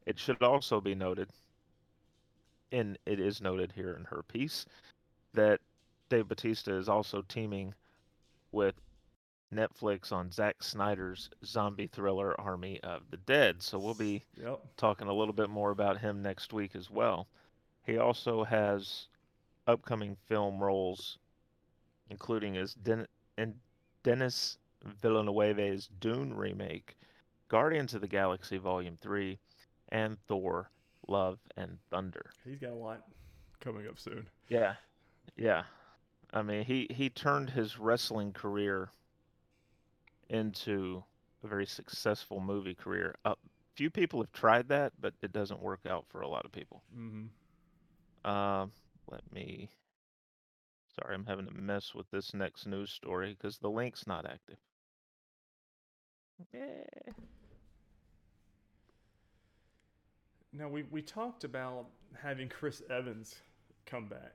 it 0.06 0.18
should 0.18 0.42
also 0.42 0.80
be 0.80 0.94
noted, 0.94 1.28
and 2.72 2.98
it 3.06 3.20
is 3.20 3.40
noted 3.40 3.72
here 3.72 3.94
in 3.94 4.04
her 4.04 4.24
piece, 4.26 4.66
that 5.34 5.60
Dave 6.08 6.28
Bautista 6.28 6.74
is 6.74 6.88
also 6.88 7.22
teaming 7.28 7.72
with 8.50 8.74
Netflix 9.52 10.12
on 10.12 10.30
Zack 10.32 10.62
Snyder's 10.62 11.28
zombie 11.44 11.86
thriller 11.86 12.38
Army 12.40 12.80
of 12.82 13.02
the 13.10 13.16
Dead. 13.18 13.62
So 13.62 13.78
we'll 13.78 13.94
be 13.94 14.22
Yep. 14.36 14.60
talking 14.76 15.08
a 15.08 15.12
little 15.12 15.34
bit 15.34 15.50
more 15.50 15.70
about 15.70 15.98
him 15.98 16.22
next 16.22 16.52
week 16.52 16.74
as 16.74 16.90
well. 16.90 17.28
He 17.84 17.98
also 17.98 18.44
has 18.44 19.08
upcoming 19.66 20.16
film 20.28 20.58
roles, 20.62 21.18
including 22.10 22.56
as 22.56 22.74
Den- 22.74 23.06
in 23.36 23.54
Denis 24.02 24.58
Villeneuve's 24.84 25.88
Dune 26.00 26.34
remake, 26.34 26.96
Guardians 27.48 27.94
of 27.94 28.00
the 28.00 28.08
Galaxy 28.08 28.56
Volume 28.58 28.96
3, 29.00 29.38
and 29.90 30.18
Thor 30.26 30.70
Love 31.08 31.38
and 31.56 31.78
Thunder. 31.90 32.30
He's 32.44 32.58
got 32.58 32.70
a 32.70 32.74
lot 32.74 33.06
coming 33.60 33.86
up 33.86 33.98
soon. 33.98 34.28
Yeah. 34.48 34.74
Yeah. 35.36 35.64
I 36.32 36.42
mean, 36.42 36.64
he, 36.64 36.86
he 36.90 37.10
turned 37.10 37.50
his 37.50 37.78
wrestling 37.78 38.32
career 38.32 38.90
into 40.32 41.04
a 41.44 41.46
very 41.46 41.66
successful 41.66 42.40
movie 42.40 42.74
career. 42.74 43.14
Uh, 43.24 43.34
few 43.74 43.90
people 43.90 44.20
have 44.20 44.32
tried 44.32 44.68
that, 44.68 44.92
but 45.00 45.14
it 45.22 45.32
doesn't 45.32 45.60
work 45.62 45.80
out 45.88 46.04
for 46.08 46.22
a 46.22 46.28
lot 46.28 46.44
of 46.44 46.52
people. 46.52 46.82
Mm-hmm. 46.96 48.30
Um, 48.30 48.72
let 49.10 49.22
me. 49.32 49.68
Sorry, 51.00 51.14
I'm 51.14 51.26
having 51.26 51.46
to 51.46 51.52
mess 51.52 51.94
with 51.94 52.10
this 52.10 52.34
next 52.34 52.66
news 52.66 52.90
story 52.90 53.36
because 53.38 53.58
the 53.58 53.70
link's 53.70 54.06
not 54.06 54.26
active. 54.26 54.58
Eh. 56.54 57.12
Now 60.52 60.68
we 60.68 60.82
we 60.90 61.00
talked 61.00 61.44
about 61.44 61.86
having 62.20 62.48
Chris 62.48 62.82
Evans 62.90 63.36
come 63.86 64.06
back. 64.06 64.34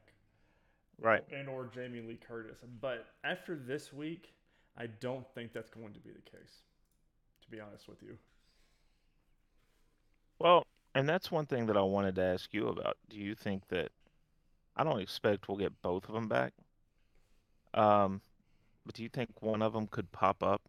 Right. 1.00 1.24
and 1.32 1.48
or 1.48 1.70
Jamie 1.74 2.02
Lee 2.02 2.18
Curtis. 2.28 2.58
But 2.82 3.06
after 3.24 3.56
this 3.56 3.94
week, 3.94 4.34
I 4.78 4.88
don't 4.88 5.28
think 5.34 5.54
that's 5.54 5.70
going 5.70 5.94
to 5.94 6.00
be 6.00 6.12
the 6.12 6.22
case. 6.22 6.62
To 7.44 7.52
be 7.52 7.60
honest 7.60 7.88
with 7.88 8.02
you. 8.04 8.18
Well, 10.40 10.64
and 10.94 11.08
that's 11.08 11.32
one 11.32 11.46
thing 11.46 11.66
that 11.68 11.78
I 11.78 11.82
wanted 11.82 12.16
to 12.16 12.24
ask 12.24 12.54
you 12.54 12.68
about. 12.68 12.98
Do 13.10 13.18
you 13.18 13.36
think 13.36 13.68
that 13.70 13.92
I 14.76 14.84
don't 14.84 15.00
expect 15.00 15.48
we'll 15.48 15.58
get 15.58 15.82
both 15.82 16.08
of 16.08 16.14
them 16.14 16.28
back? 16.28 16.54
Um, 17.74 18.22
but 18.86 18.96
do 18.96 19.04
you 19.04 19.10
think 19.10 19.30
one 19.42 19.62
of 19.62 19.74
them 19.74 19.88
could 19.88 20.12
pop 20.12 20.44
up 20.44 20.62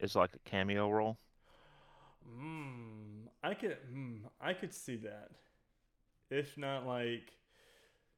as 0.00 0.14
like 0.14 0.30
a 0.34 0.48
cameo 0.48 0.90
role? 0.90 1.18
Mm, 2.40 3.28
I 3.42 3.54
could 3.54 3.76
mm, 3.92 4.20
I 4.40 4.54
could 4.54 4.72
see 4.72 4.96
that. 4.96 5.30
If 6.30 6.56
not 6.56 6.86
like 6.86 7.32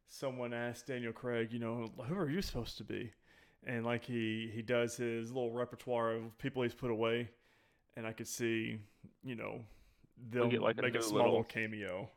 someone 0.08 0.54
asked 0.54 0.86
Daniel 0.86 1.12
Craig, 1.12 1.52
you 1.52 1.58
know, 1.58 1.90
who 2.06 2.14
are 2.14 2.30
you 2.30 2.42
supposed 2.42 2.78
to 2.78 2.84
be? 2.84 3.12
And 3.64 3.84
like 3.84 4.04
he 4.04 4.50
he 4.54 4.62
does 4.62 4.96
his 4.96 5.30
little 5.32 5.50
repertoire 5.52 6.12
of 6.12 6.36
people 6.38 6.62
he's 6.62 6.74
put 6.74 6.90
away, 6.90 7.30
and 7.96 8.06
I 8.06 8.12
could 8.12 8.28
see, 8.28 8.78
you 9.24 9.34
know, 9.34 9.60
they'll 10.30 10.48
get, 10.48 10.62
like, 10.62 10.76
make 10.76 10.94
a, 10.94 10.98
new 10.98 11.02
small 11.02 11.16
little- 11.16 11.30
little 11.32 11.44
cameo 11.44 12.08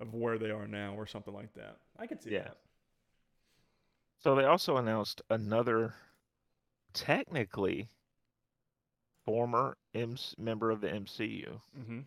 of 0.00 0.12
where 0.14 0.38
they 0.38 0.50
are 0.50 0.66
now 0.68 0.94
or 0.94 1.06
something 1.06 1.32
like 1.32 1.52
that. 1.54 1.78
I 1.98 2.06
could 2.06 2.22
see 2.22 2.30
Yeah. 2.32 2.44
that. 2.44 2.56
So 4.18 4.34
they 4.34 4.44
also 4.44 4.76
announced 4.76 5.22
another, 5.30 5.94
technically, 6.92 7.88
former 9.24 9.76
M- 9.94 10.16
member 10.36 10.70
of 10.70 10.80
the 10.80 10.88
MCU 10.88 11.60
Mm-hmm. 11.78 12.00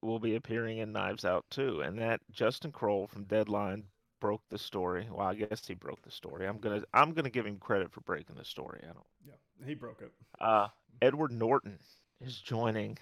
will 0.00 0.18
be 0.20 0.34
appearing 0.34 0.78
in 0.78 0.92
Knives 0.92 1.24
Out 1.24 1.44
too, 1.50 1.80
and 1.80 1.98
that 1.98 2.20
Justin 2.30 2.72
Kroll 2.72 3.06
from 3.06 3.24
Deadline 3.24 3.84
broke 4.20 4.42
the 4.50 4.58
story. 4.58 5.06
Well, 5.10 5.26
I 5.26 5.34
guess 5.34 5.66
he 5.66 5.74
broke 5.74 6.02
the 6.02 6.10
story. 6.10 6.46
I'm 6.46 6.58
gonna 6.58 6.82
I'm 6.94 7.12
gonna 7.12 7.30
give 7.30 7.46
him 7.46 7.58
credit 7.58 7.92
for 7.92 8.00
breaking 8.02 8.36
the 8.36 8.44
story. 8.44 8.80
I 8.82 8.86
don't. 8.92 9.06
Yeah, 9.26 9.66
he 9.66 9.74
broke 9.74 10.02
it. 10.02 10.12
Uh, 10.40 10.68
Edward 11.02 11.32
Norton 11.32 11.78
is 12.20 12.38
joining 12.40 12.98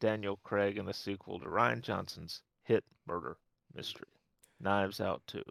Daniel 0.00 0.38
Craig 0.44 0.78
in 0.78 0.86
the 0.86 0.92
sequel 0.94 1.38
to 1.40 1.46
Rian 1.46 1.80
Johnson's 1.82 2.42
hit 2.64 2.84
murder 3.06 3.36
mystery, 3.74 4.08
Knives 4.60 5.00
Out 5.00 5.22
2. 5.26 5.42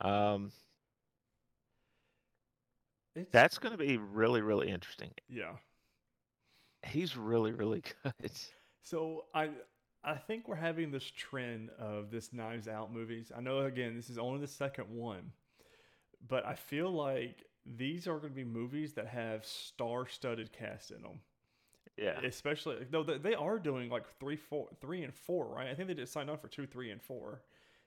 Um, 0.00 0.52
It's, 3.14 3.30
that's 3.32 3.58
going 3.58 3.72
to 3.72 3.78
be 3.78 3.96
really, 3.96 4.40
really 4.40 4.68
interesting. 4.70 5.10
yeah. 5.28 5.52
He's 6.86 7.16
really, 7.16 7.52
really 7.52 7.82
good. 8.02 8.30
So 8.82 9.26
I 9.34 9.50
I 10.02 10.14
think 10.14 10.48
we're 10.48 10.56
having 10.56 10.90
this 10.90 11.04
trend 11.04 11.70
of 11.78 12.10
this 12.10 12.32
Knives 12.32 12.68
Out 12.68 12.92
movies. 12.92 13.30
I 13.36 13.40
know 13.40 13.58
again 13.60 13.96
this 13.96 14.08
is 14.10 14.18
only 14.18 14.40
the 14.40 14.46
second 14.46 14.86
one, 14.88 15.32
but 16.26 16.46
I 16.46 16.54
feel 16.54 16.90
like 16.90 17.44
these 17.66 18.06
are 18.08 18.18
going 18.18 18.32
to 18.32 18.36
be 18.36 18.44
movies 18.44 18.94
that 18.94 19.06
have 19.08 19.44
star-studded 19.44 20.52
cast 20.52 20.90
in 20.90 21.02
them. 21.02 21.20
Yeah. 21.96 22.18
Especially 22.24 22.76
though 22.90 23.02
they, 23.02 23.18
they 23.18 23.34
are 23.34 23.58
doing 23.58 23.90
like 23.90 24.06
three, 24.18 24.36
four, 24.36 24.68
three 24.80 25.02
and 25.02 25.14
four, 25.14 25.48
right? 25.54 25.68
I 25.68 25.74
think 25.74 25.88
they 25.88 25.94
just 25.94 26.12
signed 26.12 26.30
on 26.30 26.38
for 26.38 26.48
two, 26.48 26.66
three, 26.66 26.90
and 26.90 27.02
four, 27.02 27.42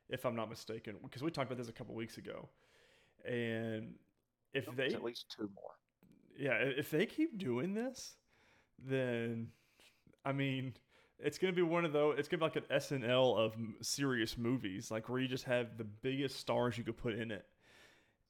if 0.10 0.26
I'm 0.26 0.36
not 0.36 0.50
mistaken, 0.50 0.96
because 1.02 1.24
we 1.24 1.32
talked 1.32 1.52
about 1.52 1.58
this 1.58 1.70
a 1.70 1.74
couple 1.74 1.96
weeks 1.96 2.18
ago. 2.18 2.48
And 3.26 3.96
if 4.54 4.68
they 4.76 4.94
at 4.94 5.04
least 5.04 5.34
two 5.36 5.50
more. 5.56 5.72
yeah, 6.38 6.54
if 6.58 6.92
they 6.92 7.06
keep 7.08 7.40
doing 7.40 7.74
this, 7.74 8.16
then 8.78 9.48
I 10.26 10.32
mean, 10.32 10.74
it's 11.20 11.38
gonna 11.38 11.54
be 11.54 11.62
one 11.62 11.86
of 11.86 11.94
those. 11.94 12.18
It's 12.18 12.28
gonna 12.28 12.40
be 12.40 12.46
like 12.46 12.56
an 12.56 12.64
SNL 12.72 13.38
of 13.38 13.56
serious 13.82 14.38
movies, 14.38 14.92
like 14.92 15.10
where 15.10 15.20
you 15.20 15.28
just 15.28 15.46
have 15.46 15.78
the 15.78 15.84
biggest 15.84 16.40
stars 16.40 16.78
you 16.78 16.84
could 16.84 16.98
put 16.98 17.14
in 17.14 17.32
it, 17.32 17.46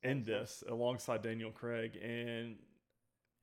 in 0.03 0.23
this 0.23 0.63
alongside 0.69 1.21
Daniel 1.21 1.51
Craig, 1.51 1.97
and 2.01 2.55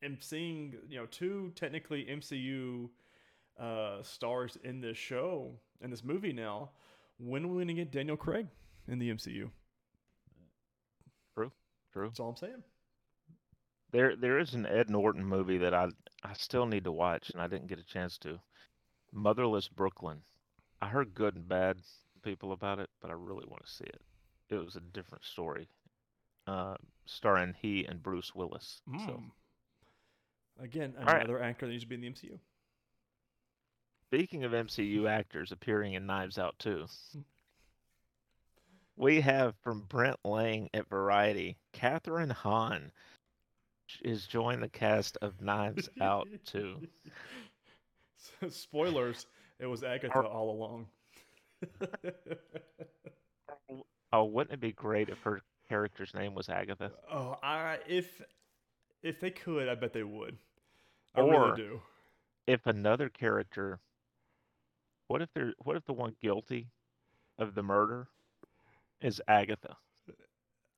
am 0.02 0.18
seeing 0.20 0.74
you 0.88 0.98
know 0.98 1.06
two 1.06 1.52
technically 1.54 2.06
MCU 2.10 2.88
uh, 3.58 4.02
stars 4.02 4.56
in 4.64 4.80
this 4.80 4.96
show 4.96 5.52
in 5.80 5.90
this 5.90 6.04
movie 6.04 6.32
now. 6.32 6.70
When 7.18 7.44
are 7.44 7.48
we 7.48 7.62
gonna 7.62 7.74
get 7.74 7.92
Daniel 7.92 8.16
Craig 8.16 8.46
in 8.88 8.98
the 8.98 9.10
MCU? 9.10 9.50
True, 11.34 11.52
true. 11.92 12.06
That's 12.06 12.20
all 12.20 12.30
I'm 12.30 12.36
saying. 12.36 12.62
There, 13.92 14.14
there 14.14 14.38
is 14.38 14.54
an 14.54 14.66
Ed 14.66 14.88
Norton 14.88 15.24
movie 15.24 15.58
that 15.58 15.74
I, 15.74 15.88
I 16.22 16.32
still 16.34 16.64
need 16.66 16.84
to 16.84 16.92
watch, 16.92 17.30
and 17.30 17.40
I 17.42 17.48
didn't 17.48 17.66
get 17.66 17.78
a 17.78 17.84
chance 17.84 18.18
to. 18.18 18.38
Motherless 19.12 19.68
Brooklyn. 19.68 20.22
I 20.80 20.88
heard 20.88 21.14
good 21.14 21.36
and 21.36 21.48
bad 21.48 21.78
people 22.22 22.52
about 22.52 22.78
it, 22.78 22.90
but 23.00 23.10
I 23.10 23.14
really 23.14 23.46
want 23.46 23.64
to 23.64 23.70
see 23.70 23.84
it. 23.84 24.00
It 24.48 24.56
was 24.64 24.76
a 24.76 24.80
different 24.80 25.24
story, 25.24 25.68
uh, 26.46 26.76
starring 27.06 27.54
he 27.60 27.84
and 27.86 28.02
Bruce 28.02 28.34
Willis. 28.34 28.80
So, 28.86 28.92
Mm. 28.92 29.30
Again, 30.58 30.94
All 30.98 31.04
right. 31.06 31.22
another 31.24 31.40
actor 31.42 31.66
that 31.66 31.72
needs 31.72 31.84
to 31.84 31.88
be 31.88 31.94
in 31.94 32.00
the 32.02 32.08
MCU. 32.08 32.38
speaking 34.06 34.44
of 34.44 34.52
MCU 34.52 35.06
actors 35.08 35.52
appearing 35.52 35.94
in 35.94 36.04
Knives 36.04 36.38
Out 36.38 36.58
too, 36.58 36.86
we 38.96 39.20
have 39.22 39.54
from 39.62 39.82
Brent 39.82 40.18
Lang 40.24 40.68
at 40.74 40.88
Variety, 40.88 41.56
Kathryn 41.72 42.30
Hahn 42.30 42.92
is 44.02 44.26
joined 44.26 44.62
the 44.62 44.68
cast 44.68 45.16
of 45.22 45.40
Knives 45.40 45.88
Out 46.00 46.28
too. 46.44 46.86
Spoilers: 48.48 49.26
It 49.58 49.66
was 49.66 49.82
Agatha 49.82 50.14
Are- 50.14 50.26
all 50.26 50.50
along. 50.50 50.86
Oh, 54.12 54.24
wouldn't 54.24 54.52
it 54.54 54.60
be 54.60 54.72
great 54.72 55.08
if 55.08 55.20
her 55.20 55.40
character's 55.68 56.12
name 56.14 56.34
was 56.34 56.48
Agatha? 56.48 56.90
oh, 57.12 57.36
I 57.44 57.78
if 57.86 58.20
if 59.04 59.20
they 59.20 59.30
could, 59.30 59.68
I 59.68 59.76
bet 59.76 59.92
they 59.92 60.02
would. 60.02 60.36
I 61.14 61.20
Or- 61.20 61.30
really 61.30 61.56
do. 61.56 61.80
If 62.48 62.66
another 62.66 63.08
character, 63.08 63.78
what 65.06 65.22
if 65.22 65.28
they're 65.32 65.54
what 65.58 65.76
if 65.76 65.84
the 65.84 65.92
one 65.92 66.16
guilty 66.20 66.66
of 67.38 67.54
the 67.54 67.62
murder 67.62 68.08
is 69.00 69.22
Agatha? 69.28 69.76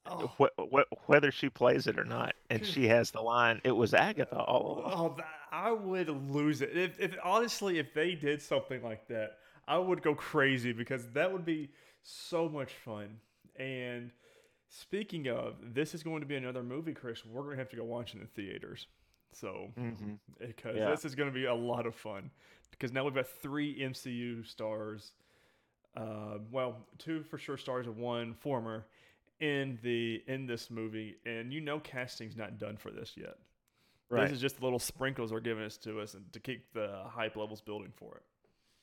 Oh, 0.06 0.30
Wh- 0.38 0.60
wh- 0.60 1.08
whether 1.08 1.30
she 1.30 1.48
plays 1.48 1.86
it 1.86 1.98
or 1.98 2.04
not, 2.04 2.34
and 2.50 2.64
she 2.66 2.88
has 2.88 3.10
the 3.12 3.20
line, 3.20 3.60
"It 3.64 3.72
was 3.72 3.94
Agatha 3.94 4.40
all 4.40 4.78
along." 4.80 4.92
oh, 4.92 5.16
I 5.50 5.70
would 5.72 6.08
lose 6.08 6.60
it. 6.62 6.76
If, 6.76 6.98
if 6.98 7.16
honestly, 7.22 7.78
if 7.78 7.94
they 7.94 8.14
did 8.14 8.42
something 8.42 8.82
like 8.82 9.06
that, 9.08 9.38
I 9.68 9.78
would 9.78 10.02
go 10.02 10.14
crazy 10.14 10.72
because 10.72 11.06
that 11.12 11.32
would 11.32 11.44
be 11.44 11.70
so 12.02 12.48
much 12.48 12.72
fun. 12.72 13.20
And 13.56 14.10
speaking 14.68 15.28
of, 15.28 15.74
this 15.74 15.94
is 15.94 16.02
going 16.02 16.20
to 16.20 16.26
be 16.26 16.36
another 16.36 16.62
movie, 16.62 16.94
Chris. 16.94 17.24
We're 17.24 17.42
going 17.42 17.52
to 17.56 17.58
have 17.58 17.70
to 17.70 17.76
go 17.76 17.84
watch 17.84 18.14
in 18.14 18.20
the 18.20 18.26
theaters. 18.26 18.86
So 19.32 19.70
hmm 19.76 20.14
because 20.38 20.76
Yeah. 20.76 20.90
this 20.90 21.04
is 21.04 21.14
going 21.14 21.28
to 21.28 21.34
be 21.34 21.44
a 21.46 21.54
lot 21.54 21.86
of 21.86 21.94
fun. 21.94 22.30
Because 22.70 22.92
now 22.92 23.04
we've 23.04 23.14
got 23.14 23.28
three 23.28 23.80
MCU 23.80 24.42
stars. 24.42 25.12
Uh, 25.96 26.38
well, 26.50 26.76
two 26.98 27.22
for 27.22 27.38
sure 27.38 27.56
stars 27.56 27.86
and 27.86 27.96
one 27.96 28.34
former 28.34 28.86
in 29.42 29.76
the 29.82 30.22
in 30.28 30.46
this 30.46 30.70
movie, 30.70 31.16
and 31.26 31.52
you 31.52 31.60
know 31.60 31.80
casting's 31.80 32.36
not 32.36 32.58
done 32.58 32.76
for 32.76 32.90
this 32.92 33.12
yet. 33.16 33.36
Right. 34.08 34.22
This 34.22 34.32
is 34.36 34.40
just 34.40 34.62
little 34.62 34.78
sprinkles 34.78 35.30
they're 35.30 35.40
giving 35.40 35.64
us 35.64 35.76
to 35.78 36.00
us 36.00 36.14
and 36.14 36.32
to 36.32 36.38
keep 36.40 36.72
the 36.72 37.02
hype 37.08 37.34
levels 37.34 37.60
building 37.60 37.92
for 37.96 38.14
it. 38.16 38.22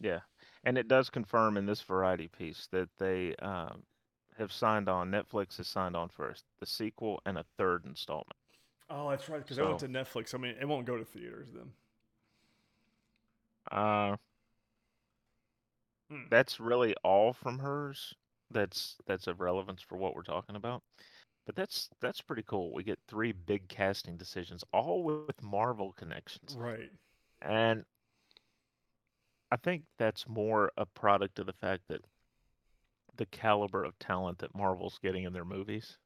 Yeah, 0.02 0.20
and 0.66 0.78
it 0.78 0.88
does 0.90 1.10
confirm 1.10 1.56
in 1.56 1.66
this 1.66 1.82
variety 1.82 2.28
piece 2.28 2.68
that 2.72 2.90
they 2.98 3.36
um, 3.38 3.84
have 4.38 4.52
signed 4.52 4.90
on. 4.90 5.10
Netflix 5.10 5.58
has 5.58 5.68
signed 5.68 5.96
on 5.96 6.10
for 6.10 6.36
the 6.60 6.66
sequel 6.66 7.22
and 7.26 7.38
a 7.38 7.46
third 7.58 7.86
installment. 7.86 8.36
Oh, 8.90 9.10
that's 9.10 9.30
right. 9.30 9.42
Because 9.42 9.60
I 9.60 9.64
went 9.64 9.80
to 9.80 9.88
Netflix. 9.88 10.36
I 10.36 10.40
mean, 10.40 10.56
it 10.60 10.68
won't 10.68 10.86
go 10.86 10.98
to 10.98 11.06
theaters 11.06 11.50
then. 11.54 11.72
Uh, 13.72 14.18
Hmm. 16.10 16.24
that's 16.32 16.60
really 16.60 16.96
all 17.04 17.34
from 17.34 17.60
hers. 17.60 18.16
That's 18.52 18.98
that's 19.06 19.28
of 19.28 19.40
relevance 19.42 19.82
for 19.82 19.98
what 19.98 20.16
we're 20.16 20.24
talking 20.24 20.56
about. 20.56 20.84
But 21.46 21.56
that's 21.56 21.90
that's 22.02 22.22
pretty 22.22 22.44
cool. 22.44 22.74
We 22.74 22.84
get 22.84 23.00
three 23.08 23.32
big 23.32 23.68
casting 23.70 24.18
decisions, 24.18 24.64
all 24.72 25.04
with 25.04 25.42
Marvel 25.42 25.94
connections, 25.94 26.56
Right. 26.58 26.92
and 27.42 27.86
I 29.52 29.58
think 29.58 29.84
that's 29.98 30.28
more 30.28 30.72
a 30.78 30.86
product 30.86 31.40
of 31.40 31.46
the 31.46 31.54
fact 31.54 31.84
that 31.90 32.04
the 33.18 33.26
caliber 33.28 33.84
of 33.84 33.98
talent 34.00 34.40
that 34.40 34.56
Marvel's 34.56 34.98
getting 35.00 35.24
in 35.24 35.34
their 35.34 35.46
movies, 35.46 35.98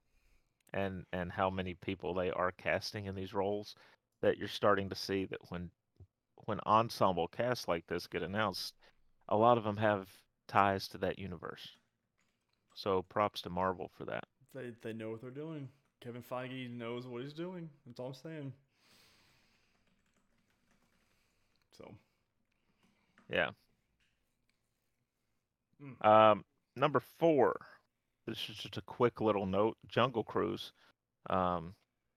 and 0.74 1.06
and 1.14 1.32
how 1.32 1.50
many 1.50 1.76
people 1.76 2.14
they 2.14 2.32
are 2.32 2.52
casting 2.52 3.06
in 3.06 3.16
these 3.16 3.34
roles, 3.34 3.76
that 4.22 4.38
you're 4.38 4.48
starting 4.48 4.90
to 4.90 4.96
see 4.96 5.26
that 5.26 5.52
when 5.52 5.72
when 6.46 6.60
ensemble 6.62 7.28
casts 7.28 7.68
like 7.68 7.86
this 7.88 8.08
get 8.08 8.24
announced, 8.24 8.76
a 9.30 9.38
lot 9.38 9.58
of 9.58 9.64
them 9.64 9.78
have 9.78 10.10
ties 10.48 10.88
to 10.90 10.98
that 11.00 11.20
universe. 11.20 11.78
So 12.74 13.04
props 13.04 13.42
to 13.44 13.50
Marvel 13.50 13.90
for 13.98 14.06
that. 14.06 14.24
They 14.54 14.72
they 14.82 14.94
know 14.94 15.12
what 15.12 15.22
they're 15.22 15.30
doing. 15.30 15.70
Kevin 16.02 16.24
Feige 16.24 16.70
knows 16.70 17.08
what 17.08 17.22
he's 17.22 17.34
doing. 17.34 17.70
That's 17.86 18.00
all 18.00 18.08
I'm 18.08 18.14
saying. 18.14 18.54
So 21.78 21.94
Yeah. 23.30 23.50
Mm. 25.82 26.06
Um, 26.06 26.46
number 26.76 27.00
four. 27.00 27.56
This 28.26 28.38
is 28.50 28.56
just 28.56 28.78
a 28.78 28.82
quick 28.82 29.20
little 29.20 29.46
note. 29.46 29.78
Jungle 29.88 30.24
Cruise 30.24 30.72
um, 31.30 31.74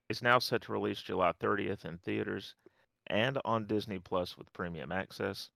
is 0.09 0.23
now 0.23 0.39
set 0.39 0.63
to 0.63 0.73
release 0.73 1.03
July 1.03 1.33
30th 1.41 1.85
in 1.85 1.99
theaters 1.99 2.55
and 3.09 3.39
on 3.45 3.67
Disney 3.67 3.99
Plus 3.99 4.39
with 4.39 4.53
premium 4.53 4.93
access. 4.93 5.51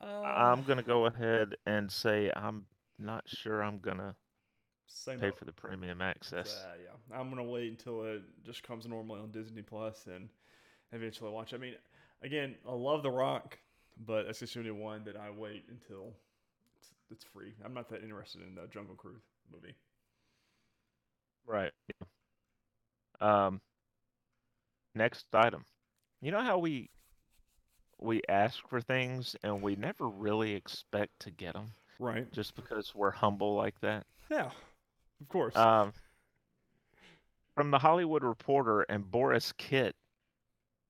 uh, 0.00 0.04
I'm 0.04 0.64
gonna 0.64 0.82
go 0.82 1.06
ahead 1.06 1.56
and 1.66 1.90
say 1.90 2.30
I'm 2.34 2.66
not 3.02 3.24
sure 3.26 3.62
I'm 3.62 3.78
gonna 3.78 4.14
same 4.86 5.18
pay 5.18 5.30
boat. 5.30 5.38
for 5.38 5.44
the 5.44 5.52
premium 5.52 6.00
access. 6.00 6.64
Uh, 6.64 6.74
yeah, 6.84 7.18
I'm 7.18 7.30
gonna 7.30 7.44
wait 7.44 7.70
until 7.70 8.04
it 8.04 8.22
just 8.44 8.62
comes 8.62 8.86
normally 8.86 9.20
on 9.20 9.30
Disney 9.30 9.62
Plus 9.62 10.06
and 10.06 10.28
eventually 10.92 11.30
watch. 11.30 11.54
I 11.54 11.56
mean, 11.56 11.74
again, 12.22 12.54
I 12.68 12.72
love 12.72 13.02
The 13.02 13.10
Rock, 13.10 13.58
but 14.06 14.26
it's 14.26 14.40
just 14.40 14.54
the 14.54 14.60
only 14.60 14.72
one 14.72 15.04
that 15.04 15.16
I 15.16 15.30
wait 15.30 15.64
until 15.70 16.14
it's, 16.78 16.90
it's 17.10 17.24
free. 17.24 17.54
I'm 17.64 17.74
not 17.74 17.88
that 17.90 18.02
interested 18.02 18.42
in 18.42 18.54
the 18.54 18.66
Jungle 18.68 18.94
Cruise 18.94 19.22
movie. 19.52 19.74
Right. 21.46 21.72
yeah. 21.88 23.46
Um. 23.46 23.60
Next 24.94 25.26
item. 25.32 25.64
You 26.20 26.30
know 26.32 26.42
how 26.42 26.58
we 26.58 26.90
we 27.98 28.20
ask 28.28 28.58
for 28.68 28.80
things 28.80 29.36
and 29.42 29.62
we 29.62 29.76
never 29.76 30.08
really 30.08 30.54
expect 30.54 31.20
to 31.20 31.30
get 31.30 31.54
them 31.54 31.72
Right. 31.98 32.30
just 32.32 32.54
because 32.56 32.94
we're 32.94 33.10
humble 33.10 33.54
like 33.54 33.78
that. 33.80 34.06
Yeah. 34.30 34.50
Of 35.20 35.28
course. 35.28 35.56
Um. 35.56 35.92
From 37.54 37.70
the 37.70 37.78
Hollywood 37.78 38.24
Reporter 38.24 38.82
and 38.82 39.04
Borys 39.10 39.52
Kit, 39.58 39.94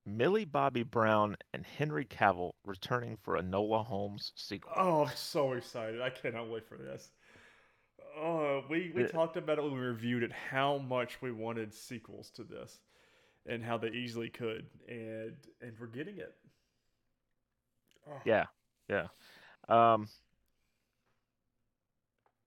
Millie 0.05 0.45
Bobby 0.45 0.83
Brown 0.83 1.35
and 1.53 1.65
Henry 1.65 2.05
Cavill 2.05 2.53
returning 2.65 3.17
for 3.17 3.35
a 3.35 3.41
Enola 3.43 3.85
Holmes 3.85 4.31
sequel. 4.35 4.71
oh, 4.75 5.03
I'm 5.05 5.15
so 5.15 5.53
excited! 5.53 6.01
I 6.01 6.09
cannot 6.09 6.49
wait 6.49 6.65
for 6.65 6.77
this. 6.77 7.11
Oh, 8.17 8.63
we 8.69 8.91
we 8.95 9.03
Uh, 9.03 9.07
talked 9.07 9.35
about 9.37 9.57
it 9.57 9.63
when 9.63 9.73
we 9.73 9.79
reviewed 9.79 10.23
it. 10.23 10.31
How 10.31 10.77
much 10.77 11.21
we 11.21 11.31
wanted 11.31 11.73
sequels 11.73 12.29
to 12.31 12.43
this, 12.43 12.79
and 13.45 13.63
how 13.63 13.77
they 13.77 13.89
easily 13.89 14.29
could, 14.29 14.65
and 14.87 15.35
and 15.61 15.77
we're 15.79 15.87
getting 15.87 16.17
it. 16.17 16.33
Oh. 18.09 18.21
Yeah, 18.25 18.45
yeah. 18.89 19.07
Um, 19.67 20.07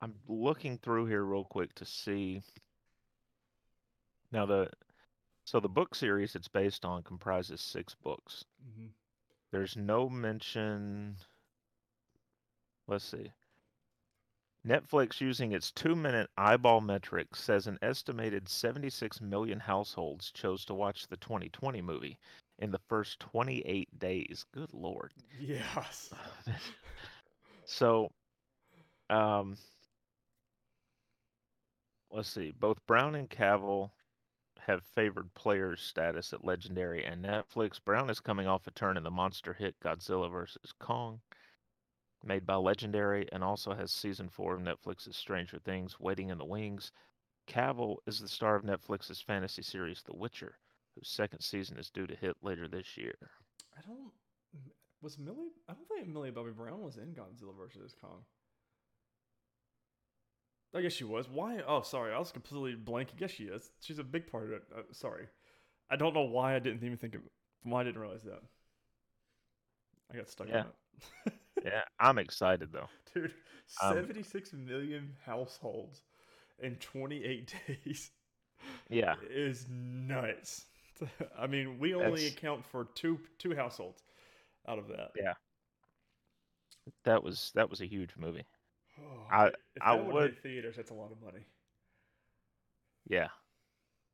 I'm 0.00 0.14
looking 0.28 0.78
through 0.78 1.06
here 1.06 1.24
real 1.24 1.44
quick 1.44 1.74
to 1.76 1.84
see. 1.84 2.42
Now 4.32 4.46
the 4.46 4.70
so 5.44 5.60
the 5.60 5.68
book 5.68 5.94
series 5.94 6.34
it's 6.34 6.48
based 6.48 6.84
on 6.84 7.02
comprises 7.02 7.60
six 7.60 7.94
books. 7.94 8.44
Mhm. 8.66 8.90
There's 9.50 9.76
no 9.76 10.08
mention. 10.08 11.16
Let's 12.86 13.04
see. 13.04 13.32
Netflix, 14.66 15.20
using 15.20 15.52
its 15.52 15.70
two 15.70 15.94
minute 15.94 16.28
eyeball 16.36 16.80
metric, 16.80 17.36
says 17.36 17.68
an 17.68 17.78
estimated 17.82 18.48
76 18.48 19.20
million 19.20 19.60
households 19.60 20.32
chose 20.32 20.64
to 20.64 20.74
watch 20.74 21.06
the 21.06 21.16
2020 21.18 21.80
movie 21.82 22.18
in 22.58 22.72
the 22.72 22.80
first 22.88 23.20
28 23.20 23.98
days. 23.98 24.44
Good 24.52 24.72
lord. 24.72 25.12
Yes. 25.38 26.12
so, 27.64 28.10
um, 29.08 29.56
let's 32.10 32.28
see. 32.28 32.52
Both 32.58 32.84
Brown 32.86 33.14
and 33.14 33.28
Cavill 33.28 33.90
have 34.58 34.82
favored 34.94 35.32
players 35.34 35.80
status 35.80 36.32
at 36.32 36.44
Legendary 36.44 37.04
and 37.04 37.24
Netflix. 37.24 37.78
Brown 37.84 38.10
is 38.10 38.20
coming 38.20 38.46
off 38.46 38.66
a 38.66 38.72
turn 38.72 38.96
in 38.96 39.04
the 39.04 39.10
monster 39.10 39.52
hit 39.52 39.76
Godzilla 39.80 40.30
vs. 40.30 40.72
Kong, 40.80 41.20
made 42.24 42.44
by 42.44 42.56
Legendary, 42.56 43.28
and 43.32 43.44
also 43.44 43.74
has 43.74 43.92
season 43.92 44.28
four 44.28 44.54
of 44.54 44.60
Netflix's 44.60 45.16
Stranger 45.16 45.60
Things 45.64 46.00
waiting 46.00 46.30
in 46.30 46.38
the 46.38 46.44
wings. 46.44 46.90
Cavill 47.48 47.98
is 48.06 48.18
the 48.18 48.28
star 48.28 48.56
of 48.56 48.64
Netflix's 48.64 49.20
fantasy 49.20 49.62
series 49.62 50.02
The 50.02 50.16
Witcher, 50.16 50.58
whose 50.94 51.08
second 51.08 51.40
season 51.40 51.78
is 51.78 51.90
due 51.90 52.06
to 52.06 52.16
hit 52.16 52.36
later 52.42 52.66
this 52.66 52.96
year. 52.96 53.14
I 53.76 53.82
don't. 53.86 54.10
Was 55.02 55.18
Millie? 55.18 55.52
I 55.68 55.74
don't 55.74 55.86
think 55.88 56.08
Millie 56.08 56.30
Bobby 56.30 56.50
Brown 56.50 56.82
was 56.82 56.96
in 56.96 57.14
Godzilla 57.14 57.56
vs 57.56 57.94
Kong. 58.00 58.24
I 60.74 60.82
guess 60.82 60.92
she 60.92 61.04
was. 61.04 61.28
Why? 61.28 61.60
Oh, 61.66 61.82
sorry. 61.82 62.12
I 62.12 62.18
was 62.18 62.30
completely 62.32 62.74
blank. 62.74 63.08
I 63.14 63.18
guess 63.18 63.30
she 63.30 63.44
is. 63.44 63.70
She's 63.80 63.98
a 63.98 64.04
big 64.04 64.30
part 64.30 64.44
of 64.44 64.50
it. 64.52 64.62
Uh, 64.76 64.82
sorry. 64.92 65.26
I 65.90 65.96
don't 65.96 66.12
know 66.14 66.22
why 66.24 66.54
I 66.54 66.58
didn't 66.58 66.82
even 66.84 66.98
think 66.98 67.14
of. 67.14 67.22
Why 67.62 67.80
I 67.80 67.84
didn't 67.84 68.00
realize 68.00 68.22
that. 68.24 68.42
I 70.12 70.16
got 70.16 70.28
stuck 70.28 70.48
Yeah. 70.48 70.60
on 70.60 70.66
it. 71.26 71.32
Yeah, 71.64 71.82
I'm 71.98 72.18
excited 72.18 72.70
though. 72.70 72.88
Dude, 73.14 73.32
Um, 73.82 73.94
76 73.94 74.52
million 74.52 75.16
households 75.24 76.02
in 76.60 76.76
28 76.76 77.52
days 77.66 78.10
Yeah. 78.90 79.14
is 79.30 79.66
nuts. 79.68 80.66
I 81.38 81.46
mean, 81.46 81.78
we 81.80 81.94
only 81.94 82.22
That's- 82.24 82.32
account 82.32 82.64
for 82.66 82.84
two 82.94 83.18
two 83.38 83.56
households 83.56 84.02
out 84.68 84.78
of 84.78 84.86
that. 84.88 85.12
Yeah. 85.16 85.32
That 87.04 87.22
was 87.24 87.50
that 87.54 87.68
was 87.70 87.80
a 87.80 87.86
huge 87.86 88.10
movie. 88.16 88.44
Oh, 89.00 89.26
I- 89.30 89.48
if 89.48 89.54
I 89.82 89.96
that 89.96 90.06
would 90.12 90.42
theaters. 90.42 90.76
That's 90.76 90.90
a 90.90 90.94
lot 90.94 91.10
of 91.12 91.20
money. 91.22 91.44
Yeah. 93.08 93.28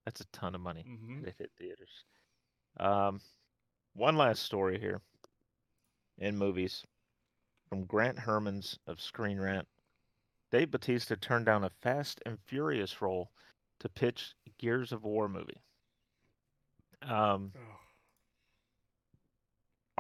That's 0.05 0.21
a 0.21 0.27
ton 0.33 0.55
of 0.55 0.61
money. 0.61 0.83
hmm 0.83 1.25
It 1.25 1.35
hit 1.39 1.51
theaters. 1.59 2.05
Um, 2.81 3.21
one 3.95 4.17
last 4.17 4.43
story 4.43 4.79
here 4.81 5.01
in 6.19 6.37
movies 6.37 6.85
from 7.69 7.85
Grant 7.85 8.19
Hermanns 8.19 8.79
of 8.87 9.01
Screen 9.01 9.39
Rant. 9.39 9.67
Dave 10.51 10.71
Bautista 10.71 11.17
turned 11.17 11.47
down 11.47 11.65
a 11.65 11.71
Fast 11.81 12.21
and 12.27 12.39
Furious 12.47 13.01
role 13.01 13.31
to 13.81 13.89
pitch 13.89 14.35
Gears 14.59 14.93
of 14.93 15.05
War 15.05 15.29
movie. 15.29 15.61
Um, 17.03 17.53
Oh. 17.57 17.79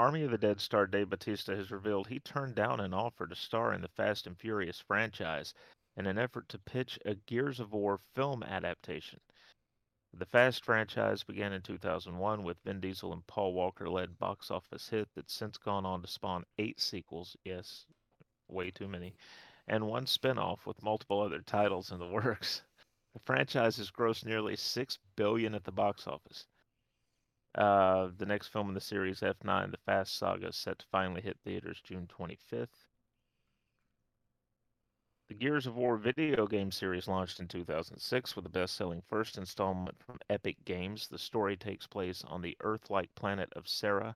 Army 0.02 0.24
of 0.24 0.32
the 0.32 0.36
Dead 0.38 0.60
star 0.60 0.88
Dave 0.88 1.10
Bautista 1.10 1.54
has 1.54 1.70
revealed 1.70 2.08
he 2.08 2.18
turned 2.18 2.56
down 2.56 2.80
an 2.80 2.92
offer 2.92 3.24
to 3.24 3.36
star 3.36 3.72
in 3.72 3.82
the 3.82 3.88
Fast 3.88 4.26
and 4.26 4.36
Furious 4.36 4.80
franchise 4.80 5.54
in 5.96 6.08
an 6.08 6.18
effort 6.18 6.48
to 6.48 6.58
pitch 6.58 6.98
a 7.04 7.14
Gears 7.14 7.60
of 7.60 7.72
War 7.72 8.00
film 8.12 8.42
adaptation. 8.42 9.20
The 10.12 10.26
Fast 10.26 10.64
franchise 10.64 11.22
began 11.22 11.52
in 11.52 11.62
2001 11.62 12.42
with 12.42 12.60
Vin 12.64 12.80
Diesel 12.80 13.12
and 13.12 13.24
Paul 13.28 13.54
Walker 13.54 13.88
led 13.88 14.18
box 14.18 14.50
office 14.50 14.88
hit 14.88 15.08
that's 15.14 15.32
since 15.32 15.56
gone 15.56 15.86
on 15.86 16.02
to 16.02 16.08
spawn 16.08 16.42
eight 16.58 16.80
sequels, 16.80 17.36
yes, 17.44 17.86
way 18.48 18.72
too 18.72 18.88
many, 18.88 19.14
and 19.68 19.86
one 19.86 20.08
spin-off 20.08 20.66
with 20.66 20.82
multiple 20.82 21.20
other 21.20 21.42
titles 21.42 21.92
in 21.92 22.00
the 22.00 22.08
works. 22.08 22.62
The 23.14 23.20
franchise 23.20 23.76
has 23.76 23.92
grossed 23.92 24.24
nearly 24.24 24.56
6 24.56 24.98
billion 25.14 25.54
at 25.54 25.62
the 25.62 25.70
box 25.70 26.08
office. 26.08 26.48
Uh, 27.54 28.08
the 28.16 28.26
next 28.26 28.48
film 28.48 28.68
in 28.68 28.74
the 28.74 28.80
series, 28.80 29.20
F9, 29.20 29.70
The 29.70 29.76
Fast 29.78 30.16
Saga, 30.16 30.48
is 30.48 30.56
set 30.56 30.78
to 30.78 30.86
finally 30.90 31.20
hit 31.20 31.38
theaters 31.44 31.80
June 31.82 32.06
25th. 32.08 32.86
The 35.28 35.34
Gears 35.34 35.66
of 35.66 35.76
War 35.76 35.96
video 35.96 36.46
game 36.46 36.70
series 36.70 37.08
launched 37.08 37.40
in 37.40 37.48
2006 37.48 38.36
with 38.36 38.42
the 38.42 38.50
best 38.50 38.74
selling 38.74 39.00
first 39.00 39.38
installment 39.38 39.98
from 39.98 40.18
Epic 40.28 40.64
Games. 40.64 41.08
The 41.08 41.18
story 41.18 41.56
takes 41.56 41.86
place 41.86 42.22
on 42.24 42.42
the 42.42 42.56
Earth 42.60 42.90
like 42.90 43.14
planet 43.14 43.50
of 43.54 43.68
Sera 43.68 44.14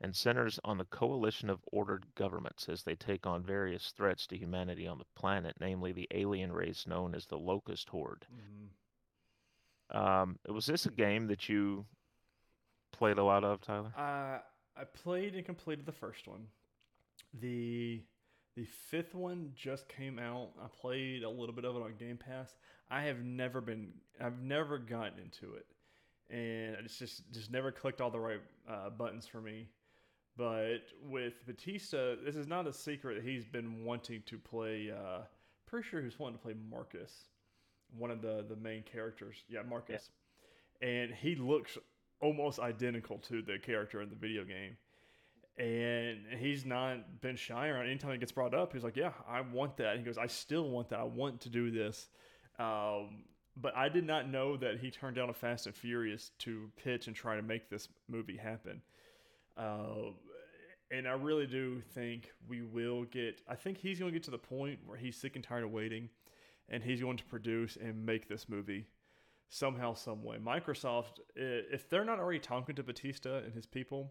and 0.00 0.14
centers 0.14 0.58
on 0.64 0.78
the 0.78 0.84
coalition 0.86 1.48
of 1.48 1.64
ordered 1.72 2.06
governments 2.16 2.68
as 2.68 2.82
they 2.82 2.96
take 2.96 3.26
on 3.26 3.42
various 3.42 3.92
threats 3.92 4.26
to 4.26 4.36
humanity 4.36 4.86
on 4.86 4.98
the 4.98 5.06
planet, 5.14 5.56
namely 5.60 5.92
the 5.92 6.08
alien 6.10 6.52
race 6.52 6.86
known 6.86 7.14
as 7.14 7.26
the 7.26 7.38
Locust 7.38 7.88
Horde. 7.88 8.26
Mhm. 8.30 9.96
Um, 9.96 10.38
was 10.48 10.66
this 10.66 10.86
a 10.86 10.90
game 10.90 11.28
that 11.28 11.48
you 11.48 11.86
played 12.92 13.18
a 13.18 13.24
lot 13.24 13.44
of, 13.44 13.60
Tyler? 13.60 13.92
Uh, 13.96 14.38
I 14.76 14.84
played 14.84 15.34
and 15.34 15.44
completed 15.44 15.86
the 15.86 15.92
first 15.92 16.26
one. 16.26 16.46
The 17.40 18.02
the 18.54 18.64
fifth 18.64 19.14
one 19.14 19.52
just 19.54 19.88
came 19.88 20.18
out. 20.18 20.50
I 20.62 20.66
played 20.68 21.22
a 21.22 21.30
little 21.30 21.54
bit 21.54 21.64
of 21.64 21.76
it 21.76 21.82
on 21.82 21.94
Game 21.98 22.18
Pass. 22.18 22.54
I 22.90 23.02
have 23.02 23.24
never 23.24 23.60
been 23.60 23.92
I've 24.20 24.40
never 24.42 24.78
gotten 24.78 25.18
into 25.18 25.54
it. 25.54 25.66
And 26.30 26.76
it's 26.84 26.98
just 26.98 27.30
just 27.32 27.50
never 27.50 27.72
clicked 27.72 28.00
all 28.00 28.10
the 28.10 28.20
right 28.20 28.40
uh, 28.68 28.90
buttons 28.90 29.26
for 29.26 29.40
me. 29.40 29.68
But 30.36 30.80
with 31.04 31.34
Bautista, 31.46 32.16
this 32.24 32.36
is 32.36 32.46
not 32.46 32.66
a 32.66 32.72
secret 32.72 33.16
that 33.16 33.24
he's 33.24 33.44
been 33.44 33.84
wanting 33.84 34.22
to 34.26 34.38
play 34.38 34.90
uh 34.90 35.22
pretty 35.66 35.88
sure 35.88 36.02
he's 36.02 36.18
wanting 36.18 36.36
to 36.36 36.42
play 36.42 36.54
Marcus, 36.70 37.28
one 37.96 38.10
of 38.10 38.20
the 38.20 38.44
the 38.48 38.56
main 38.56 38.82
characters. 38.82 39.44
Yeah, 39.48 39.62
Marcus. 39.62 40.10
And 40.82 41.12
he 41.12 41.36
looks 41.36 41.78
almost 42.22 42.58
identical 42.58 43.18
to 43.18 43.42
the 43.42 43.58
character 43.58 44.00
in 44.00 44.08
the 44.08 44.16
video 44.16 44.44
game. 44.44 44.76
And 45.58 46.38
he's 46.38 46.64
not 46.64 47.20
been 47.20 47.36
shy 47.36 47.68
around 47.68 47.86
anytime 47.86 48.12
it 48.12 48.20
gets 48.20 48.32
brought 48.32 48.54
up. 48.54 48.72
He's 48.72 48.84
like, 48.84 48.96
Yeah, 48.96 49.12
I 49.28 49.42
want 49.42 49.76
that. 49.76 49.98
He 49.98 50.02
goes, 50.02 50.16
I 50.16 50.26
still 50.26 50.70
want 50.70 50.88
that. 50.90 51.00
I 51.00 51.04
want 51.04 51.40
to 51.42 51.50
do 51.50 51.70
this. 51.70 52.08
Um, 52.58 53.24
but 53.56 53.76
I 53.76 53.90
did 53.90 54.06
not 54.06 54.28
know 54.30 54.56
that 54.56 54.78
he 54.78 54.90
turned 54.90 55.16
down 55.16 55.28
a 55.28 55.34
Fast 55.34 55.66
and 55.66 55.74
Furious 55.74 56.30
to 56.38 56.70
pitch 56.82 57.06
and 57.06 57.14
try 57.14 57.36
to 57.36 57.42
make 57.42 57.68
this 57.68 57.88
movie 58.08 58.36
happen. 58.36 58.80
Uh, 59.58 60.12
and 60.90 61.06
I 61.06 61.12
really 61.12 61.46
do 61.46 61.82
think 61.94 62.30
we 62.48 62.62
will 62.62 63.04
get, 63.04 63.40
I 63.48 63.54
think 63.54 63.78
he's 63.78 63.98
going 63.98 64.10
to 64.10 64.18
get 64.18 64.24
to 64.24 64.30
the 64.30 64.38
point 64.38 64.78
where 64.86 64.96
he's 64.96 65.16
sick 65.16 65.36
and 65.36 65.44
tired 65.44 65.64
of 65.64 65.70
waiting 65.70 66.08
and 66.68 66.82
he's 66.82 67.00
going 67.00 67.18
to 67.18 67.24
produce 67.24 67.76
and 67.76 68.06
make 68.06 68.28
this 68.28 68.48
movie 68.48 68.86
somehow, 69.52 69.92
some 69.92 70.24
way. 70.24 70.38
Microsoft, 70.38 71.20
if 71.36 71.88
they're 71.90 72.06
not 72.06 72.18
already 72.18 72.38
talking 72.38 72.74
to 72.74 72.82
Bautista 72.82 73.42
and 73.44 73.52
his 73.52 73.66
people, 73.66 74.10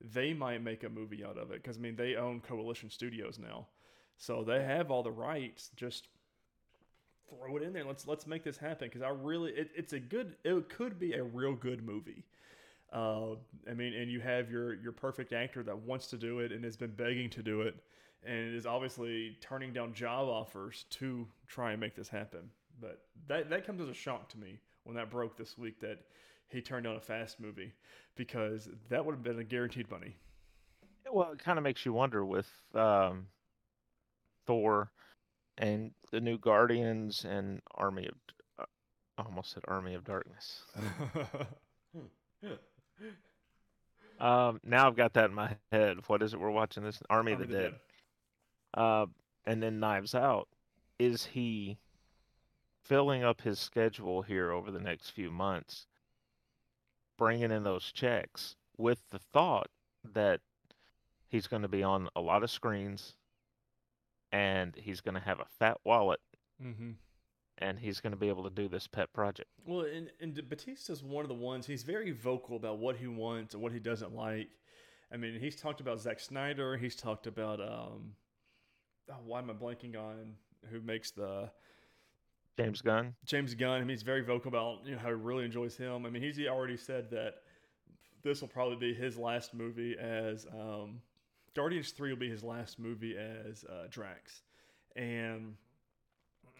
they 0.00 0.32
might 0.32 0.62
make 0.62 0.82
a 0.82 0.88
movie 0.88 1.22
out 1.22 1.36
of 1.36 1.50
it 1.50 1.62
because 1.62 1.76
I 1.76 1.80
mean 1.80 1.94
they 1.94 2.16
own 2.16 2.40
Coalition 2.40 2.88
Studios 2.88 3.38
now, 3.38 3.66
so 4.16 4.42
they 4.42 4.64
have 4.64 4.90
all 4.90 5.02
the 5.02 5.10
rights. 5.10 5.70
Just 5.76 6.08
throw 7.28 7.58
it 7.58 7.62
in 7.62 7.74
there. 7.74 7.84
Let's 7.84 8.06
let's 8.06 8.26
make 8.26 8.44
this 8.44 8.56
happen 8.56 8.88
because 8.88 9.02
I 9.02 9.10
really 9.10 9.52
it, 9.52 9.70
it's 9.76 9.92
a 9.92 10.00
good. 10.00 10.36
It 10.42 10.70
could 10.70 10.98
be 10.98 11.12
a 11.12 11.22
real 11.22 11.54
good 11.54 11.84
movie. 11.84 12.24
Uh, 12.90 13.34
I 13.70 13.74
mean, 13.74 13.92
and 13.92 14.10
you 14.10 14.20
have 14.20 14.50
your 14.50 14.72
your 14.72 14.92
perfect 14.92 15.34
actor 15.34 15.62
that 15.64 15.76
wants 15.76 16.06
to 16.08 16.16
do 16.16 16.38
it 16.38 16.50
and 16.50 16.64
has 16.64 16.78
been 16.78 16.92
begging 16.92 17.28
to 17.30 17.42
do 17.42 17.60
it, 17.60 17.74
and 18.24 18.54
is 18.54 18.64
obviously 18.64 19.36
turning 19.42 19.74
down 19.74 19.92
job 19.92 20.28
offers 20.28 20.86
to 20.90 21.26
try 21.46 21.72
and 21.72 21.80
make 21.80 21.94
this 21.94 22.08
happen. 22.08 22.48
But 22.80 23.02
that 23.26 23.50
that 23.50 23.66
comes 23.66 23.82
as 23.82 23.88
a 23.88 23.94
shock 23.94 24.30
to 24.30 24.38
me 24.38 24.60
when 24.88 24.96
that 24.96 25.10
broke 25.10 25.36
this 25.36 25.58
week 25.58 25.78
that 25.80 25.98
he 26.48 26.62
turned 26.62 26.84
down 26.84 26.96
a 26.96 27.00
fast 27.00 27.38
movie 27.38 27.74
because 28.16 28.70
that 28.88 29.04
would 29.04 29.14
have 29.14 29.22
been 29.22 29.38
a 29.38 29.44
guaranteed 29.44 29.90
money. 29.90 30.16
Well, 31.12 31.32
it 31.32 31.38
kind 31.38 31.58
of 31.58 31.62
makes 31.62 31.84
you 31.84 31.92
wonder 31.92 32.24
with 32.24 32.50
um, 32.74 33.26
Thor 34.46 34.90
and 35.58 35.90
the 36.10 36.20
new 36.20 36.38
Guardians 36.38 37.26
and 37.28 37.60
Army 37.74 38.06
of. 38.06 38.14
Uh, 38.58 38.64
almost 39.22 39.52
said 39.52 39.62
Army 39.68 39.94
of 39.94 40.04
Darkness. 40.04 40.62
Um, 44.20 44.60
now 44.64 44.88
I've 44.88 44.96
got 44.96 45.12
that 45.14 45.26
in 45.26 45.34
my 45.34 45.54
head. 45.70 45.98
What 46.08 46.22
is 46.22 46.34
it 46.34 46.40
we're 46.40 46.50
watching? 46.50 46.82
This 46.82 47.00
Army, 47.08 47.34
of 47.34 47.38
the, 47.38 47.46
Dead. 47.46 47.74
Uh, 48.74 49.06
and 49.46 49.62
then 49.62 49.78
Knives 49.78 50.12
Out. 50.12 50.48
Is 50.98 51.24
he 51.24 51.78
filling 52.88 53.22
up 53.22 53.42
his 53.42 53.58
schedule 53.58 54.22
here 54.22 54.50
over 54.50 54.70
the 54.70 54.80
next 54.80 55.10
few 55.10 55.30
months, 55.30 55.86
bringing 57.16 57.50
in 57.50 57.62
those 57.62 57.92
checks 57.92 58.56
with 58.76 59.02
the 59.10 59.18
thought 59.18 59.68
that 60.04 60.40
he's 61.28 61.46
going 61.46 61.62
to 61.62 61.68
be 61.68 61.82
on 61.82 62.08
a 62.16 62.20
lot 62.20 62.42
of 62.42 62.50
screens 62.50 63.14
and 64.32 64.74
he's 64.76 65.00
going 65.00 65.14
to 65.14 65.20
have 65.20 65.40
a 65.40 65.46
fat 65.58 65.78
wallet 65.84 66.20
Mm-hmm. 66.64 66.90
and 67.58 67.78
he's 67.78 68.00
going 68.00 68.10
to 68.12 68.16
be 68.18 68.28
able 68.28 68.42
to 68.42 68.50
do 68.50 68.66
this 68.66 68.88
pet 68.88 69.12
project? 69.12 69.48
Well, 69.64 69.82
and, 69.82 70.10
and 70.20 70.34
Bautista's 70.48 71.04
one 71.04 71.24
of 71.24 71.28
the 71.28 71.34
ones, 71.34 71.66
he's 71.66 71.84
very 71.84 72.10
vocal 72.10 72.56
about 72.56 72.78
what 72.78 72.96
he 72.96 73.06
wants 73.06 73.54
and 73.54 73.62
what 73.62 73.72
he 73.72 73.78
doesn't 73.78 74.12
like. 74.12 74.48
I 75.12 75.16
mean, 75.16 75.38
he's 75.38 75.54
talked 75.54 75.80
about 75.80 76.00
Zack 76.00 76.18
Snyder. 76.18 76.76
He's 76.76 76.96
talked 76.96 77.28
about, 77.28 77.60
um, 77.60 78.14
oh, 79.08 79.14
why 79.24 79.38
am 79.38 79.50
I 79.50 79.52
blanking 79.52 79.96
on 79.96 80.34
who 80.68 80.80
makes 80.80 81.12
the 81.12 81.48
James 82.58 82.82
Gunn? 82.82 83.14
James 83.24 83.54
Gunn? 83.54 83.76
I 83.76 83.80
mean, 83.80 83.90
he's 83.90 84.02
very 84.02 84.22
vocal 84.22 84.48
about 84.48 84.84
you 84.84 84.92
know 84.92 84.98
how 84.98 85.08
he 85.08 85.14
really 85.14 85.44
enjoys 85.44 85.76
him. 85.76 86.04
I 86.04 86.10
mean, 86.10 86.22
he's 86.22 86.38
already 86.46 86.76
said 86.76 87.10
that 87.12 87.36
this 88.22 88.40
will 88.40 88.48
probably 88.48 88.76
be 88.76 88.94
his 88.94 89.16
last 89.16 89.54
movie 89.54 89.96
as 89.98 90.44
um, 90.52 91.00
Guardians 91.54 91.90
Three 91.92 92.10
will 92.10 92.18
be 92.18 92.28
his 92.28 92.42
last 92.42 92.78
movie 92.78 93.16
as 93.16 93.64
uh, 93.64 93.86
Drax, 93.90 94.42
and 94.96 95.54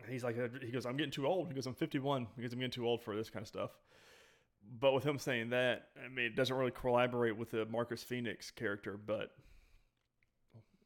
he's 0.09 0.23
like, 0.23 0.37
he 0.63 0.71
goes, 0.71 0.87
I'm 0.87 0.97
getting 0.97 1.11
too 1.11 1.27
old. 1.27 1.49
He 1.49 1.55
goes, 1.55 1.67
I'm 1.67 1.75
51 1.75 2.29
because 2.37 2.53
I'm 2.53 2.61
getting 2.61 2.71
too 2.71 2.87
old 2.87 3.03
for 3.03 3.17
this 3.17 3.29
kind 3.29 3.43
of 3.43 3.49
stuff. 3.49 3.71
But 4.81 4.93
with 4.93 5.05
him 5.05 5.19
saying 5.19 5.51
that, 5.51 5.89
I 6.05 6.09
mean, 6.09 6.27
it 6.27 6.37
doesn't 6.37 6.55
really 6.55 6.71
collaborate 6.71 7.37
with 7.37 7.51
the 7.51 7.65
Marcus 7.67 8.03
Fenix 8.03 8.51
character, 8.51 8.97
but 8.97 9.31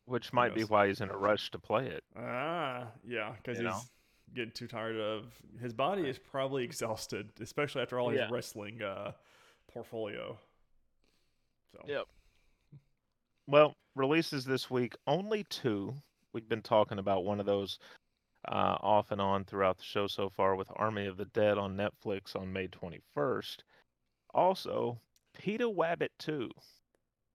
Which 0.07 0.33
might 0.33 0.55
be 0.55 0.63
why 0.65 0.89
he's 0.89 1.01
in 1.01 1.11
a 1.11 1.17
rush 1.17 1.51
to 1.51 1.59
play 1.59 1.87
it. 1.89 2.03
ah, 2.17 2.87
yeah, 3.07 3.33
because 3.37 3.59
You 3.59 3.67
he's 3.67 3.75
know? 3.75 3.81
Getting 4.35 4.53
too 4.53 4.67
tired 4.67 4.97
of 4.97 5.27
his 5.61 5.73
body 5.73 6.09
is 6.09 6.19
probably 6.19 6.65
exhausted, 6.65 7.31
especially 7.41 7.83
after 7.83 7.99
all 7.99 8.09
his 8.11 8.19
Yeah. 8.21 8.29
wrestling 8.31 8.83
uh, 8.83 9.13
portfolio. 9.73 10.39
So 11.73 11.83
Yep. 11.87 12.07
Well, 13.47 13.75
releases 13.97 14.45
this 14.45 14.71
week, 14.71 14.95
only 15.07 15.45
two. 15.45 15.95
We've 16.33 16.49
been 16.49 16.63
talking 16.63 16.99
about 16.99 17.25
one 17.25 17.41
of 17.41 17.47
those 17.47 17.79
uh, 18.49 18.77
off 18.81 19.11
and 19.11 19.21
on 19.21 19.45
throughout 19.45 19.79
the 19.79 19.85
show 19.85 20.07
so 20.07 20.29
far 20.29 20.57
with 20.57 20.69
Army 20.77 21.07
of 21.07 21.17
the 21.17 21.27
Dead 21.27 21.59
on 21.59 21.77
Netflix 21.77 22.35
on 22.35 22.53
May 22.53 22.69
21st. 22.69 23.59
Also, 24.35 24.99
Peter 25.35 25.67
Wabbit 25.67 26.09
2, 26.19 26.51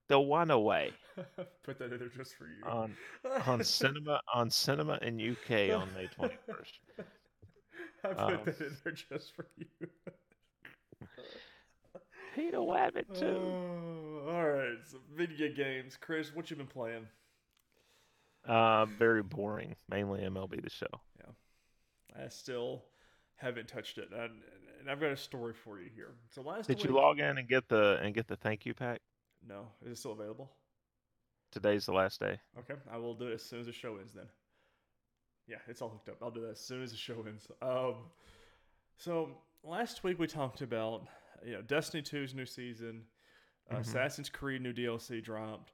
The 0.07 0.19
One 0.19 0.51
Away 0.51 0.93
put 1.63 1.79
that 1.79 1.91
in 1.91 1.99
there 1.99 2.09
just 2.09 2.35
for 2.35 2.45
you. 2.45 2.63
on 2.65 2.95
on 3.45 3.63
cinema 3.63 4.21
on 4.33 4.49
cinema 4.49 4.99
in 5.01 5.19
UK 5.19 5.75
on 5.75 5.89
May 5.93 6.07
21st. 6.19 6.79
I 8.03 8.07
put 8.07 8.19
um, 8.19 8.39
that 8.45 8.61
in 8.61 8.77
there 8.83 8.93
just 8.93 9.35
for 9.35 9.47
you. 9.57 9.87
Peter 12.35 12.57
Wabbit 12.57 13.05
2. 13.19 13.25
Oh, 13.25 14.29
all 14.29 14.47
right, 14.47 14.77
so 14.85 14.99
video 15.15 15.51
games. 15.51 15.97
Chris, 15.99 16.35
what 16.35 16.51
you 16.51 16.55
been 16.55 16.67
playing? 16.67 17.07
Uh, 18.47 18.85
very 18.85 19.23
boring, 19.23 19.75
mainly 19.89 20.21
MLB 20.21 20.63
the 20.63 20.69
show. 20.69 20.85
Yeah, 21.19 22.23
I 22.23 22.29
still 22.29 22.83
haven't 23.35 23.67
touched 23.67 23.97
it, 23.97 24.09
and, 24.11 24.31
and 24.79 24.89
I've 24.89 24.99
got 24.99 25.11
a 25.11 25.17
story 25.17 25.53
for 25.53 25.79
you 25.79 25.89
here. 25.95 26.11
So 26.29 26.43
last 26.43 26.67
Did 26.67 26.77
week, 26.77 26.85
you 26.85 26.95
log 26.95 27.19
in 27.19 27.39
and 27.39 27.47
get 27.47 27.67
the 27.67 27.99
and 28.03 28.13
get 28.13 28.27
the 28.27 28.35
thank 28.35 28.65
you 28.65 28.75
pack? 28.75 29.01
No, 29.45 29.67
is 29.85 29.91
it 29.91 29.97
still 29.97 30.11
available? 30.13 30.51
Today's 31.51 31.85
the 31.85 31.93
last 31.93 32.19
day. 32.19 32.39
Okay, 32.59 32.75
I 32.91 32.97
will 32.97 33.13
do 33.13 33.27
it 33.27 33.35
as 33.35 33.41
soon 33.43 33.61
as 33.61 33.67
the 33.67 33.71
show 33.73 33.97
ends. 33.97 34.13
Then. 34.13 34.25
Yeah, 35.47 35.57
it's 35.67 35.81
all 35.81 35.89
hooked 35.89 36.09
up. 36.09 36.17
I'll 36.21 36.31
do 36.31 36.41
that 36.41 36.51
as 36.51 36.59
soon 36.59 36.83
as 36.83 36.91
the 36.91 36.97
show 36.97 37.23
ends. 37.25 37.47
Um, 37.61 37.95
so 38.97 39.29
last 39.63 40.03
week 40.03 40.19
we 40.19 40.27
talked 40.27 40.61
about 40.61 41.07
you 41.45 41.53
know, 41.53 41.61
Destiny 41.61 42.01
2's 42.03 42.33
new 42.33 42.45
season, 42.45 43.05
uh, 43.69 43.75
Mhm. 43.75 43.79
Assassin's 43.81 44.29
Creed 44.29 44.61
new 44.61 44.73
DLC 44.73 45.21
dropped, 45.21 45.71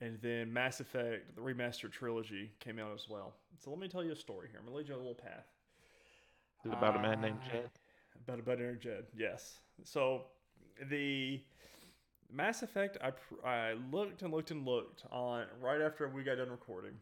and 0.00 0.20
then 0.20 0.52
Mass 0.52 0.78
Effect 0.80 1.34
the 1.34 1.40
remastered 1.40 1.90
trilogy 1.90 2.52
came 2.60 2.78
out 2.78 2.92
as 2.92 3.08
well. 3.08 3.34
So 3.58 3.70
let 3.70 3.78
me 3.80 3.88
tell 3.88 4.04
you 4.04 4.12
a 4.12 4.16
story 4.16 4.48
here. 4.50 4.58
I'm 4.60 4.66
gonna 4.66 4.76
lead 4.76 4.88
you 4.88 4.94
on 4.94 5.00
a 5.00 5.02
little 5.02 5.14
path. 5.20 5.46
Is 6.64 6.70
it 6.70 6.74
about 6.76 6.96
a 6.96 7.00
man 7.00 7.20
named 7.20 7.40
Jed? 7.50 7.70
About 8.28 8.46
a 8.46 8.56
named 8.56 8.80
Jed, 8.80 9.06
yes. 9.14 9.60
So 9.84 10.26
the 10.82 11.42
Mass 12.32 12.62
Effect, 12.62 12.96
I 13.02 13.10
pr- 13.10 13.46
I 13.46 13.74
looked 13.90 14.22
and 14.22 14.32
looked 14.32 14.50
and 14.50 14.66
looked 14.66 15.04
on 15.10 15.46
right 15.60 15.80
after 15.80 16.08
we 16.08 16.22
got 16.22 16.36
done 16.36 16.50
recording. 16.50 16.92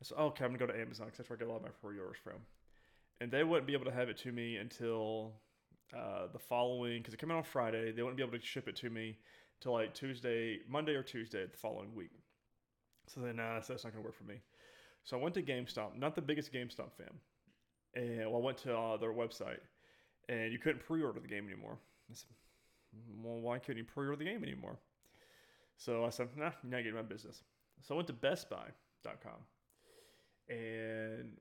I 0.00 0.04
said, 0.04 0.18
okay, 0.18 0.44
I'm 0.44 0.50
gonna 0.50 0.58
go 0.58 0.72
to 0.72 0.78
Amazon 0.78 1.06
because 1.06 1.18
that's 1.18 1.30
where 1.30 1.36
I 1.36 1.40
get 1.40 1.48
a 1.48 1.50
lot 1.50 1.58
of 1.58 1.62
my 1.62 1.70
pre-orders 1.82 2.18
from, 2.22 2.36
and 3.20 3.30
they 3.30 3.44
wouldn't 3.44 3.66
be 3.66 3.72
able 3.72 3.86
to 3.86 3.90
have 3.90 4.08
it 4.08 4.18
to 4.18 4.32
me 4.32 4.56
until 4.56 5.32
uh, 5.96 6.26
the 6.32 6.38
following 6.38 6.98
because 6.98 7.14
it 7.14 7.20
came 7.20 7.30
out 7.30 7.38
on 7.38 7.44
Friday. 7.44 7.92
They 7.92 8.02
wouldn't 8.02 8.16
be 8.16 8.22
able 8.22 8.38
to 8.38 8.44
ship 8.44 8.68
it 8.68 8.76
to 8.76 8.90
me 8.90 9.18
till 9.60 9.72
like 9.72 9.94
Tuesday, 9.94 10.60
Monday 10.68 10.94
or 10.94 11.02
Tuesday 11.02 11.44
the 11.46 11.56
following 11.56 11.94
week. 11.94 12.10
So 13.08 13.20
then, 13.20 13.36
nah, 13.36 13.60
so 13.60 13.72
that's 13.72 13.84
not 13.84 13.92
gonna 13.92 14.04
work 14.04 14.16
for 14.16 14.24
me. 14.24 14.40
So 15.04 15.18
I 15.18 15.22
went 15.22 15.34
to 15.36 15.42
GameStop, 15.42 15.96
not 15.96 16.14
the 16.14 16.22
biggest 16.22 16.52
GameStop 16.52 16.92
fan, 16.96 17.14
and 17.94 18.30
well, 18.30 18.42
I 18.42 18.44
went 18.44 18.58
to 18.58 18.76
uh, 18.76 18.96
their 18.96 19.12
website, 19.12 19.60
and 20.28 20.52
you 20.52 20.58
couldn't 20.58 20.84
pre-order 20.84 21.20
the 21.20 21.28
game 21.28 21.46
anymore. 21.46 21.78
I 22.10 22.14
said, 22.14 22.30
well, 23.22 23.40
why 23.40 23.58
couldn't 23.58 23.78
you 23.78 23.84
pre-order 23.84 24.16
the 24.16 24.24
game 24.24 24.42
anymore? 24.42 24.78
So 25.76 26.04
I 26.04 26.10
said, 26.10 26.28
nah, 26.36 26.50
you're 26.62 26.72
not 26.72 26.78
getting 26.78 26.94
my 26.94 27.02
business. 27.02 27.42
So 27.82 27.94
I 27.94 27.96
went 27.96 28.08
to 28.08 28.14
BestBuy.com 28.14 29.32
and 30.48 31.32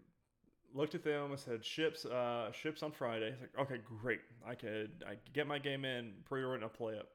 looked 0.73 0.95
at 0.95 1.03
them 1.03 1.31
and 1.31 1.39
said, 1.39 1.63
ships, 1.63 2.05
uh, 2.05 2.51
ships 2.51 2.83
on 2.83 2.91
Friday. 2.91 3.33
Like, 3.39 3.51
okay, 3.59 3.81
great. 4.01 4.19
I 4.45 4.55
could, 4.55 5.03
I 5.07 5.11
could 5.11 5.33
get 5.33 5.47
my 5.47 5.59
game 5.59 5.85
in, 5.85 6.11
pre-order 6.25 6.53
it, 6.53 6.55
and 6.55 6.63
I'll 6.63 6.69
play 6.69 6.95
it. 6.95 7.07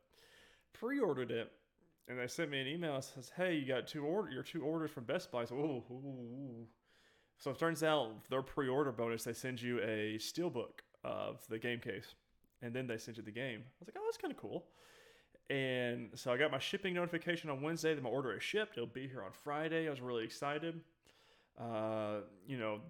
Pre-ordered 0.72 1.30
it, 1.30 1.52
and 2.08 2.18
they 2.18 2.26
sent 2.26 2.50
me 2.50 2.60
an 2.60 2.66
email 2.66 2.94
that 2.94 3.04
says, 3.04 3.30
hey, 3.36 3.56
you 3.56 3.66
got 3.66 3.86
two 3.86 4.04
order, 4.04 4.30
your 4.30 4.42
two 4.42 4.62
orders 4.62 4.90
from 4.90 5.04
Best 5.04 5.30
Buy. 5.30 5.44
So, 5.44 5.56
ooh, 5.56 5.84
ooh, 5.90 5.94
ooh. 5.94 6.66
So 7.38 7.50
it 7.50 7.58
turns 7.58 7.82
out 7.82 8.28
their 8.28 8.42
pre-order 8.42 8.92
bonus, 8.92 9.24
they 9.24 9.32
send 9.32 9.60
you 9.60 9.78
a 9.80 10.16
steelbook 10.18 10.80
of 11.04 11.46
the 11.48 11.58
game 11.58 11.80
case, 11.80 12.14
and 12.62 12.74
then 12.74 12.86
they 12.86 12.98
sent 12.98 13.16
you 13.16 13.22
the 13.22 13.30
game. 13.30 13.60
I 13.60 13.72
was 13.80 13.88
like, 13.88 13.96
oh, 13.98 14.02
that's 14.06 14.16
kind 14.16 14.32
of 14.32 14.38
cool. 14.38 14.64
And 15.48 16.10
so 16.14 16.32
I 16.32 16.36
got 16.36 16.52
my 16.52 16.58
shipping 16.58 16.94
notification 16.94 17.50
on 17.50 17.60
Wednesday 17.60 17.94
that 17.94 18.02
my 18.02 18.10
order 18.10 18.36
is 18.36 18.42
shipped. 18.42 18.76
It'll 18.76 18.86
be 18.86 19.08
here 19.08 19.22
on 19.22 19.32
Friday. 19.32 19.88
I 19.88 19.90
was 19.90 20.00
really 20.00 20.24
excited. 20.24 20.80
Uh, 21.58 22.18
you 22.46 22.56
know, 22.56 22.80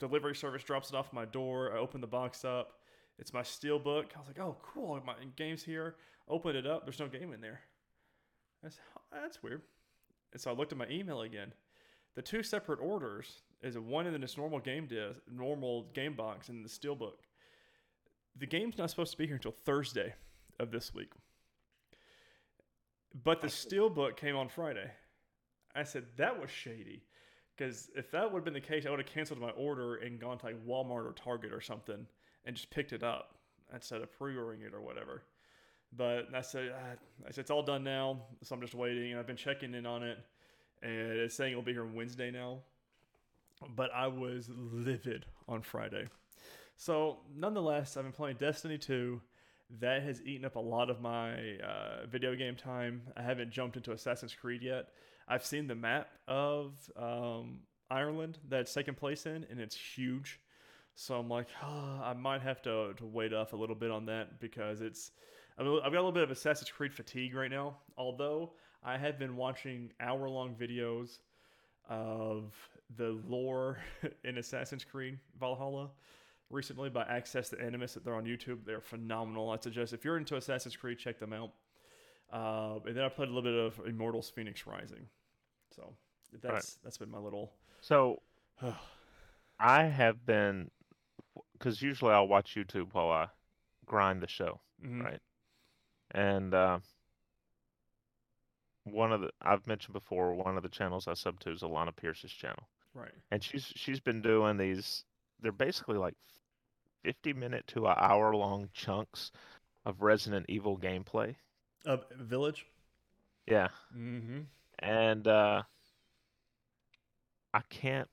delivery 0.00 0.34
service 0.34 0.64
drops 0.64 0.90
it 0.90 0.96
off 0.96 1.12
my 1.12 1.24
door. 1.24 1.72
I 1.74 1.78
open 1.78 2.00
the 2.00 2.08
box 2.08 2.44
up. 2.44 2.80
It's 3.18 3.32
my 3.32 3.42
steelbook. 3.42 4.06
I 4.16 4.18
was 4.18 4.26
like, 4.26 4.40
oh, 4.40 4.56
cool. 4.62 5.00
My 5.06 5.14
game's 5.36 5.62
here. 5.62 5.94
Open 6.28 6.56
it 6.56 6.66
up. 6.66 6.84
There's 6.84 6.98
no 6.98 7.06
game 7.06 7.32
in 7.32 7.40
there. 7.40 7.60
That's, 8.62 8.78
that's 9.12 9.42
weird. 9.42 9.62
And 10.32 10.40
so 10.40 10.50
I 10.50 10.54
looked 10.54 10.72
at 10.72 10.78
my 10.78 10.88
email 10.90 11.20
again. 11.20 11.52
The 12.14 12.22
two 12.22 12.42
separate 12.42 12.80
orders 12.80 13.42
is 13.62 13.78
one 13.78 14.06
in 14.06 14.20
this 14.20 14.36
normal 14.36 14.58
game 14.58 14.86
disc, 14.86 15.20
normal 15.30 15.86
game 15.94 16.14
box, 16.14 16.48
and 16.48 16.64
the 16.64 16.68
steelbook. 16.68 17.14
The 18.36 18.46
game's 18.46 18.78
not 18.78 18.90
supposed 18.90 19.12
to 19.12 19.18
be 19.18 19.26
here 19.26 19.36
until 19.36 19.52
Thursday 19.52 20.14
of 20.58 20.70
this 20.70 20.94
week. 20.94 21.12
But 23.24 23.40
the 23.40 23.48
steelbook 23.48 24.16
came 24.16 24.36
on 24.36 24.48
Friday. 24.48 24.90
I 25.74 25.84
said 25.84 26.04
that 26.16 26.40
was 26.40 26.50
shady, 26.50 27.04
because 27.56 27.90
if 27.94 28.10
that 28.10 28.30
would 28.30 28.38
have 28.38 28.44
been 28.44 28.54
the 28.54 28.60
case, 28.60 28.86
I 28.86 28.90
would 28.90 28.98
have 28.98 29.08
canceled 29.08 29.40
my 29.40 29.50
order 29.50 29.96
and 29.96 30.18
gone 30.18 30.38
to 30.38 30.46
like 30.46 30.66
Walmart 30.66 31.06
or 31.06 31.12
Target 31.12 31.52
or 31.52 31.60
something 31.60 32.06
and 32.44 32.56
just 32.56 32.70
picked 32.70 32.92
it 32.92 33.02
up 33.02 33.36
instead 33.74 34.02
of 34.02 34.10
pre-ordering 34.18 34.62
it 34.62 34.74
or 34.74 34.80
whatever. 34.80 35.22
But 35.94 36.28
I 36.34 36.40
said, 36.40 36.72
ah, 36.74 36.96
I 37.26 37.30
said 37.30 37.42
it's 37.42 37.50
all 37.50 37.62
done 37.62 37.84
now, 37.84 38.22
so 38.42 38.54
I'm 38.54 38.62
just 38.62 38.74
waiting, 38.74 39.10
and 39.10 39.20
I've 39.20 39.26
been 39.26 39.36
checking 39.36 39.74
in 39.74 39.84
on 39.84 40.02
it, 40.02 40.18
and 40.82 40.92
it's 40.92 41.34
saying 41.34 41.52
it'll 41.52 41.62
be 41.62 41.72
here 41.72 41.84
Wednesday 41.84 42.30
now. 42.30 42.60
But 43.76 43.90
I 43.94 44.06
was 44.08 44.50
livid 44.50 45.26
on 45.48 45.62
Friday. 45.62 46.08
So 46.84 47.18
nonetheless, 47.32 47.96
I've 47.96 48.02
been 48.02 48.12
playing 48.12 48.38
Destiny 48.40 48.76
2 48.76 49.20
that 49.78 50.02
has 50.02 50.20
eaten 50.22 50.44
up 50.44 50.56
a 50.56 50.60
lot 50.60 50.90
of 50.90 51.00
my 51.00 51.58
uh, 51.58 52.06
video 52.10 52.34
game 52.34 52.56
time. 52.56 53.02
I 53.16 53.22
haven't 53.22 53.52
jumped 53.52 53.76
into 53.76 53.92
Assassin's 53.92 54.34
Creed 54.34 54.62
yet. 54.62 54.88
I've 55.28 55.46
seen 55.46 55.68
the 55.68 55.76
map 55.76 56.08
of 56.26 56.72
um, 56.96 57.60
Ireland 57.88 58.38
that's 58.48 58.74
taking 58.74 58.94
place 58.94 59.26
in, 59.26 59.46
and 59.48 59.60
it's 59.60 59.76
huge. 59.76 60.40
So 60.96 61.14
I'm 61.20 61.28
like, 61.28 61.46
oh, 61.62 62.00
I 62.04 62.14
might 62.14 62.42
have 62.42 62.60
to, 62.62 62.94
to 62.94 63.06
wait 63.06 63.32
off 63.32 63.52
a 63.52 63.56
little 63.56 63.76
bit 63.76 63.92
on 63.92 64.06
that 64.06 64.40
because 64.40 64.80
it's. 64.80 65.12
I've 65.56 65.64
got 65.66 65.84
a 65.84 65.90
little 65.90 66.10
bit 66.10 66.24
of 66.24 66.32
Assassin's 66.32 66.72
Creed 66.72 66.92
fatigue 66.92 67.36
right 67.36 67.50
now. 67.50 67.76
Although 67.96 68.54
I 68.82 68.98
have 68.98 69.20
been 69.20 69.36
watching 69.36 69.92
hour 70.00 70.28
long 70.28 70.56
videos 70.56 71.18
of 71.88 72.52
the 72.96 73.20
lore 73.28 73.78
in 74.24 74.38
Assassin's 74.38 74.82
Creed 74.82 75.20
Valhalla 75.38 75.90
recently 76.52 76.88
by 76.90 77.02
Access 77.04 77.48
the 77.48 77.60
Animus. 77.60 77.94
That 77.94 78.04
they're 78.04 78.14
on 78.14 78.24
YouTube. 78.24 78.64
They're 78.64 78.80
phenomenal. 78.80 79.50
I 79.50 79.56
suggest 79.56 79.92
if 79.92 80.04
you're 80.04 80.16
into 80.18 80.36
Assassin's 80.36 80.76
Creed, 80.76 80.98
check 80.98 81.18
them 81.18 81.32
out. 81.32 81.52
Uh, 82.32 82.78
and 82.86 82.96
then 82.96 83.04
I 83.04 83.08
played 83.08 83.28
a 83.28 83.32
little 83.32 83.42
bit 83.50 83.58
of 83.78 83.86
Immortals: 83.86 84.32
Fenyx 84.36 84.66
Rising. 84.66 85.08
So 85.74 85.94
that's 86.40 86.52
Right. 86.52 86.76
that's 86.84 86.98
been 86.98 87.10
my 87.10 87.18
little. 87.18 87.52
So 87.80 88.22
I 89.58 89.84
have 89.84 90.24
been, 90.24 90.70
because 91.54 91.82
usually 91.82 92.12
I'll 92.12 92.28
watch 92.28 92.54
YouTube 92.54 92.92
while 92.94 93.10
I 93.10 93.28
grind 93.86 94.22
the 94.22 94.28
show, 94.28 94.60
Mhm. 94.82 95.04
Right. 95.04 95.20
and 96.12 96.54
uh, 96.54 96.80
one 98.84 99.12
of 99.12 99.20
the 99.20 99.30
I've 99.40 99.66
mentioned 99.66 99.92
before, 99.92 100.34
one 100.34 100.56
of 100.56 100.62
the 100.62 100.68
channels 100.68 101.06
I 101.06 101.14
sub 101.14 101.38
to 101.40 101.50
is 101.50 101.62
Alana 101.62 101.94
Pierce's 101.94 102.32
channel, 102.32 102.68
Right. 102.94 103.14
and 103.30 103.42
she's 103.42 103.64
she's 103.76 104.00
been 104.00 104.22
doing 104.22 104.56
these. 104.56 105.04
They're 105.40 105.52
basically 105.52 105.98
like 105.98 106.14
fifty 107.02 107.32
minute 107.32 107.66
to 107.68 107.86
an 107.86 107.94
hour 107.98 108.34
long 108.34 108.68
chunks 108.72 109.30
of 109.84 110.02
Resident 110.02 110.46
Evil 110.48 110.78
gameplay. 110.78 111.34
Uh, 111.86 111.96
Village. 112.18 112.66
Yeah, 113.46 113.68
Mm-hmm. 113.96 114.40
and 114.78 115.26
uh, 115.26 115.62
I 117.54 117.60
can't 117.70 118.08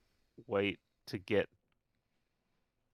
wait 0.47 0.79
to 1.07 1.17
get 1.19 1.47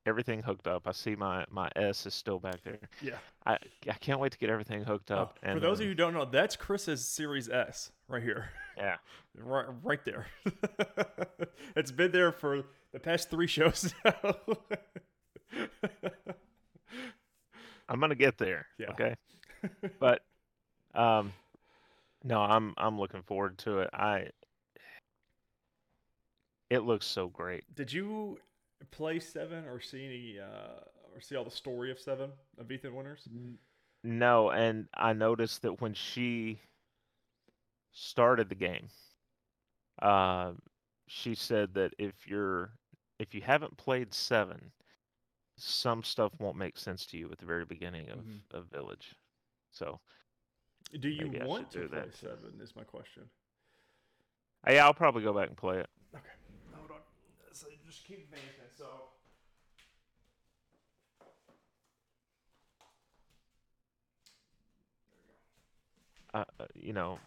everything 0.05 0.41
hooked 0.43 0.67
up. 0.67 0.85
I 0.85 0.91
see 0.91 1.15
my 1.15 1.45
my 1.49 1.69
S 1.75 2.05
is 2.05 2.13
still 2.13 2.39
back 2.39 2.61
there. 2.63 2.77
Yeah. 3.01 3.15
I 3.45 3.57
I 3.89 3.93
can't 3.93 4.19
wait 4.19 4.33
to 4.33 4.37
get 4.37 4.49
everything 4.49 4.83
hooked 4.83 5.11
Oh, 5.11 5.15
up. 5.17 5.39
for 5.39 5.47
and 5.47 5.61
those 5.61 5.79
of 5.79 5.83
you 5.85 5.91
who 5.91 5.95
don't 5.95 6.13
know, 6.13 6.25
that's 6.25 6.55
Chris's 6.55 7.07
Series 7.07 7.49
S 7.49 7.91
right 8.07 8.21
here. 8.21 8.49
yeah, 8.77 8.97
Right, 9.37 9.65
right 9.81 10.03
there. 10.05 10.27
it's 11.75 11.91
been 11.91 12.11
there 12.11 12.31
for 12.33 12.63
the 12.91 12.99
past 12.99 13.29
three 13.29 13.47
shows 13.47 13.93
now. 14.03 14.13
I'm 17.89 17.99
gonna 17.99 18.15
get 18.15 18.37
there. 18.37 18.65
Yeah. 18.77 18.91
Okay, 18.91 19.15
but 19.99 20.21
um, 20.93 21.33
no, 22.23 22.41
I'm 22.41 22.73
I'm 22.77 22.99
looking 22.99 23.21
forward 23.23 23.57
to 23.59 23.79
it. 23.79 23.89
I 23.93 24.29
it 26.69 26.79
looks 26.79 27.05
so 27.05 27.27
great. 27.27 27.63
Did 27.75 27.91
you 27.93 28.39
play 28.91 29.19
Seven 29.19 29.65
or 29.65 29.79
see 29.79 30.05
any 30.05 30.39
uh, 30.39 30.79
or 31.13 31.21
see 31.21 31.35
all 31.35 31.43
the 31.43 31.51
story 31.51 31.91
of 31.91 31.99
Seven 31.99 32.31
of 32.57 32.71
Ethan 32.71 32.95
Winters? 32.95 33.27
No, 34.03 34.49
and 34.49 34.87
I 34.93 35.13
noticed 35.13 35.61
that 35.63 35.81
when 35.81 35.93
she 35.93 36.59
started 37.91 38.49
the 38.49 38.55
game, 38.55 38.87
uh, 40.01 40.51
she 41.07 41.35
said 41.35 41.73
that 41.75 41.93
if 41.97 42.27
you're 42.27 42.71
if 43.19 43.33
you 43.33 43.41
haven't 43.41 43.77
played 43.77 44.13
seven, 44.13 44.71
some 45.57 46.03
stuff 46.03 46.33
won't 46.39 46.57
make 46.57 46.77
sense 46.77 47.05
to 47.07 47.17
you 47.17 47.31
at 47.31 47.37
the 47.37 47.45
very 47.45 47.65
beginning 47.65 48.09
of, 48.09 48.19
Mhm. 48.19 48.41
of 48.51 48.65
Village. 48.67 49.15
So 49.71 49.99
Do 50.99 51.09
you 51.09 51.29
want 51.45 51.71
to 51.71 51.81
do 51.81 51.87
play 51.89 51.99
that 51.99 52.13
too. 52.13 52.27
Seven? 52.27 52.61
Is 52.61 52.75
my 52.75 52.83
question. 52.83 53.29
uh, 54.67 54.71
yeah, 54.71 54.85
I'll 54.85 54.93
probably 54.93 55.23
go 55.23 55.33
back 55.33 55.47
and 55.49 55.57
play 55.57 55.79
it. 55.79 55.89
Okay, 56.15 56.23
hold 56.73 56.91
on. 56.91 57.01
So 57.53 57.67
just 57.85 58.03
keep 58.05 58.19
advancing. 58.25 58.69
So. 58.77 59.09
Uh, 66.33 66.43
uh, 66.59 66.65
you 66.73 66.91
know, 66.93 67.17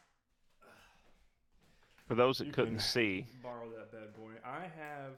for 2.06 2.14
those 2.14 2.38
that 2.38 2.46
You 2.46 2.52
couldn't 2.52 2.80
see, 2.80 3.26
borrow 3.42 3.70
that 3.70 3.90
bad 3.90 4.14
boy. 4.14 4.32
I 4.44 4.62
have. 4.62 5.12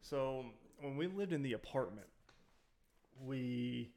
So 0.00 0.46
when 0.80 0.96
we 0.96 1.06
lived 1.08 1.32
in 1.32 1.42
the 1.42 1.52
apartment, 1.52 2.06
we 3.24 3.90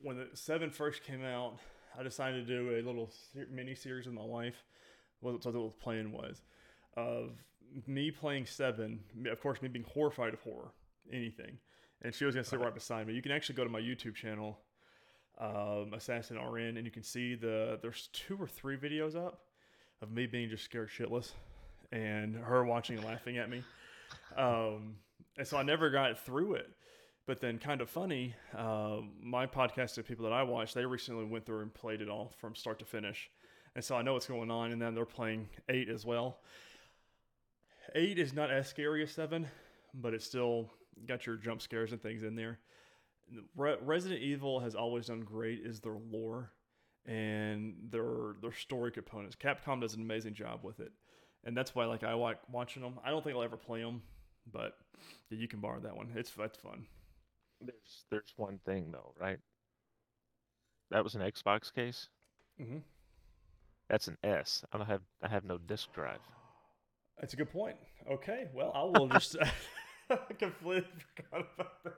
when 0.00 0.16
the 0.16 0.28
seven 0.34 0.70
first 0.70 1.04
came 1.04 1.24
out, 1.24 1.58
I 1.98 2.02
decided 2.02 2.46
to 2.46 2.52
do 2.58 2.70
a 2.76 2.82
little 2.82 3.10
mini 3.50 3.74
series 3.74 4.06
with 4.06 4.14
my 4.14 4.24
wife. 4.24 4.64
What 5.20 5.40
the 5.40 5.72
plan 5.80 6.10
was 6.12 6.42
of 6.96 7.30
me 7.86 8.10
playing 8.10 8.46
seven. 8.46 9.00
Of 9.30 9.40
course, 9.40 9.62
me 9.62 9.68
being 9.68 9.84
horrified 9.94 10.34
of 10.34 10.40
horror, 10.40 10.72
anything, 11.12 11.58
and 12.02 12.12
she 12.14 12.24
was 12.24 12.34
gonna 12.34 12.44
sit 12.44 12.58
Right. 12.58 12.66
right 12.66 12.74
beside 12.74 13.06
me. 13.06 13.14
You 13.14 13.22
can 13.22 13.30
actually 13.32 13.54
go 13.54 13.64
to 13.64 13.70
my 13.70 13.80
YouTube 13.80 14.14
channel. 14.14 14.58
um, 15.38 15.94
Assassin 15.94 16.36
RN, 16.38 16.76
and 16.76 16.84
you 16.84 16.90
can 16.90 17.02
see 17.02 17.34
the 17.34 17.78
there's 17.80 18.08
two 18.12 18.36
or 18.38 18.46
three 18.46 18.76
videos 18.76 19.16
up 19.16 19.46
of 20.02 20.10
me 20.12 20.26
being 20.26 20.48
just 20.50 20.62
scared 20.62 20.90
shitless, 20.90 21.32
and 21.90 22.36
her 22.36 22.64
watching 22.64 22.96
and 22.98 23.04
laughing 23.06 23.38
at 23.38 23.48
me. 23.48 23.64
Um, 24.36 24.96
and 25.38 25.46
so 25.46 25.56
I 25.56 25.62
never 25.62 25.88
got 25.90 26.18
through 26.18 26.54
it. 26.54 26.70
But 27.26 27.40
then, 27.40 27.58
kind 27.58 27.80
of 27.80 27.88
funny, 27.88 28.34
uh, 28.56 28.98
my 29.22 29.46
podcast 29.46 29.96
of 29.96 30.06
people 30.06 30.24
that 30.24 30.32
I 30.32 30.42
watch, 30.42 30.74
they 30.74 30.84
recently 30.84 31.24
went 31.24 31.46
through 31.46 31.60
and 31.60 31.72
played 31.72 32.00
it 32.00 32.08
all 32.08 32.32
from 32.38 32.56
start 32.56 32.80
to 32.80 32.84
finish. 32.84 33.30
And 33.76 33.84
so 33.84 33.94
I 33.96 34.02
know 34.02 34.14
what's 34.14 34.26
going 34.26 34.50
on, 34.50 34.72
and 34.72 34.82
then 34.82 34.94
they're 34.94 35.04
playing 35.04 35.48
8 35.68 35.88
as 35.88 36.04
well. 36.04 36.40
8 37.94 38.18
is 38.18 38.32
not 38.32 38.50
as 38.50 38.68
scary 38.68 39.02
as 39.02 39.12
7, 39.12 39.46
but 39.94 40.14
it's 40.14 40.24
still 40.24 40.68
got 41.06 41.26
your 41.26 41.36
jump 41.36 41.62
scares 41.62 41.92
and 41.92 42.02
things 42.02 42.22
in 42.22 42.34
there. 42.34 42.58
Re- 43.56 43.76
Resident 43.80 44.20
Evil 44.20 44.60
has 44.60 44.74
always 44.74 45.06
done 45.06 45.20
great 45.20 45.60
is 45.64 45.80
their 45.80 45.96
lore 46.10 46.52
and 47.06 47.74
their 47.90 48.34
their 48.40 48.52
story 48.52 48.92
components. 48.92 49.36
Capcom 49.36 49.80
does 49.80 49.94
an 49.94 50.02
amazing 50.02 50.34
job 50.34 50.60
with 50.62 50.80
it, 50.80 50.92
and 51.44 51.56
that's 51.56 51.74
why 51.74 51.86
like 51.86 52.04
I 52.04 52.12
like 52.14 52.38
watching 52.50 52.82
them. 52.82 52.98
I 53.04 53.10
don't 53.10 53.24
think 53.24 53.36
I'll 53.36 53.42
ever 53.42 53.56
play 53.56 53.80
them, 53.80 54.02
but 54.52 54.76
yeah, 55.30 55.38
you 55.38 55.48
can 55.48 55.60
borrow 55.60 55.80
that 55.80 55.96
one. 55.96 56.12
It's 56.14 56.32
it's 56.38 56.58
fun. 56.58 56.86
There's 57.64 58.04
there's 58.10 58.32
one 58.36 58.58
thing 58.64 58.90
though, 58.92 59.14
right? 59.18 59.38
That 60.90 61.04
was 61.04 61.14
an 61.14 61.22
Xbox 61.22 61.72
case. 61.72 62.08
Mm-hmm. 62.60 62.78
That's 63.88 64.08
an 64.08 64.18
S. 64.22 64.64
I 64.72 64.78
don't 64.78 64.86
have 64.86 65.02
I 65.22 65.28
have 65.28 65.44
no 65.44 65.58
disk 65.58 65.92
drive. 65.92 66.20
That's 67.20 67.34
a 67.34 67.36
good 67.36 67.52
point. 67.52 67.76
Okay, 68.10 68.48
well 68.54 68.72
I 68.74 68.98
will 68.98 69.08
just 69.08 69.36
completely 70.38 70.88
forgot 71.14 71.46
about 71.54 71.84
that. 71.84 71.94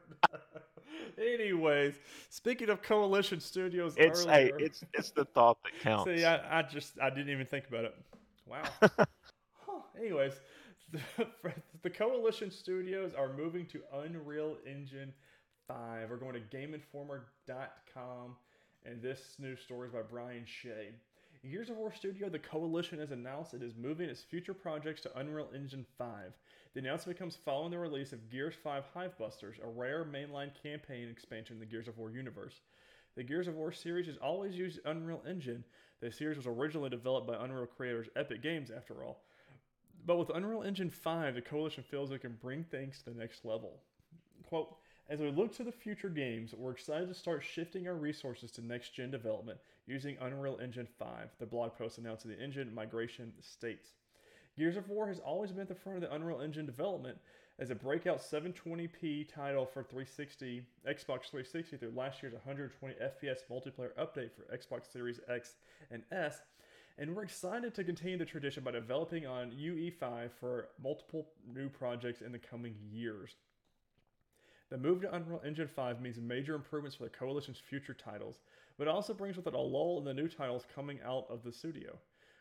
Anyways, 1.19 1.95
speaking 2.29 2.69
of 2.71 2.83
Coalition 2.83 3.41
Studios, 3.41 3.95
It's 3.97 4.25
earlier, 4.25 4.33
hey, 4.33 4.53
it's 4.59 4.85
it's 4.93 5.11
the 5.11 5.25
thought 5.25 5.59
that 5.65 5.73
counts. 5.83 6.05
See, 6.05 6.25
I, 6.25 6.61
I 6.61 6.63
just 6.63 6.99
I 7.01 7.11
didn't 7.11 7.31
even 7.31 7.47
think 7.47 7.67
about 7.69 7.85
it. 7.85 7.95
Wow. 8.47 8.63
huh. 8.81 9.81
Anyways, 9.99 10.35
the, 10.93 11.01
the 11.83 11.91
Coalition 11.91 12.51
Studios 12.51 13.15
are 13.15 13.33
moving 13.33 13.67
to 13.67 13.81
Unreal 13.93 14.57
Engine 14.67 15.13
5. 15.67 16.11
We're 16.11 16.17
going 16.17 16.35
to 16.35 16.57
GameInformer.com, 16.57 18.37
and 18.85 19.03
this 19.03 19.37
news 19.39 19.61
story 19.61 19.89
is 19.89 19.95
by 19.95 20.03
Brian 20.03 20.45
Shea. 20.47 20.91
Gears 21.49 21.69
of 21.69 21.77
War 21.77 21.93
Studio, 21.93 22.29
the 22.29 22.39
Coalition 22.39 22.99
has 22.99 23.11
announced 23.11 23.53
it 23.53 23.63
is 23.63 23.75
moving 23.77 24.09
its 24.09 24.23
future 24.23 24.55
projects 24.55 25.03
to 25.03 25.19
Unreal 25.19 25.51
Engine 25.55 25.85
5. 25.99 26.33
The 26.73 26.81
announcement 26.81 27.19
comes 27.19 27.37
following 27.37 27.71
the 27.71 27.79
release 27.79 28.13
of 28.13 28.31
Gears 28.31 28.55
5 28.63 28.85
Hivebusters, 28.97 29.63
a 29.63 29.69
rare 29.69 30.05
mainline 30.05 30.51
campaign 30.63 31.09
expansion 31.11 31.57
in 31.57 31.61
the 31.61 31.67
Gears 31.67 31.87
of 31.87 31.99
War 31.99 32.11
universe. 32.11 32.61
The 33.15 33.23
Gears 33.23 33.47
of 33.47 33.57
War 33.57 33.73
series 33.73 34.07
has 34.07 34.17
always 34.17 34.55
used 34.55 34.81
Unreal 34.87 35.23
Engine. 35.29 35.65
The 36.01 36.11
series 36.11 36.39
was 36.39 36.47
originally 36.47 36.91
developed 36.91 37.27
by 37.27 37.37
Unreal 37.43 37.67
creators 37.67 38.09
Epic 38.17 38.43
Games, 38.43 38.71
after 38.75 39.05
all. 39.05 39.23
But 40.07 40.19
with 40.19 40.31
Unreal 40.31 40.63
Engine 40.63 40.91
5, 40.91 41.35
the 41.35 41.43
Coalition 41.43 41.85
feels 41.85 42.11
it 42.11 42.23
can 42.23 42.39
bring 42.41 42.65
things 42.65 42.99
to 42.99 43.11
the 43.11 43.19
next 43.19 43.45
level. 43.45 43.81
Quote, 44.49 44.77
as 45.09 45.21
we 45.21 45.31
look 45.31 45.55
to 45.57 45.65
the 45.65 45.73
future 45.73 46.09
games, 46.09 46.55
we're 46.57 46.71
excited 46.71 47.09
to 47.09 47.15
start 47.15 47.45
shifting 47.45 47.87
our 47.87 47.95
resources 47.95 48.51
to 48.53 48.65
next 48.65 48.95
gen 48.95 49.11
development 49.11 49.59
using 49.87 50.17
Unreal 50.21 50.59
Engine 50.63 50.89
5, 50.99 51.29
the 51.39 51.47
blog 51.47 51.77
post 51.77 51.99
announcing 51.99 52.31
the 52.31 52.43
engine 52.43 52.75
migration 52.75 53.33
states. 53.41 53.91
Gears 54.57 54.77
of 54.77 54.89
War 54.89 55.09
has 55.09 55.19
always 55.19 55.53
been 55.53 55.63
at 55.63 55.69
the 55.69 55.75
front 55.75 56.03
of 56.03 56.09
the 56.09 56.15
Unreal 56.15 56.41
Engine 56.41 56.65
development 56.65 57.19
as 57.59 57.71
a 57.71 57.75
breakout 57.75 58.19
720p 58.19 59.29
title 59.33 59.67
for 59.67 59.83
360 59.83 60.63
Xbox 60.89 61.29
360 61.31 61.77
through 61.77 61.93
last 61.95 62.23
year's 62.23 62.33
120 62.33 62.95
FPS 62.95 63.41
multiplayer 63.51 63.93
update 63.99 64.31
for 64.33 64.57
Xbox 64.57 64.91
Series 64.91 65.21
X 65.29 65.57
and 65.91 66.03
S. 66.13 66.41
And 66.97 67.15
we're 67.15 67.25
excited 67.25 67.75
to 67.75 67.85
continue 67.85 68.17
the 68.17 68.25
tradition 68.25 68.65
by 68.65 68.71
developing 68.71 69.27
on 69.27 69.51
UE5 69.51 70.31
for 70.39 70.69
multiple 70.83 71.27
new 71.53 71.69
projects 71.69 72.23
in 72.23 72.33
the 72.33 72.39
coming 72.39 72.75
years. 72.91 73.35
The 74.75 74.81
move 74.81 75.03
to 75.03 75.15
Unreal 75.15 75.41
Engine 75.47 75.69
5 75.69 76.01
means 76.01 76.19
major 76.19 76.57
improvements 76.57 76.97
for 76.97 77.05
the 77.05 77.11
Coalition's 77.11 77.61
future 77.61 77.95
titles, 77.95 78.41
but 78.77 78.89
also 78.89 79.15
brings 79.15 79.37
with 79.37 79.47
it 79.47 79.55
a 79.55 79.57
lull 79.57 79.99
in 79.99 80.05
the 80.05 80.13
new 80.13 80.27
titles 80.27 80.67
coming 80.75 80.99
out 81.07 81.27
of 81.31 81.45
the 81.45 81.53
studio. 81.53 81.97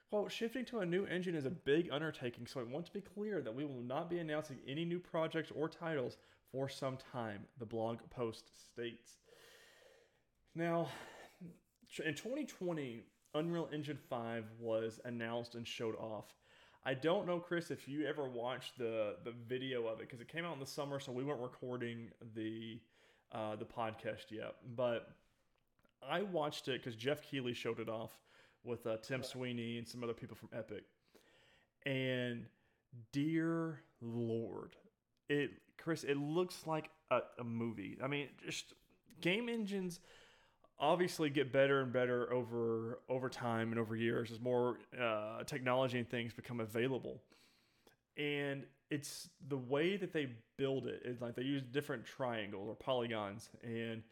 Quote, 0.09 0.31
shifting 0.31 0.65
to 0.65 0.79
a 0.79 0.85
new 0.85 1.05
engine 1.05 1.35
is 1.35 1.45
a 1.45 1.51
big 1.51 1.91
undertaking, 1.91 2.47
so 2.47 2.59
I 2.59 2.63
want 2.63 2.87
to 2.87 2.91
be 2.91 3.01
clear 3.01 3.43
that 3.43 3.53
we 3.53 3.65
will 3.65 3.83
not 3.83 4.09
be 4.09 4.17
announcing 4.17 4.57
any 4.67 4.83
new 4.83 4.97
projects 4.97 5.51
or 5.53 5.69
titles 5.69 6.17
for 6.51 6.67
some 6.67 6.97
time, 7.11 7.45
the 7.59 7.67
blog 7.67 7.99
post 8.09 8.45
states. 8.65 9.19
Now, 10.55 10.89
in 12.03 12.15
2020, 12.15 13.03
Unreal 13.35 13.69
Engine 13.71 13.99
5 14.09 14.45
was 14.59 14.99
announced 15.05 15.53
and 15.53 15.67
showed 15.67 15.97
off. 15.97 16.33
I 16.85 16.93
don't 16.93 17.25
know, 17.25 17.39
Chris, 17.39 17.71
if 17.71 17.87
you 17.87 18.05
ever 18.05 18.27
watched 18.27 18.77
the 18.77 19.15
the 19.23 19.33
video 19.47 19.87
of 19.87 19.99
it 19.99 20.09
because 20.09 20.21
it 20.21 20.27
came 20.27 20.45
out 20.45 20.53
in 20.53 20.59
the 20.59 20.65
summer, 20.65 20.99
so 20.99 21.11
we 21.11 21.23
weren't 21.23 21.41
recording 21.41 22.09
the 22.35 22.79
uh, 23.31 23.55
the 23.55 23.65
podcast 23.65 24.31
yet. 24.31 24.55
But 24.75 25.09
I 26.07 26.23
watched 26.23 26.67
it 26.67 26.83
because 26.83 26.95
Geoff 26.95 27.21
Keighley 27.21 27.53
showed 27.53 27.79
it 27.79 27.87
off 27.87 28.11
with 28.63 28.85
uh, 28.85 28.97
Tim 28.97 29.23
Sweeney 29.23 29.77
and 29.77 29.87
some 29.87 30.03
other 30.03 30.13
people 30.13 30.35
from 30.35 30.49
Epic. 30.53 30.83
And 31.85 32.45
dear 33.11 33.81
Lord, 34.01 34.75
it 35.29 35.51
Chris, 35.77 36.03
it 36.03 36.17
looks 36.17 36.67
like 36.67 36.89
a, 37.11 37.19
a 37.39 37.43
movie. 37.43 37.97
I 38.03 38.07
mean, 38.07 38.27
just 38.45 38.73
game 39.21 39.47
engines 39.47 39.99
obviously 40.79 41.29
get 41.29 41.51
better 41.51 41.81
and 41.81 41.93
better 41.93 42.31
over 42.31 42.99
over 43.09 43.29
time 43.29 43.71
and 43.71 43.79
over 43.79 43.95
years 43.95 44.31
as 44.31 44.39
more 44.39 44.77
uh, 44.99 45.43
technology 45.43 45.99
and 45.99 46.09
things 46.09 46.33
become 46.33 46.59
available. 46.59 47.21
And 48.17 48.63
it's 48.89 49.29
the 49.47 49.57
way 49.57 49.97
that 49.97 50.13
they 50.13 50.27
build 50.57 50.87
it 50.87 51.01
is 51.03 51.21
like 51.21 51.35
they 51.35 51.43
use 51.43 51.63
different 51.63 52.05
triangles 52.05 52.69
or 52.69 52.75
polygons 52.75 53.49
and 53.63 54.03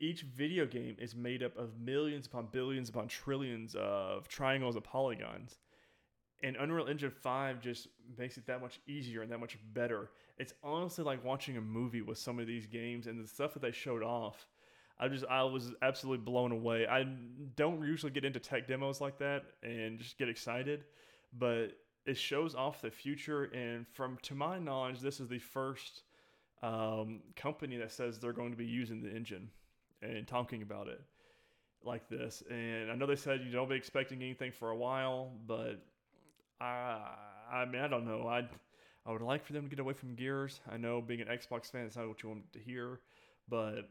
each 0.00 0.22
video 0.22 0.66
game 0.66 0.96
is 0.98 1.14
made 1.14 1.42
up 1.42 1.56
of 1.58 1.78
millions 1.78 2.26
upon 2.26 2.48
billions 2.50 2.88
upon 2.88 3.06
trillions 3.06 3.74
of 3.78 4.26
triangles 4.28 4.74
and 4.74 4.84
polygons. 4.84 5.58
And 6.42 6.56
Unreal 6.56 6.86
Engine 6.86 7.10
5 7.10 7.60
just 7.60 7.88
makes 8.16 8.38
it 8.38 8.46
that 8.46 8.62
much 8.62 8.80
easier 8.86 9.20
and 9.20 9.30
that 9.30 9.40
much 9.40 9.58
better. 9.74 10.10
It's 10.38 10.54
honestly 10.64 11.04
like 11.04 11.22
watching 11.22 11.58
a 11.58 11.60
movie 11.60 12.00
with 12.00 12.16
some 12.16 12.38
of 12.38 12.46
these 12.46 12.66
games 12.66 13.06
and 13.06 13.22
the 13.22 13.28
stuff 13.28 13.52
that 13.52 13.60
they 13.60 13.72
showed 13.72 14.02
off. 14.02 14.46
I 15.00 15.08
just 15.08 15.24
I 15.30 15.42
was 15.44 15.72
absolutely 15.80 16.22
blown 16.24 16.52
away. 16.52 16.86
I 16.86 17.06
don't 17.56 17.82
usually 17.82 18.12
get 18.12 18.26
into 18.26 18.38
tech 18.38 18.68
demos 18.68 19.00
like 19.00 19.18
that 19.18 19.44
and 19.62 19.98
just 19.98 20.18
get 20.18 20.28
excited, 20.28 20.84
but 21.38 21.68
it 22.04 22.18
shows 22.18 22.54
off 22.54 22.82
the 22.82 22.90
future 22.90 23.44
and 23.44 23.86
from 23.88 24.18
to 24.22 24.34
my 24.34 24.58
knowledge 24.58 25.00
this 25.00 25.20
is 25.20 25.28
the 25.28 25.38
first 25.38 26.02
um, 26.62 27.20
company 27.34 27.78
that 27.78 27.92
says 27.92 28.18
they're 28.18 28.34
going 28.34 28.50
to 28.50 28.56
be 28.56 28.66
using 28.66 29.02
the 29.02 29.10
engine 29.10 29.48
and 30.02 30.26
talking 30.26 30.60
about 30.60 30.86
it 30.88 31.00
like 31.82 32.06
this. 32.10 32.42
And 32.50 32.90
I 32.90 32.94
know 32.94 33.06
they 33.06 33.16
said 33.16 33.40
you 33.42 33.52
don't 33.52 33.70
be 33.70 33.76
expecting 33.76 34.22
anything 34.22 34.52
for 34.52 34.68
a 34.68 34.76
while, 34.76 35.32
but 35.46 35.82
I 36.60 36.98
I 37.50 37.64
mean 37.64 37.80
I 37.80 37.88
don't 37.88 38.04
know. 38.04 38.28
I 38.28 38.46
I 39.06 39.12
would 39.12 39.22
like 39.22 39.46
for 39.46 39.54
them 39.54 39.62
to 39.62 39.70
get 39.70 39.78
away 39.78 39.94
from 39.94 40.14
Gears. 40.14 40.60
I 40.70 40.76
know 40.76 41.00
being 41.00 41.22
an 41.22 41.28
Xbox 41.28 41.70
fan, 41.70 41.86
it's 41.86 41.96
not 41.96 42.06
what 42.06 42.22
you 42.22 42.28
want 42.28 42.52
to 42.52 42.58
hear, 42.58 43.00
but 43.48 43.88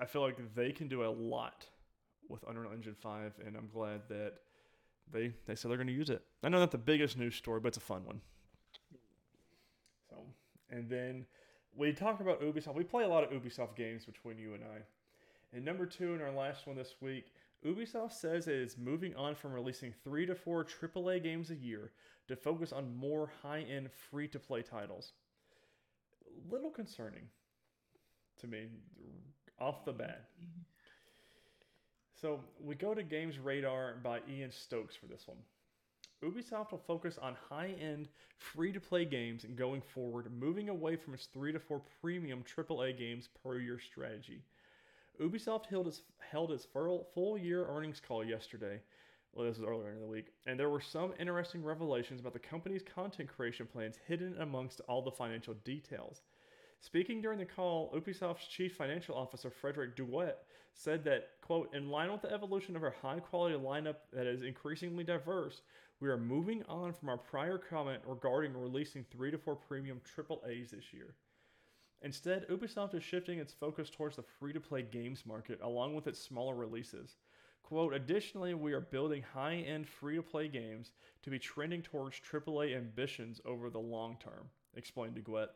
I 0.00 0.06
feel 0.06 0.22
like 0.22 0.36
they 0.54 0.72
can 0.72 0.88
do 0.88 1.04
a 1.04 1.10
lot 1.10 1.66
with 2.28 2.44
Unreal 2.48 2.72
Engine 2.72 2.94
5, 2.94 3.34
and 3.46 3.56
I'm 3.56 3.68
glad 3.72 4.02
that 4.08 4.34
they 5.12 5.32
they 5.46 5.54
said 5.54 5.70
they're 5.70 5.78
going 5.78 5.86
to 5.86 5.92
use 5.92 6.10
it. 6.10 6.22
I 6.42 6.48
know 6.48 6.58
not 6.58 6.70
the 6.70 6.78
biggest 6.78 7.18
news 7.18 7.34
story, 7.34 7.60
but 7.60 7.68
it's 7.68 7.76
a 7.76 7.80
fun 7.80 8.04
one. 8.04 8.20
So, 10.08 10.16
and 10.70 10.88
then 10.88 11.26
we 11.76 11.92
talk 11.92 12.20
about 12.20 12.40
Ubisoft. 12.42 12.74
We 12.74 12.84
play 12.84 13.04
a 13.04 13.08
lot 13.08 13.24
of 13.24 13.30
Ubisoft 13.30 13.76
games 13.76 14.04
between 14.04 14.38
you 14.38 14.54
and 14.54 14.62
I. 14.64 14.82
And 15.54 15.64
number 15.64 15.84
two, 15.84 16.14
in 16.14 16.22
our 16.22 16.32
last 16.32 16.66
one 16.66 16.76
this 16.76 16.94
week, 17.00 17.26
Ubisoft 17.64 18.12
says 18.12 18.48
it 18.48 18.54
is 18.54 18.76
moving 18.78 19.14
on 19.14 19.34
from 19.34 19.52
releasing 19.52 19.92
three 20.02 20.26
to 20.26 20.34
four 20.34 20.64
AAA 20.64 21.22
games 21.22 21.50
a 21.50 21.54
year 21.54 21.92
to 22.28 22.36
focus 22.36 22.72
on 22.72 22.96
more 22.96 23.30
high 23.42 23.60
end 23.60 23.90
free 24.10 24.28
to 24.28 24.38
play 24.38 24.62
titles. 24.62 25.12
Little 26.50 26.70
concerning 26.70 27.24
to 28.40 28.46
me 28.46 28.66
off 29.62 29.84
the 29.84 29.92
bat. 29.92 30.24
So 32.20 32.40
we 32.60 32.74
go 32.74 32.94
to 32.94 33.02
Games 33.02 33.38
Radar 33.38 33.94
by 34.02 34.20
Ian 34.28 34.50
Stokes 34.50 34.96
for 34.96 35.06
this 35.06 35.26
one. 35.26 35.38
Ubisoft 36.22 36.70
will 36.70 36.82
focus 36.86 37.18
on 37.20 37.36
high 37.48 37.74
end 37.80 38.08
free 38.38 38.72
to 38.72 38.80
play 38.80 39.04
games 39.04 39.44
going 39.56 39.80
forward, 39.80 40.30
moving 40.38 40.68
away 40.68 40.96
from 40.96 41.14
its 41.14 41.26
three 41.26 41.52
to 41.52 41.58
four 41.58 41.80
premium 42.00 42.44
AAA 42.44 42.96
games 42.96 43.28
per 43.42 43.58
year 43.58 43.78
strategy. 43.78 44.42
Ubisoft 45.20 45.66
held 45.66 45.88
its, 45.88 46.02
held 46.18 46.52
its 46.52 46.64
full 46.64 47.38
year 47.38 47.66
earnings 47.68 48.00
call 48.06 48.24
yesterday. 48.24 48.80
Well, 49.32 49.46
this 49.46 49.58
was 49.58 49.66
earlier 49.66 49.92
in 49.92 50.00
the 50.00 50.06
week, 50.06 50.26
and 50.46 50.60
there 50.60 50.68
were 50.68 50.80
some 50.80 51.14
interesting 51.18 51.64
revelations 51.64 52.20
about 52.20 52.34
the 52.34 52.38
company's 52.38 52.82
content 52.82 53.30
creation 53.34 53.66
plans 53.66 53.96
hidden 54.06 54.36
amongst 54.40 54.80
all 54.88 55.02
the 55.02 55.10
financial 55.10 55.54
details. 55.64 56.20
Speaking 56.82 57.22
during 57.22 57.38
the 57.38 57.44
call, 57.44 57.92
Ubisoft's 57.94 58.48
chief 58.48 58.74
financial 58.74 59.16
officer 59.16 59.50
Frederick 59.50 59.96
Duguet 59.96 60.34
said 60.74 61.04
that, 61.04 61.28
quote, 61.40 61.72
in 61.72 61.88
line 61.88 62.10
with 62.10 62.22
the 62.22 62.32
evolution 62.32 62.74
of 62.74 62.82
our 62.82 62.94
high 63.00 63.20
quality 63.20 63.54
lineup 63.54 63.98
that 64.12 64.26
is 64.26 64.42
increasingly 64.42 65.04
diverse, 65.04 65.62
we 66.00 66.08
are 66.08 66.18
moving 66.18 66.64
on 66.64 66.92
from 66.92 67.08
our 67.08 67.16
prior 67.16 67.56
comment 67.56 68.02
regarding 68.04 68.52
releasing 68.52 69.04
three 69.04 69.30
to 69.30 69.38
four 69.38 69.54
premium 69.54 70.00
AAAs 70.18 70.70
this 70.70 70.92
year. 70.92 71.14
Instead, 72.02 72.48
Ubisoft 72.48 72.96
is 72.96 73.04
shifting 73.04 73.38
its 73.38 73.52
focus 73.52 73.88
towards 73.88 74.16
the 74.16 74.24
free 74.40 74.52
to 74.52 74.60
play 74.60 74.82
games 74.82 75.24
market 75.24 75.60
along 75.62 75.94
with 75.94 76.08
its 76.08 76.18
smaller 76.18 76.56
releases. 76.56 77.14
Quote, 77.62 77.94
additionally, 77.94 78.54
we 78.54 78.72
are 78.72 78.80
building 78.80 79.22
high 79.22 79.54
end 79.54 79.86
free 79.88 80.16
to 80.16 80.22
play 80.22 80.48
games 80.48 80.90
to 81.22 81.30
be 81.30 81.38
trending 81.38 81.80
towards 81.80 82.18
AAA 82.18 82.76
ambitions 82.76 83.40
over 83.44 83.70
the 83.70 83.78
long 83.78 84.16
term, 84.20 84.50
explained 84.74 85.14
Duguet, 85.14 85.46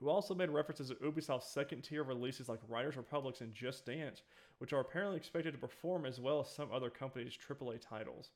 who 0.00 0.08
also 0.08 0.34
made 0.34 0.48
references 0.48 0.88
to 0.88 0.94
Ubisoft's 0.96 1.52
second 1.52 1.82
tier 1.82 2.02
releases 2.02 2.48
like 2.48 2.60
Riders 2.68 2.96
Republics 2.96 3.42
and 3.42 3.54
Just 3.54 3.84
Dance, 3.84 4.22
which 4.58 4.72
are 4.72 4.80
apparently 4.80 5.16
expected 5.16 5.52
to 5.52 5.58
perform 5.58 6.06
as 6.06 6.18
well 6.18 6.40
as 6.40 6.48
some 6.48 6.72
other 6.72 6.90
companies' 6.90 7.36
AAA 7.36 7.80
titles. 7.80 8.30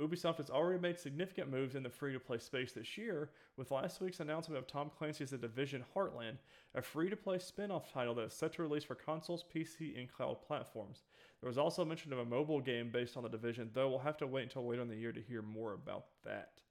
Ubisoft 0.00 0.38
has 0.38 0.48
already 0.48 0.80
made 0.80 0.98
significant 0.98 1.50
moves 1.50 1.74
in 1.74 1.82
the 1.82 1.90
free 1.90 2.12
to 2.14 2.20
play 2.20 2.38
space 2.38 2.72
this 2.72 2.96
year, 2.96 3.30
with 3.56 3.70
last 3.70 4.00
week's 4.00 4.20
announcement 4.20 4.58
of 4.58 4.66
Tom 4.66 4.90
Clancy's 4.96 5.30
The 5.30 5.36
Division 5.36 5.84
Heartland, 5.94 6.38
a 6.74 6.80
free 6.80 7.10
to 7.10 7.16
play 7.16 7.38
spin 7.38 7.70
off 7.70 7.92
title 7.92 8.14
that 8.14 8.26
is 8.26 8.32
set 8.32 8.54
to 8.54 8.62
release 8.62 8.84
for 8.84 8.94
consoles, 8.94 9.44
PC, 9.54 9.98
and 9.98 10.10
cloud 10.10 10.40
platforms. 10.46 11.02
There 11.40 11.48
was 11.48 11.58
also 11.58 11.84
mention 11.84 12.12
of 12.12 12.18
a 12.18 12.24
mobile 12.24 12.60
game 12.60 12.90
based 12.90 13.16
on 13.16 13.22
The 13.24 13.28
Division, 13.28 13.70
though 13.74 13.90
we'll 13.90 13.98
have 13.98 14.16
to 14.18 14.26
wait 14.26 14.44
until 14.44 14.66
later 14.66 14.82
in 14.82 14.88
the 14.88 14.96
year 14.96 15.12
to 15.12 15.20
hear 15.20 15.42
more 15.42 15.74
about 15.74 16.06
that. 16.24 16.62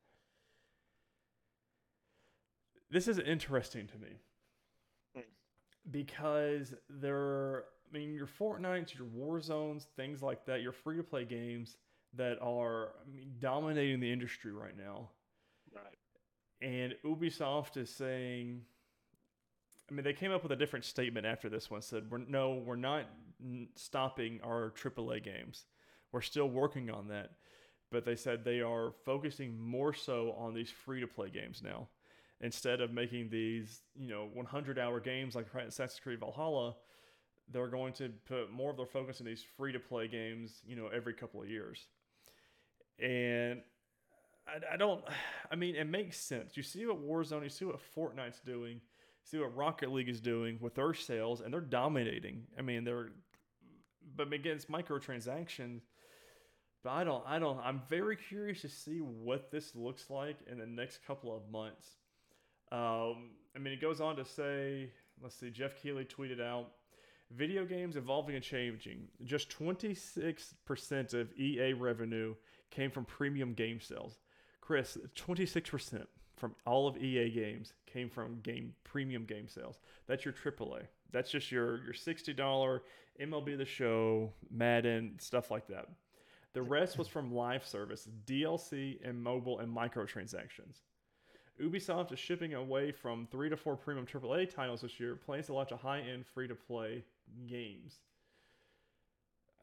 This 2.91 3.07
is 3.07 3.19
interesting 3.19 3.87
to 3.87 3.97
me 3.97 4.09
hmm. 5.15 5.21
because 5.91 6.73
there, 6.89 7.65
I 7.89 7.97
mean, 7.97 8.13
your 8.13 8.27
Fortnites, 8.27 8.97
your 8.97 9.07
Warzones, 9.07 9.85
things 9.95 10.21
like 10.21 10.45
that, 10.45 10.61
your 10.61 10.71
free 10.71 10.97
to 10.97 11.03
play 11.03 11.25
games 11.25 11.77
that 12.15 12.39
are 12.41 12.89
I 13.05 13.15
mean, 13.15 13.33
dominating 13.39 13.99
the 13.99 14.11
industry 14.11 14.51
right 14.51 14.77
now. 14.77 15.09
Right. 15.73 15.83
And 16.61 16.95
Ubisoft 17.05 17.77
is 17.77 17.89
saying, 17.89 18.61
I 19.89 19.93
mean, 19.93 20.03
they 20.03 20.13
came 20.13 20.31
up 20.31 20.43
with 20.43 20.51
a 20.51 20.55
different 20.55 20.85
statement 20.85 21.25
after 21.25 21.49
this 21.49 21.69
one. 21.69 21.81
Said, 21.81 22.11
"We're 22.11 22.19
no, 22.19 22.61
we're 22.65 22.75
not 22.75 23.05
stopping 23.75 24.39
our 24.43 24.71
AAA 24.71 25.23
games. 25.23 25.65
We're 26.11 26.21
still 26.21 26.49
working 26.49 26.89
on 26.89 27.07
that." 27.07 27.31
But 27.91 28.05
they 28.05 28.15
said 28.15 28.43
they 28.43 28.61
are 28.61 28.91
focusing 29.03 29.59
more 29.59 29.93
so 29.93 30.33
on 30.37 30.53
these 30.53 30.69
free 30.69 30.99
to 30.99 31.07
play 31.07 31.29
games 31.29 31.63
now, 31.63 31.87
instead 32.41 32.81
of 32.81 32.91
making 32.91 33.29
these, 33.29 33.81
you 33.95 34.09
know, 34.09 34.29
100 34.33 34.79
hour 34.79 34.99
games 34.99 35.35
like 35.35 35.47
Assassin's 35.53 35.99
Creed 35.99 36.19
Valhalla. 36.19 36.75
They're 37.51 37.67
going 37.67 37.93
to 37.93 38.09
put 38.27 38.51
more 38.51 38.71
of 38.71 38.77
their 38.77 38.85
focus 38.85 39.19
in 39.19 39.25
these 39.25 39.43
free 39.57 39.73
to 39.73 39.79
play 39.79 40.07
games, 40.07 40.61
you 40.65 40.75
know, 40.75 40.87
every 40.87 41.13
couple 41.13 41.41
of 41.41 41.49
years. 41.49 41.87
And 42.99 43.61
I, 44.47 44.73
I 44.75 44.77
don't, 44.77 45.03
I 45.51 45.55
mean, 45.55 45.75
it 45.75 45.89
makes 45.89 46.17
sense. 46.17 46.55
You 46.55 46.63
see 46.63 46.85
what 46.85 47.01
Warzone, 47.01 47.43
you 47.43 47.49
see 47.49 47.65
what 47.65 47.79
Fortnite's 47.95 48.39
doing, 48.45 48.81
see 49.23 49.39
what 49.39 49.55
Rocket 49.55 49.91
League 49.91 50.09
is 50.09 50.21
doing 50.21 50.59
with 50.61 50.75
their 50.75 50.93
sales, 50.93 51.41
and 51.41 51.53
they're 51.53 51.61
dominating. 51.61 52.43
I 52.57 52.61
mean, 52.61 52.83
they're, 52.83 53.09
but 54.15 54.31
again, 54.31 54.55
it's 54.55 54.65
microtransactions. 54.65 55.81
But 56.83 56.91
I 56.91 57.03
don't, 57.03 57.23
I 57.27 57.39
don't, 57.39 57.59
I'm 57.59 57.81
very 57.89 58.15
curious 58.15 58.61
to 58.61 58.69
see 58.69 58.99
what 58.99 59.51
this 59.51 59.75
looks 59.75 60.09
like 60.09 60.37
in 60.49 60.59
the 60.59 60.65
next 60.65 60.99
couple 61.05 61.35
of 61.35 61.49
months. 61.51 61.98
Um, 62.71 63.31
I 63.55 63.59
mean, 63.59 63.73
it 63.73 63.81
goes 63.81 63.99
on 63.99 64.15
to 64.17 64.25
say, 64.25 64.91
let's 65.21 65.35
see, 65.35 65.49
Geoff 65.49 65.75
Keighley 65.81 66.05
tweeted 66.05 66.41
out, 66.41 66.71
video 67.31 67.65
games 67.65 67.95
evolving 67.95 68.35
and 68.35 68.43
changing. 68.43 69.07
Just 69.23 69.49
26% 69.49 71.13
of 71.13 71.33
EA 71.33 71.73
revenue 71.73 72.35
came 72.71 72.91
from 72.91 73.05
premium 73.05 73.53
game 73.53 73.79
sales. 73.79 74.19
Chris, 74.61 74.97
26% 75.15 76.05
from 76.35 76.55
all 76.65 76.87
of 76.87 76.97
EA 76.97 77.29
games 77.29 77.73
came 77.85 78.09
from 78.09 78.39
game 78.41 78.73
premium 78.83 79.25
game 79.25 79.47
sales. 79.47 79.79
That's 80.07 80.23
your 80.25 80.33
AAA. 80.33 80.83
That's 81.11 81.29
just 81.31 81.51
your 81.51 81.83
your 81.83 81.93
$60 81.93 82.79
MLB 83.21 83.57
The 83.57 83.65
Show, 83.65 84.31
Madden, 84.49 85.15
stuff 85.19 85.51
like 85.51 85.67
that. 85.67 85.87
The 86.53 86.61
rest 86.61 86.97
was 86.97 87.07
from 87.07 87.33
live 87.33 87.65
service, 87.65 88.07
DLC, 88.25 88.97
and 89.07 89.21
mobile 89.21 89.59
and 89.59 89.75
microtransactions. 89.75 90.81
Ubisoft 91.59 92.11
is 92.13 92.19
shipping 92.19 92.53
away 92.53 92.91
from 92.91 93.27
three 93.31 93.49
to 93.49 93.57
four 93.57 93.75
premium 93.75 94.05
AAA 94.05 94.53
titles 94.53 94.81
this 94.81 94.99
year, 94.99 95.15
plans 95.15 95.47
to 95.47 95.53
launch 95.53 95.71
a 95.71 95.77
high 95.77 95.99
end 95.99 96.25
free 96.25 96.47
to 96.47 96.55
play 96.55 97.03
games. 97.47 97.99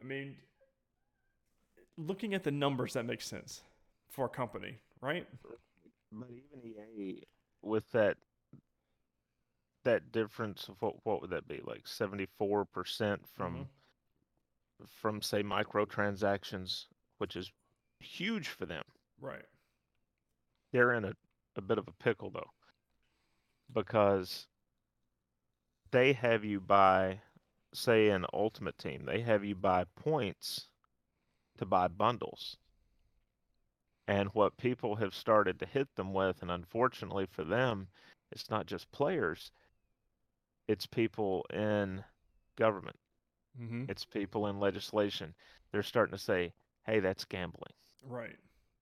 I 0.00 0.04
mean, 0.04 0.36
looking 1.96 2.34
at 2.34 2.44
the 2.44 2.50
numbers, 2.50 2.92
that 2.92 3.06
makes 3.06 3.26
sense 3.26 3.62
for 4.10 4.26
a 4.26 4.28
company, 4.28 4.76
right? 5.00 5.26
But 6.12 6.28
even 6.30 6.76
EA, 6.98 7.22
with 7.62 7.90
that 7.92 8.16
that 9.84 10.12
difference 10.12 10.68
of 10.68 10.76
what 10.82 10.94
what 11.04 11.20
would 11.20 11.30
that 11.30 11.48
be 11.48 11.60
like 11.64 11.86
seventy 11.86 12.26
four 12.38 12.64
percent 12.64 13.26
from 13.26 13.66
Mhm. 14.82 14.88
from 14.88 15.22
say 15.22 15.42
microtransactions, 15.42 16.86
which 17.18 17.36
is 17.36 17.50
huge 18.00 18.48
for 18.48 18.66
them. 18.66 18.84
Right. 19.18 19.46
They're 20.72 20.92
in 20.92 21.04
a, 21.06 21.16
a 21.56 21.62
bit 21.62 21.78
of 21.78 21.88
a 21.88 21.92
pickle 22.02 22.30
though, 22.30 22.50
because 23.72 24.46
they 25.90 26.12
have 26.12 26.44
you 26.44 26.60
buy, 26.60 27.20
say, 27.72 28.08
an 28.08 28.26
ultimate 28.32 28.78
team. 28.78 29.04
They 29.04 29.20
have 29.22 29.44
you 29.44 29.54
buy 29.54 29.84
points 29.96 30.68
to 31.58 31.66
buy 31.66 31.88
bundles. 31.88 32.56
And 34.08 34.28
what 34.34 34.56
people 34.56 34.96
have 34.96 35.14
started 35.14 35.58
to 35.60 35.66
hit 35.66 35.94
them 35.96 36.12
with, 36.12 36.42
and 36.42 36.50
unfortunately 36.50 37.26
for 37.26 37.44
them, 37.44 37.88
it's 38.30 38.50
not 38.50 38.66
just 38.66 38.90
players, 38.92 39.50
it's 40.68 40.86
people 40.86 41.44
in 41.52 42.04
government, 42.56 42.96
Mm-hmm. 43.60 43.84
it's 43.88 44.04
people 44.04 44.46
in 44.48 44.60
legislation. 44.60 45.34
They're 45.72 45.82
starting 45.82 46.16
to 46.16 46.22
say, 46.22 46.52
hey, 46.84 47.00
that's 47.00 47.24
gambling. 47.24 47.72
Right. 48.02 48.36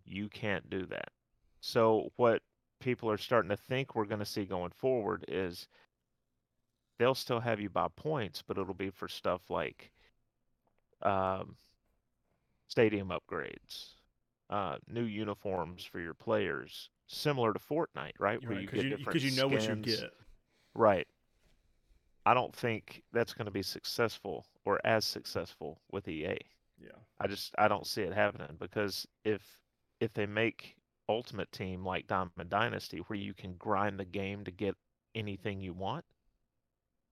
You 0.05 0.29
can't 0.29 0.68
do 0.68 0.87
that. 0.87 1.11
So, 1.61 2.11
what 2.16 2.43
people 2.85 3.11
are 3.11 3.16
starting 3.16 3.49
to 3.49 3.57
think 3.57 3.95
we're 3.95 4.05
going 4.05 4.18
to 4.20 4.26
see 4.26 4.45
going 4.45 4.70
forward 4.70 5.24
is 5.26 5.66
they'll 6.99 7.14
still 7.14 7.41
have 7.41 7.59
you 7.59 7.70
buy 7.70 7.89
points, 7.97 8.43
but 8.47 8.59
it'll 8.59 8.74
be 8.74 8.91
for 8.91 9.09
stuff 9.09 9.49
like 9.49 9.91
um, 11.03 11.57
stadium 12.68 13.09
upgrades, 13.09 13.95
uh, 14.51 14.76
new 14.87 15.05
uniforms 15.05 15.82
for 15.82 15.99
your 15.99 16.12
players, 16.14 16.91
similar 17.07 17.55
to 17.55 17.59
Fortnite, 17.59 18.12
right? 18.18 18.39
Right. 18.45 18.61
you 18.61 18.66
Because 18.66 18.82
get 18.82 18.85
you, 18.85 18.91
different 18.97 19.12
'cause 19.14 19.24
you 19.24 19.43
know 19.43 19.49
what 19.49 19.66
you 19.66 19.76
get. 19.76 20.12
Right. 20.74 21.09
I 22.26 22.35
don't 22.35 22.55
think 22.55 23.03
that's 23.12 23.32
going 23.32 23.47
to 23.47 23.51
be 23.51 23.62
successful 23.62 24.47
or 24.66 24.78
as 24.85 25.05
successful 25.07 25.80
with 25.91 26.07
EA. 26.09 26.39
Yeah. 26.78 26.91
I 27.18 27.28
just 27.28 27.55
I 27.59 27.68
don't 27.68 27.87
see 27.87 28.03
it 28.03 28.12
happening 28.12 28.57
because 28.59 29.07
if 29.24 29.43
if 30.01 30.12
they 30.12 30.26
make 30.26 30.76
Ultimate 31.09 31.50
Team 31.52 31.84
like 31.84 32.07
Diamond 32.07 32.48
Dynasty 32.48 32.98
where 32.98 33.18
you 33.18 33.34
can 33.34 33.55
grind 33.55 33.98
the 34.00 34.05
game 34.05 34.44
to 34.44 34.50
get 34.50 34.74
anything 35.14 35.61
you 35.61 35.72
want 35.72 36.05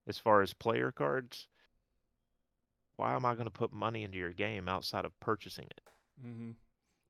as 0.09 0.19
far 0.19 0.43
as 0.43 0.53
player 0.55 0.91
cards, 0.91 1.47
why 2.97 3.15
am 3.15 3.25
I 3.25 3.35
going 3.35 3.45
to 3.47 3.51
put 3.51 3.73
money 3.73 4.03
into 4.03 4.19
your 4.19 4.33
game 4.33 4.69
outside 4.69 5.05
of 5.05 5.19
purchasing 5.21 5.67
it? 5.67 5.81
Mm-hmm. 6.27 6.51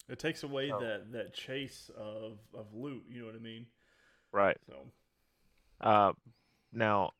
It 0.09 0.18
takes 0.18 0.43
away 0.43 0.68
So- 0.70 0.80
that 0.80 1.12
that 1.12 1.33
chase 1.35 1.91
of 1.97 2.39
of 2.55 2.66
loot. 2.74 3.05
You 3.09 3.20
know 3.20 3.26
what 3.26 3.37
I 3.37 3.39
mean? 3.39 3.66
Right. 4.33 4.57
So 4.66 4.87
Uh 5.80 6.12
now 6.72 7.12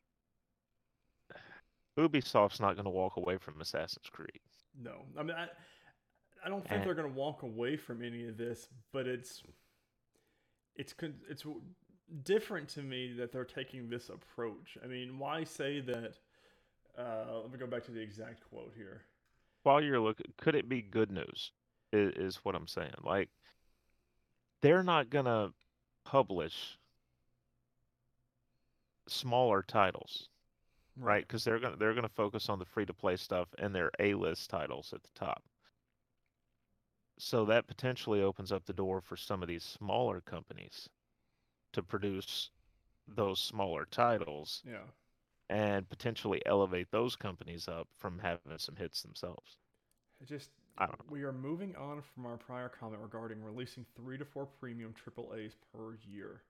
Ubisoft's 1.97 2.59
not 2.59 2.73
going 2.75 2.85
to 2.85 2.89
walk 2.91 3.17
away 3.17 3.37
from 3.37 3.61
Assassin's 3.61 4.09
Creed. 4.11 4.39
no, 4.79 5.03
I 5.17 5.23
mean 5.23 5.35
I. 5.37 5.47
I 6.43 6.49
don't 6.49 6.61
think 6.61 6.73
And- 6.79 6.83
they're 6.85 6.93
going 6.95 7.11
to 7.11 7.19
walk 7.19 7.43
away 7.43 7.77
from 7.77 8.03
any 8.03 8.27
of 8.27 8.37
this, 8.37 8.67
but 8.91 9.07
it's 9.07 9.43
it's 10.75 10.93
it's 11.29 11.45
different 12.23 12.67
to 12.69 12.81
me 12.81 13.13
that 13.13 13.31
they're 13.31 13.45
taking 13.45 13.89
this 13.89 14.09
approach. 14.09 14.77
I 14.83 14.87
mean, 14.87 15.17
why 15.19 15.43
say 15.43 15.79
that? 15.81 16.17
Uh, 16.97 17.39
let 17.41 17.51
me 17.51 17.57
go 17.57 17.65
back 17.67 17.83
to 17.85 17.91
the 17.91 18.01
exact 18.01 18.43
quote 18.49 18.73
here. 18.75 19.01
while 19.63 19.81
you're 19.81 19.99
looking, 19.99 20.25
could 20.37 20.55
it 20.55 20.67
be 20.67 20.81
good 20.81 21.09
news? 21.11 21.51
Is, 21.91 22.11
is 22.15 22.35
what 22.43 22.53
I'm 22.55 22.67
saying. 22.67 22.93
Like, 23.03 23.29
they're 24.61 24.83
not 24.83 25.09
gonna 25.09 25.53
publish 26.05 26.77
smaller 29.07 29.63
titles, 29.63 30.29
right? 30.97 31.25
Because 31.27 31.43
they're 31.43 31.59
gonna 31.59 31.75
they're 31.77 31.93
gonna 31.93 32.09
focus 32.09 32.49
on 32.49 32.59
the 32.59 32.65
free 32.65 32.85
to 32.85 32.93
play 32.93 33.15
stuff 33.15 33.47
and 33.57 33.73
their 33.73 33.91
A 33.99 34.13
list 34.13 34.49
titles 34.49 34.91
at 34.93 35.03
the 35.03 35.09
top. 35.15 35.43
So 37.25 37.45
that 37.45 37.67
potentially 37.67 38.21
opens 38.21 38.51
up 38.51 38.65
the 38.65 38.73
door 38.73 38.99
for 38.99 39.15
some 39.15 39.41
of 39.41 39.47
these 39.47 39.63
smaller 39.63 40.19
companies 40.19 40.89
to 41.71 41.81
produce 41.81 42.51
those 43.07 43.39
smaller 43.39 43.85
titles 43.85 44.61
Yeah. 44.65 44.83
and 45.49 45.87
potentially 45.87 46.45
elevate 46.45 46.91
those 46.91 47.15
companies 47.15 47.69
up 47.69 47.87
from 47.93 48.19
having 48.19 48.57
some 48.57 48.75
hits 48.75 49.01
themselves. 49.03 49.57
It 50.19 50.25
just 50.27 50.51
I 50.77 50.85
don't 50.85 50.99
know. 50.99 51.05
we 51.13 51.23
are 51.23 51.31
moving 51.31 51.73
on 51.77 52.01
from 52.01 52.25
our 52.25 52.35
prior 52.35 52.67
comment 52.67 53.01
regarding 53.01 53.41
releasing 53.41 53.85
three 53.95 54.17
to 54.17 54.25
four 54.25 54.45
premium 54.45 54.93
AAA's 54.93 55.55
per 55.71 55.95
year, 56.05 56.43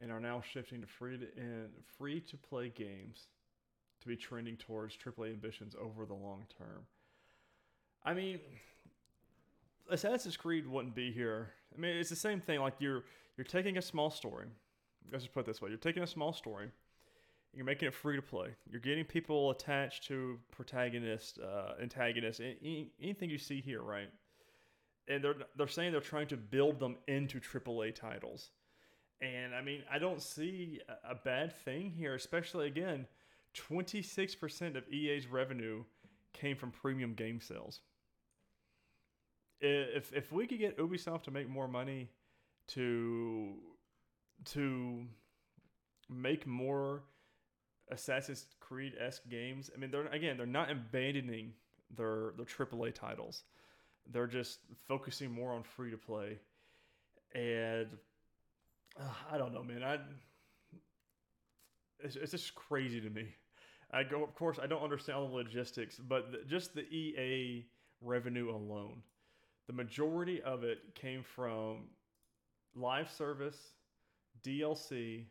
and 0.00 0.10
are 0.10 0.20
now 0.20 0.40
shifting 0.40 0.80
to 0.80 0.86
free 0.86 1.18
to 1.18 1.36
in 1.36 1.68
free 1.98 2.20
to 2.22 2.36
play 2.38 2.70
games 2.70 3.28
to 4.00 4.08
be 4.08 4.16
trending 4.16 4.56
towards 4.56 4.96
AAA 4.96 5.32
ambitions 5.32 5.74
over 5.78 6.06
the 6.06 6.14
long 6.14 6.46
term. 6.56 6.86
I 8.04 8.14
mean, 8.14 8.40
Assassin's 9.90 10.36
Creed 10.36 10.66
wouldn't 10.66 10.94
be 10.94 11.12
here. 11.12 11.50
I 11.76 11.80
mean, 11.80 11.96
it's 11.96 12.10
the 12.10 12.16
same 12.16 12.40
thing. 12.40 12.60
Like 12.60 12.74
you're 12.78 13.04
you're 13.36 13.44
taking 13.44 13.78
a 13.78 13.82
small 13.82 14.10
story. 14.10 14.46
Let's 15.10 15.24
just 15.24 15.34
put 15.34 15.40
it 15.40 15.46
this 15.46 15.60
way: 15.60 15.70
you're 15.70 15.78
taking 15.78 16.02
a 16.02 16.06
small 16.06 16.32
story, 16.32 16.70
you're 17.54 17.64
making 17.64 17.88
it 17.88 17.94
free 17.94 18.16
to 18.16 18.22
play. 18.22 18.48
You're 18.70 18.80
getting 18.80 19.04
people 19.04 19.50
attached 19.50 20.04
to 20.08 20.38
protagonists, 20.50 21.38
uh, 21.38 21.74
antagonists, 21.80 22.40
any, 22.40 22.92
anything 23.00 23.30
you 23.30 23.38
see 23.38 23.60
here, 23.60 23.82
right? 23.82 24.10
And 25.08 25.24
they're 25.24 25.36
they're 25.56 25.68
saying 25.68 25.92
they're 25.92 26.00
trying 26.00 26.28
to 26.28 26.36
build 26.36 26.78
them 26.78 26.96
into 27.06 27.40
AAA 27.40 27.94
titles. 27.94 28.50
And 29.20 29.54
I 29.54 29.62
mean, 29.62 29.82
I 29.90 29.98
don't 29.98 30.22
see 30.22 30.80
a 31.08 31.14
bad 31.14 31.52
thing 31.64 31.90
here, 31.90 32.14
especially 32.14 32.68
again, 32.68 33.06
26% 33.56 34.76
of 34.76 34.88
EA's 34.92 35.26
revenue 35.26 35.82
came 36.32 36.56
from 36.56 36.70
premium 36.70 37.14
game 37.14 37.40
sales. 37.40 37.80
If 39.60 40.12
if 40.12 40.32
we 40.32 40.46
could 40.46 40.58
get 40.58 40.78
Ubisoft 40.78 41.24
to 41.24 41.30
make 41.30 41.48
more 41.48 41.68
money 41.68 42.10
to 42.68 43.54
to 44.46 45.04
make 46.08 46.46
more 46.46 47.02
Assassin's 47.90 48.46
Creed 48.60 48.94
esque 49.00 49.28
games. 49.28 49.70
I 49.74 49.78
mean, 49.78 49.90
they're 49.90 50.06
again, 50.06 50.36
they're 50.36 50.46
not 50.46 50.70
abandoning 50.70 51.52
their 51.96 52.32
their 52.36 52.46
AAA 52.46 52.94
titles. 52.94 53.44
They're 54.10 54.26
just 54.26 54.60
focusing 54.86 55.30
more 55.30 55.52
on 55.52 55.62
free 55.62 55.90
to 55.90 55.98
play, 55.98 56.38
and 57.34 57.88
uh, 58.98 59.04
I 59.32 59.38
don't 59.38 59.52
know, 59.52 59.62
man. 59.62 59.82
I 59.82 59.98
it's, 62.00 62.16
it's 62.16 62.32
just 62.32 62.54
crazy 62.54 63.00
to 63.00 63.10
me. 63.10 63.34
I 63.90 64.02
go, 64.02 64.22
of 64.22 64.34
course, 64.34 64.58
I 64.62 64.66
don't 64.66 64.82
understand 64.82 65.18
all 65.18 65.28
the 65.28 65.34
logistics, 65.34 65.98
but 65.98 66.30
the, 66.30 66.38
just 66.46 66.74
the 66.74 66.82
EA 66.82 67.64
revenue 68.02 68.50
alone, 68.50 69.02
the 69.68 69.72
majority 69.74 70.42
of 70.42 70.64
it 70.64 70.78
came 70.94 71.22
from 71.22 71.84
live 72.74 73.10
service, 73.10 73.74
DLC, 74.42 75.26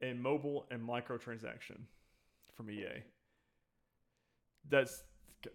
and 0.00 0.20
mobile 0.20 0.66
and 0.70 0.82
microtransaction 0.82 1.78
from 2.54 2.70
EA. 2.70 3.02
That's 4.68 5.02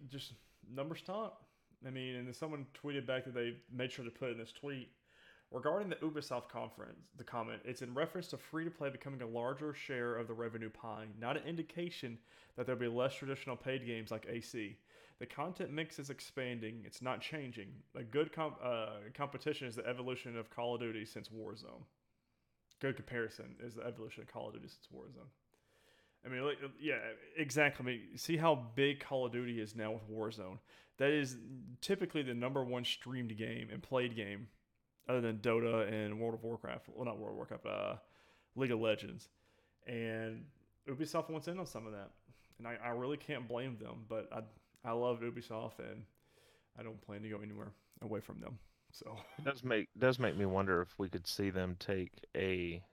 just 0.10 0.34
numbers 0.74 1.02
talk. 1.02 1.42
I 1.86 1.90
mean, 1.90 2.16
and 2.16 2.36
someone 2.36 2.68
tweeted 2.82 3.08
back 3.08 3.26
that 3.26 3.34
they 3.34 3.56
made 3.74 3.92
sure 3.92 4.06
to 4.06 4.12
put 4.12 4.30
in 4.30 4.38
this 4.38 4.52
tweet 4.52 4.90
regarding 5.50 5.90
the 5.90 5.96
Ubisoft 5.96 6.50
conference. 6.50 7.00
The 7.18 7.24
comment 7.24 7.62
it's 7.66 7.82
in 7.82 7.96
reference 7.96 8.28
to 8.28 8.38
free 8.38 8.64
to 8.64 8.70
play 8.70 8.90
becoming 8.90 9.24
a 9.24 9.28
larger 9.28 9.74
share 9.74 10.16
of 10.16 10.28
the 10.28 10.34
revenue 10.36 10.70
pie, 10.70 11.06
not 11.20 11.36
an 11.36 11.48
indication 11.48 12.20
that 12.56 12.68
there'll 12.68 12.80
be 12.80 12.88
less 12.88 13.16
traditional 13.16 13.56
paid 13.56 13.88
games 13.88 14.12
like 14.12 14.28
AC. 14.30 14.78
The 15.22 15.26
content 15.26 15.72
mix 15.72 16.00
is 16.00 16.10
expanding; 16.10 16.82
it's 16.84 17.02
not 17.02 17.22
changing. 17.22 17.70
A 17.96 18.04
good 18.04 18.34
comp- 18.34 18.60
uh, 18.62 18.88
competition 19.14 19.68
is 19.68 19.76
the 19.76 19.88
evolution 19.88 20.38
of 20.38 20.50
Call 20.50 20.76
of 20.76 20.82
Duty 20.82 21.06
since 21.06 21.30
Warzone 21.30 21.84
good 22.82 22.96
comparison 22.96 23.56
is 23.64 23.76
the 23.76 23.86
evolution 23.86 24.24
of 24.24 24.34
Call 24.34 24.48
of 24.48 24.54
Duty 24.56 24.68
since 24.68 24.88
Warzone. 24.94 25.30
I 26.26 26.30
mean, 26.30 26.44
like, 26.44 26.58
yeah, 26.80 26.96
exactly. 27.38 27.84
I 27.84 27.86
mean, 27.86 28.18
see 28.18 28.38
how 28.38 28.68
big 28.76 29.00
Call 29.00 29.26
of 29.26 29.32
Duty 29.32 29.62
is 29.62 29.76
now 29.76 29.92
with 29.92 30.10
Warzone. 30.10 30.58
That 30.98 31.12
is 31.12 31.38
typically 31.80 32.22
the 32.24 32.34
number 32.34 32.64
one 32.64 32.84
streamed 32.84 33.36
game 33.38 33.70
and 33.72 33.82
played 33.82 34.16
game, 34.16 34.48
other 35.08 35.22
than 35.22 35.38
Dota 35.38 35.92
and 35.92 36.20
World 36.20 36.36
of 36.36 36.44
Warcraft. 36.44 36.90
Well, 36.94 37.06
not 37.06 37.18
World 37.18 37.32
of 37.32 37.38
Warcraft, 37.38 37.66
uh, 37.66 37.96
League 38.56 38.72
of 38.72 38.80
Legends. 38.80 39.30
And 39.88 40.44
Ubisoft 40.88 41.30
wants 41.30 41.48
in 41.48 41.58
on 41.58 41.66
some 41.66 41.88
of 41.88 41.94
that, 41.94 42.12
and 42.60 42.68
I, 42.68 42.78
I 42.84 42.90
really 42.90 43.18
can't 43.18 43.48
blame 43.48 43.78
them. 43.78 44.06
But 44.08 44.30
I 44.32 44.42
I 44.84 44.92
love 44.92 45.20
Ubisoft, 45.22 45.80
and 45.80 46.04
I 46.78 46.84
don't 46.84 47.02
plan 47.02 47.22
to 47.22 47.30
go 47.30 47.40
anywhere 47.42 47.72
away 48.02 48.20
from 48.20 48.40
them. 48.40 48.60
So 48.92 49.18
it 49.38 49.46
does 49.46 49.64
make 49.64 49.88
does 49.98 50.20
make 50.20 50.36
me 50.36 50.46
wonder 50.46 50.82
if 50.82 50.98
we 50.98 51.10
could 51.10 51.28
see 51.28 51.50
them 51.50 51.76
take 51.80 52.12
a 52.36 52.84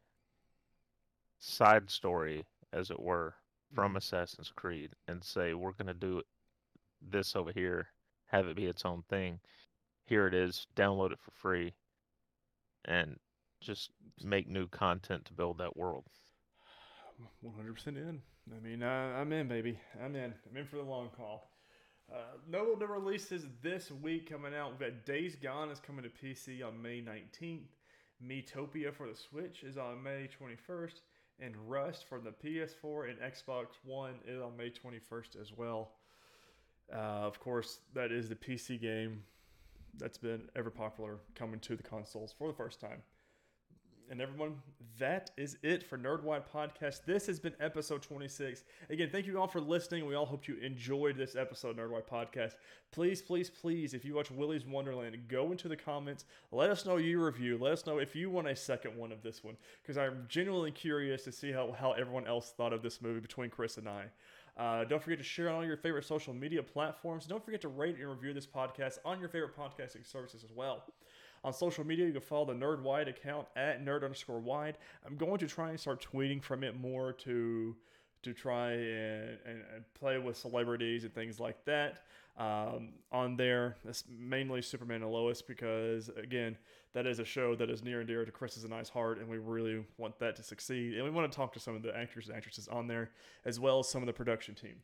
side 1.39 1.91
story, 1.91 2.45
as 2.73 2.91
it 2.91 3.01
were, 3.01 3.35
from 3.75 3.95
Mhm. 3.95 3.97
Assassin's 3.97 4.51
Creed 4.53 4.95
and 5.07 5.25
say 5.25 5.55
we're 5.55 5.73
gonna 5.73 5.95
do 5.95 6.23
this 7.01 7.35
over 7.37 7.53
here, 7.53 7.93
have 8.27 8.47
it 8.47 8.57
be 8.57 8.67
its 8.67 8.85
own 8.85 9.03
thing. 9.05 9.41
Here 10.05 10.27
it 10.27 10.35
is, 10.35 10.67
download 10.75 11.13
it 11.13 11.21
for 11.21 11.31
free, 11.33 11.75
and 12.85 13.19
just 13.61 13.91
make 14.23 14.47
new 14.49 14.69
content 14.69 15.25
to 15.27 15.33
build 15.33 15.59
that 15.59 15.77
world. 15.77 16.07
100% 17.43 17.97
in. 17.97 18.23
I 18.55 18.61
mean, 18.61 18.83
uh, 18.83 19.17
I'm 19.19 19.33
in, 19.33 19.49
baby. 19.49 19.79
I'm 20.03 20.15
in. 20.17 20.35
I'm 20.49 20.57
in 20.57 20.67
for 20.67 20.77
the 20.77 20.83
long 20.83 21.11
haul. 21.17 21.51
Uh, 22.11 22.21
notable 22.51 22.87
releases 22.87 23.47
this 23.63 23.91
week 23.91 24.31
coming 24.31 24.55
out. 24.55 24.71
We've 24.71 24.81
got 24.81 25.05
Days 25.05 25.37
Gone 25.37 25.71
is 25.71 25.79
coming 25.79 26.05
to 26.05 26.09
PC 26.09 26.67
on 26.67 26.81
May 26.81 27.03
19th. 27.03 27.69
Miitopia 28.27 28.95
for 28.95 29.07
the 29.07 29.15
Switch 29.15 29.63
is 29.63 29.77
on 29.77 30.03
May 30.03 30.29
21st. 30.41 31.01
And 31.41 31.55
Rust 31.69 32.07
for 32.09 32.19
the 32.19 32.31
PS4 32.31 33.11
and 33.11 33.19
Xbox 33.21 33.67
One 33.85 34.15
is 34.27 34.41
on 34.41 34.57
May 34.57 34.71
21st 34.71 35.41
as 35.41 35.53
well. 35.57 35.93
Uh, 36.93 36.97
of 36.97 37.39
course, 37.39 37.81
that 37.95 38.11
is 38.11 38.29
the 38.29 38.35
PC 38.35 38.81
game 38.81 39.23
that's 39.99 40.19
been 40.19 40.49
ever 40.57 40.71
popular 40.71 41.19
coming 41.35 41.61
to 41.61 41.77
the 41.77 41.83
consoles 41.83 42.35
for 42.37 42.49
the 42.49 42.55
first 42.55 42.81
time 42.81 43.03
and 44.11 44.21
everyone, 44.21 44.55
that 44.99 45.31
is 45.37 45.59
it 45.63 45.83
for 45.83 45.99
Nerdwide 45.99 46.45
Podcast. 46.53 47.05
This 47.05 47.27
has 47.27 47.39
been 47.39 47.55
episode 47.61 48.03
26. 48.03 48.65
Again, 48.91 49.09
thank 49.11 49.27
you 49.27 49.39
all 49.39 49.47
for 49.47 49.61
listening. 49.61 50.07
We 50.07 50.15
all 50.15 50.27
hope 50.27 50.49
you 50.49 50.57
enjoyed 50.57 51.17
this 51.17 51.37
episode 51.37 51.79
of 51.79 51.91
Nerdwide 51.91 52.09
Podcast. 52.09 52.55
Please, 52.91 53.21
please, 53.21 53.51
please, 53.51 53.95
if 53.95 54.05
you 54.05 54.15
watch 54.15 54.31
Willy's 54.31 54.65
Wonderland, 54.65 55.17
go 55.29 55.53
into 55.53 55.69
the 55.69 55.77
comments. 55.77 56.25
Let 56.51 56.71
us 56.71 56.87
know 56.87 56.97
your 56.97 57.27
review. 57.27 57.59
Let 57.61 57.73
us 57.73 57.87
know 57.87 57.99
if 57.99 58.17
you 58.17 58.31
want 58.31 58.49
a 58.49 58.57
second 58.57 58.97
one 58.97 59.13
of 59.13 59.23
this 59.23 59.45
one, 59.45 59.57
because 59.83 59.99
I'm 59.99 60.25
genuinely 60.29 60.73
curious 60.73 61.25
to 61.25 61.33
see 61.33 61.53
how, 61.53 61.73
how 61.73 61.93
everyone 61.93 62.27
else 62.27 62.53
thought 62.57 62.73
of 62.73 62.83
this 62.83 63.03
movie 63.03 63.21
between 63.21 63.51
Chris 63.51 63.77
and 63.77 63.89
I. 63.89 64.07
Uh, 64.57 64.85
don't 64.85 65.03
forget 65.03 65.19
to 65.19 65.25
share 65.25 65.49
on 65.49 65.55
all 65.55 65.65
your 65.65 65.77
favorite 65.77 66.05
social 66.05 66.35
media 66.35 66.63
platforms. 66.63 67.27
Don't 67.27 67.45
forget 67.45 67.61
to 67.61 67.69
rate 67.69 67.97
and 67.97 68.09
review 68.09 68.33
this 68.33 68.47
podcast 68.47 68.99
on 69.05 69.21
your 69.21 69.29
favorite 69.29 69.57
podcasting 69.57 70.05
services 70.05 70.43
as 70.43 70.51
well. 70.53 70.83
On 71.45 71.53
social 71.53 71.87
media, 71.87 72.07
you 72.07 72.13
can 72.13 72.21
follow 72.21 72.47
the 72.47 72.55
Nerd 72.55 72.83
Wide 72.83 73.09
account 73.09 73.47
at 73.57 73.85
nerd 73.85 74.03
underscore 74.03 74.41
wide. 74.41 74.79
I'm 75.07 75.17
going 75.17 75.39
to 75.39 75.47
try 75.47 75.71
and 75.71 75.79
start 75.79 76.05
tweeting 76.13 76.43
from 76.43 76.65
it 76.65 76.79
more 76.79 77.13
to 77.13 77.77
to 78.23 78.33
try 78.33 78.73
and, 78.73 79.39
and, 79.47 79.63
and 79.75 79.95
play 79.95 80.19
with 80.19 80.37
celebrities 80.37 81.05
and 81.05 81.15
things 81.15 81.39
like 81.39 81.65
that 81.65 82.03
um, 82.37 82.91
on 83.13 83.37
there. 83.37 83.77
That's 83.85 84.05
mainly 84.09 84.63
Superman 84.63 85.03
and 85.03 85.13
Lois 85.13 85.41
because, 85.41 86.11
again, 86.21 86.57
that 86.95 87.07
is 87.07 87.19
a 87.19 87.25
show 87.25 87.55
that 87.57 87.71
is 87.71 87.83
near 87.83 88.01
and 88.01 88.09
dear 88.09 88.25
to 88.25 88.33
Chris's 88.33 88.65
and 88.65 88.75
I's 88.75 88.89
heart, 88.89 89.19
and 89.19 89.29
we 89.29 89.39
really 89.39 89.85
want 89.99 90.19
that 90.19 90.37
to 90.37 90.43
succeed. 90.43 90.95
And 90.95 91.05
we 91.05 91.11
want 91.11 91.31
to 91.31 91.37
talk 91.37 91.53
to 91.53 91.61
some 91.61 91.77
of 91.77 91.83
the 91.83 91.97
actors 91.97 92.29
and 92.29 92.37
actresses 92.37 92.67
on 92.69 92.87
there, 92.87 93.11
as 93.45 93.61
well 93.61 93.79
as 93.81 93.89
some 93.89 94.03
of 94.03 94.07
the 94.07 94.13
production 94.13 94.55
team. 94.55 94.77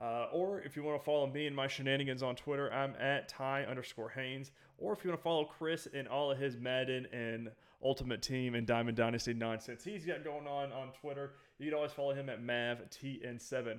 Uh, 0.00 0.26
or 0.32 0.60
if 0.62 0.76
you 0.76 0.82
want 0.82 0.98
to 0.98 1.04
follow 1.04 1.26
me 1.26 1.46
and 1.46 1.54
my 1.54 1.66
shenanigans 1.66 2.22
on 2.22 2.34
Twitter, 2.34 2.72
I'm 2.72 2.94
at 2.98 3.28
Ty 3.28 3.64
underscore 3.64 4.08
Haynes. 4.10 4.50
Or 4.78 4.94
if 4.94 5.04
you 5.04 5.10
want 5.10 5.20
to 5.20 5.22
follow 5.22 5.44
Chris 5.44 5.86
and 5.92 6.08
all 6.08 6.30
of 6.30 6.38
his 6.38 6.56
Madden 6.56 7.06
and 7.12 7.50
Ultimate 7.84 8.22
Team 8.22 8.54
and 8.54 8.66
Diamond 8.66 8.96
Dynasty 8.96 9.34
nonsense 9.34 9.84
he's 9.84 10.04
got 10.04 10.24
going 10.24 10.46
on 10.46 10.72
on 10.72 10.88
Twitter, 11.00 11.32
you 11.58 11.66
can 11.66 11.74
always 11.74 11.92
follow 11.92 12.14
him 12.14 12.30
at 12.30 12.42
MavTN7. 12.42 13.78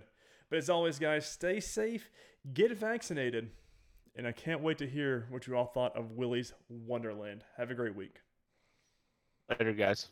But 0.50 0.58
as 0.58 0.70
always, 0.70 1.00
guys, 1.00 1.26
stay 1.26 1.60
safe, 1.60 2.10
get 2.54 2.76
vaccinated, 2.78 3.50
and 4.16 4.28
I 4.28 4.32
can't 4.32 4.62
wait 4.62 4.78
to 4.80 4.88
hear 4.88 5.26
what 5.30 5.48
you 5.48 5.56
all 5.56 5.66
thought 5.66 5.96
of 5.96 6.12
Willy's 6.12 6.54
Wonderland. 6.70 7.46
Have 7.58 7.72
a 7.72 7.74
great 7.74 7.96
week. 7.96 8.18
Later, 9.50 9.74
guys. 9.74 10.10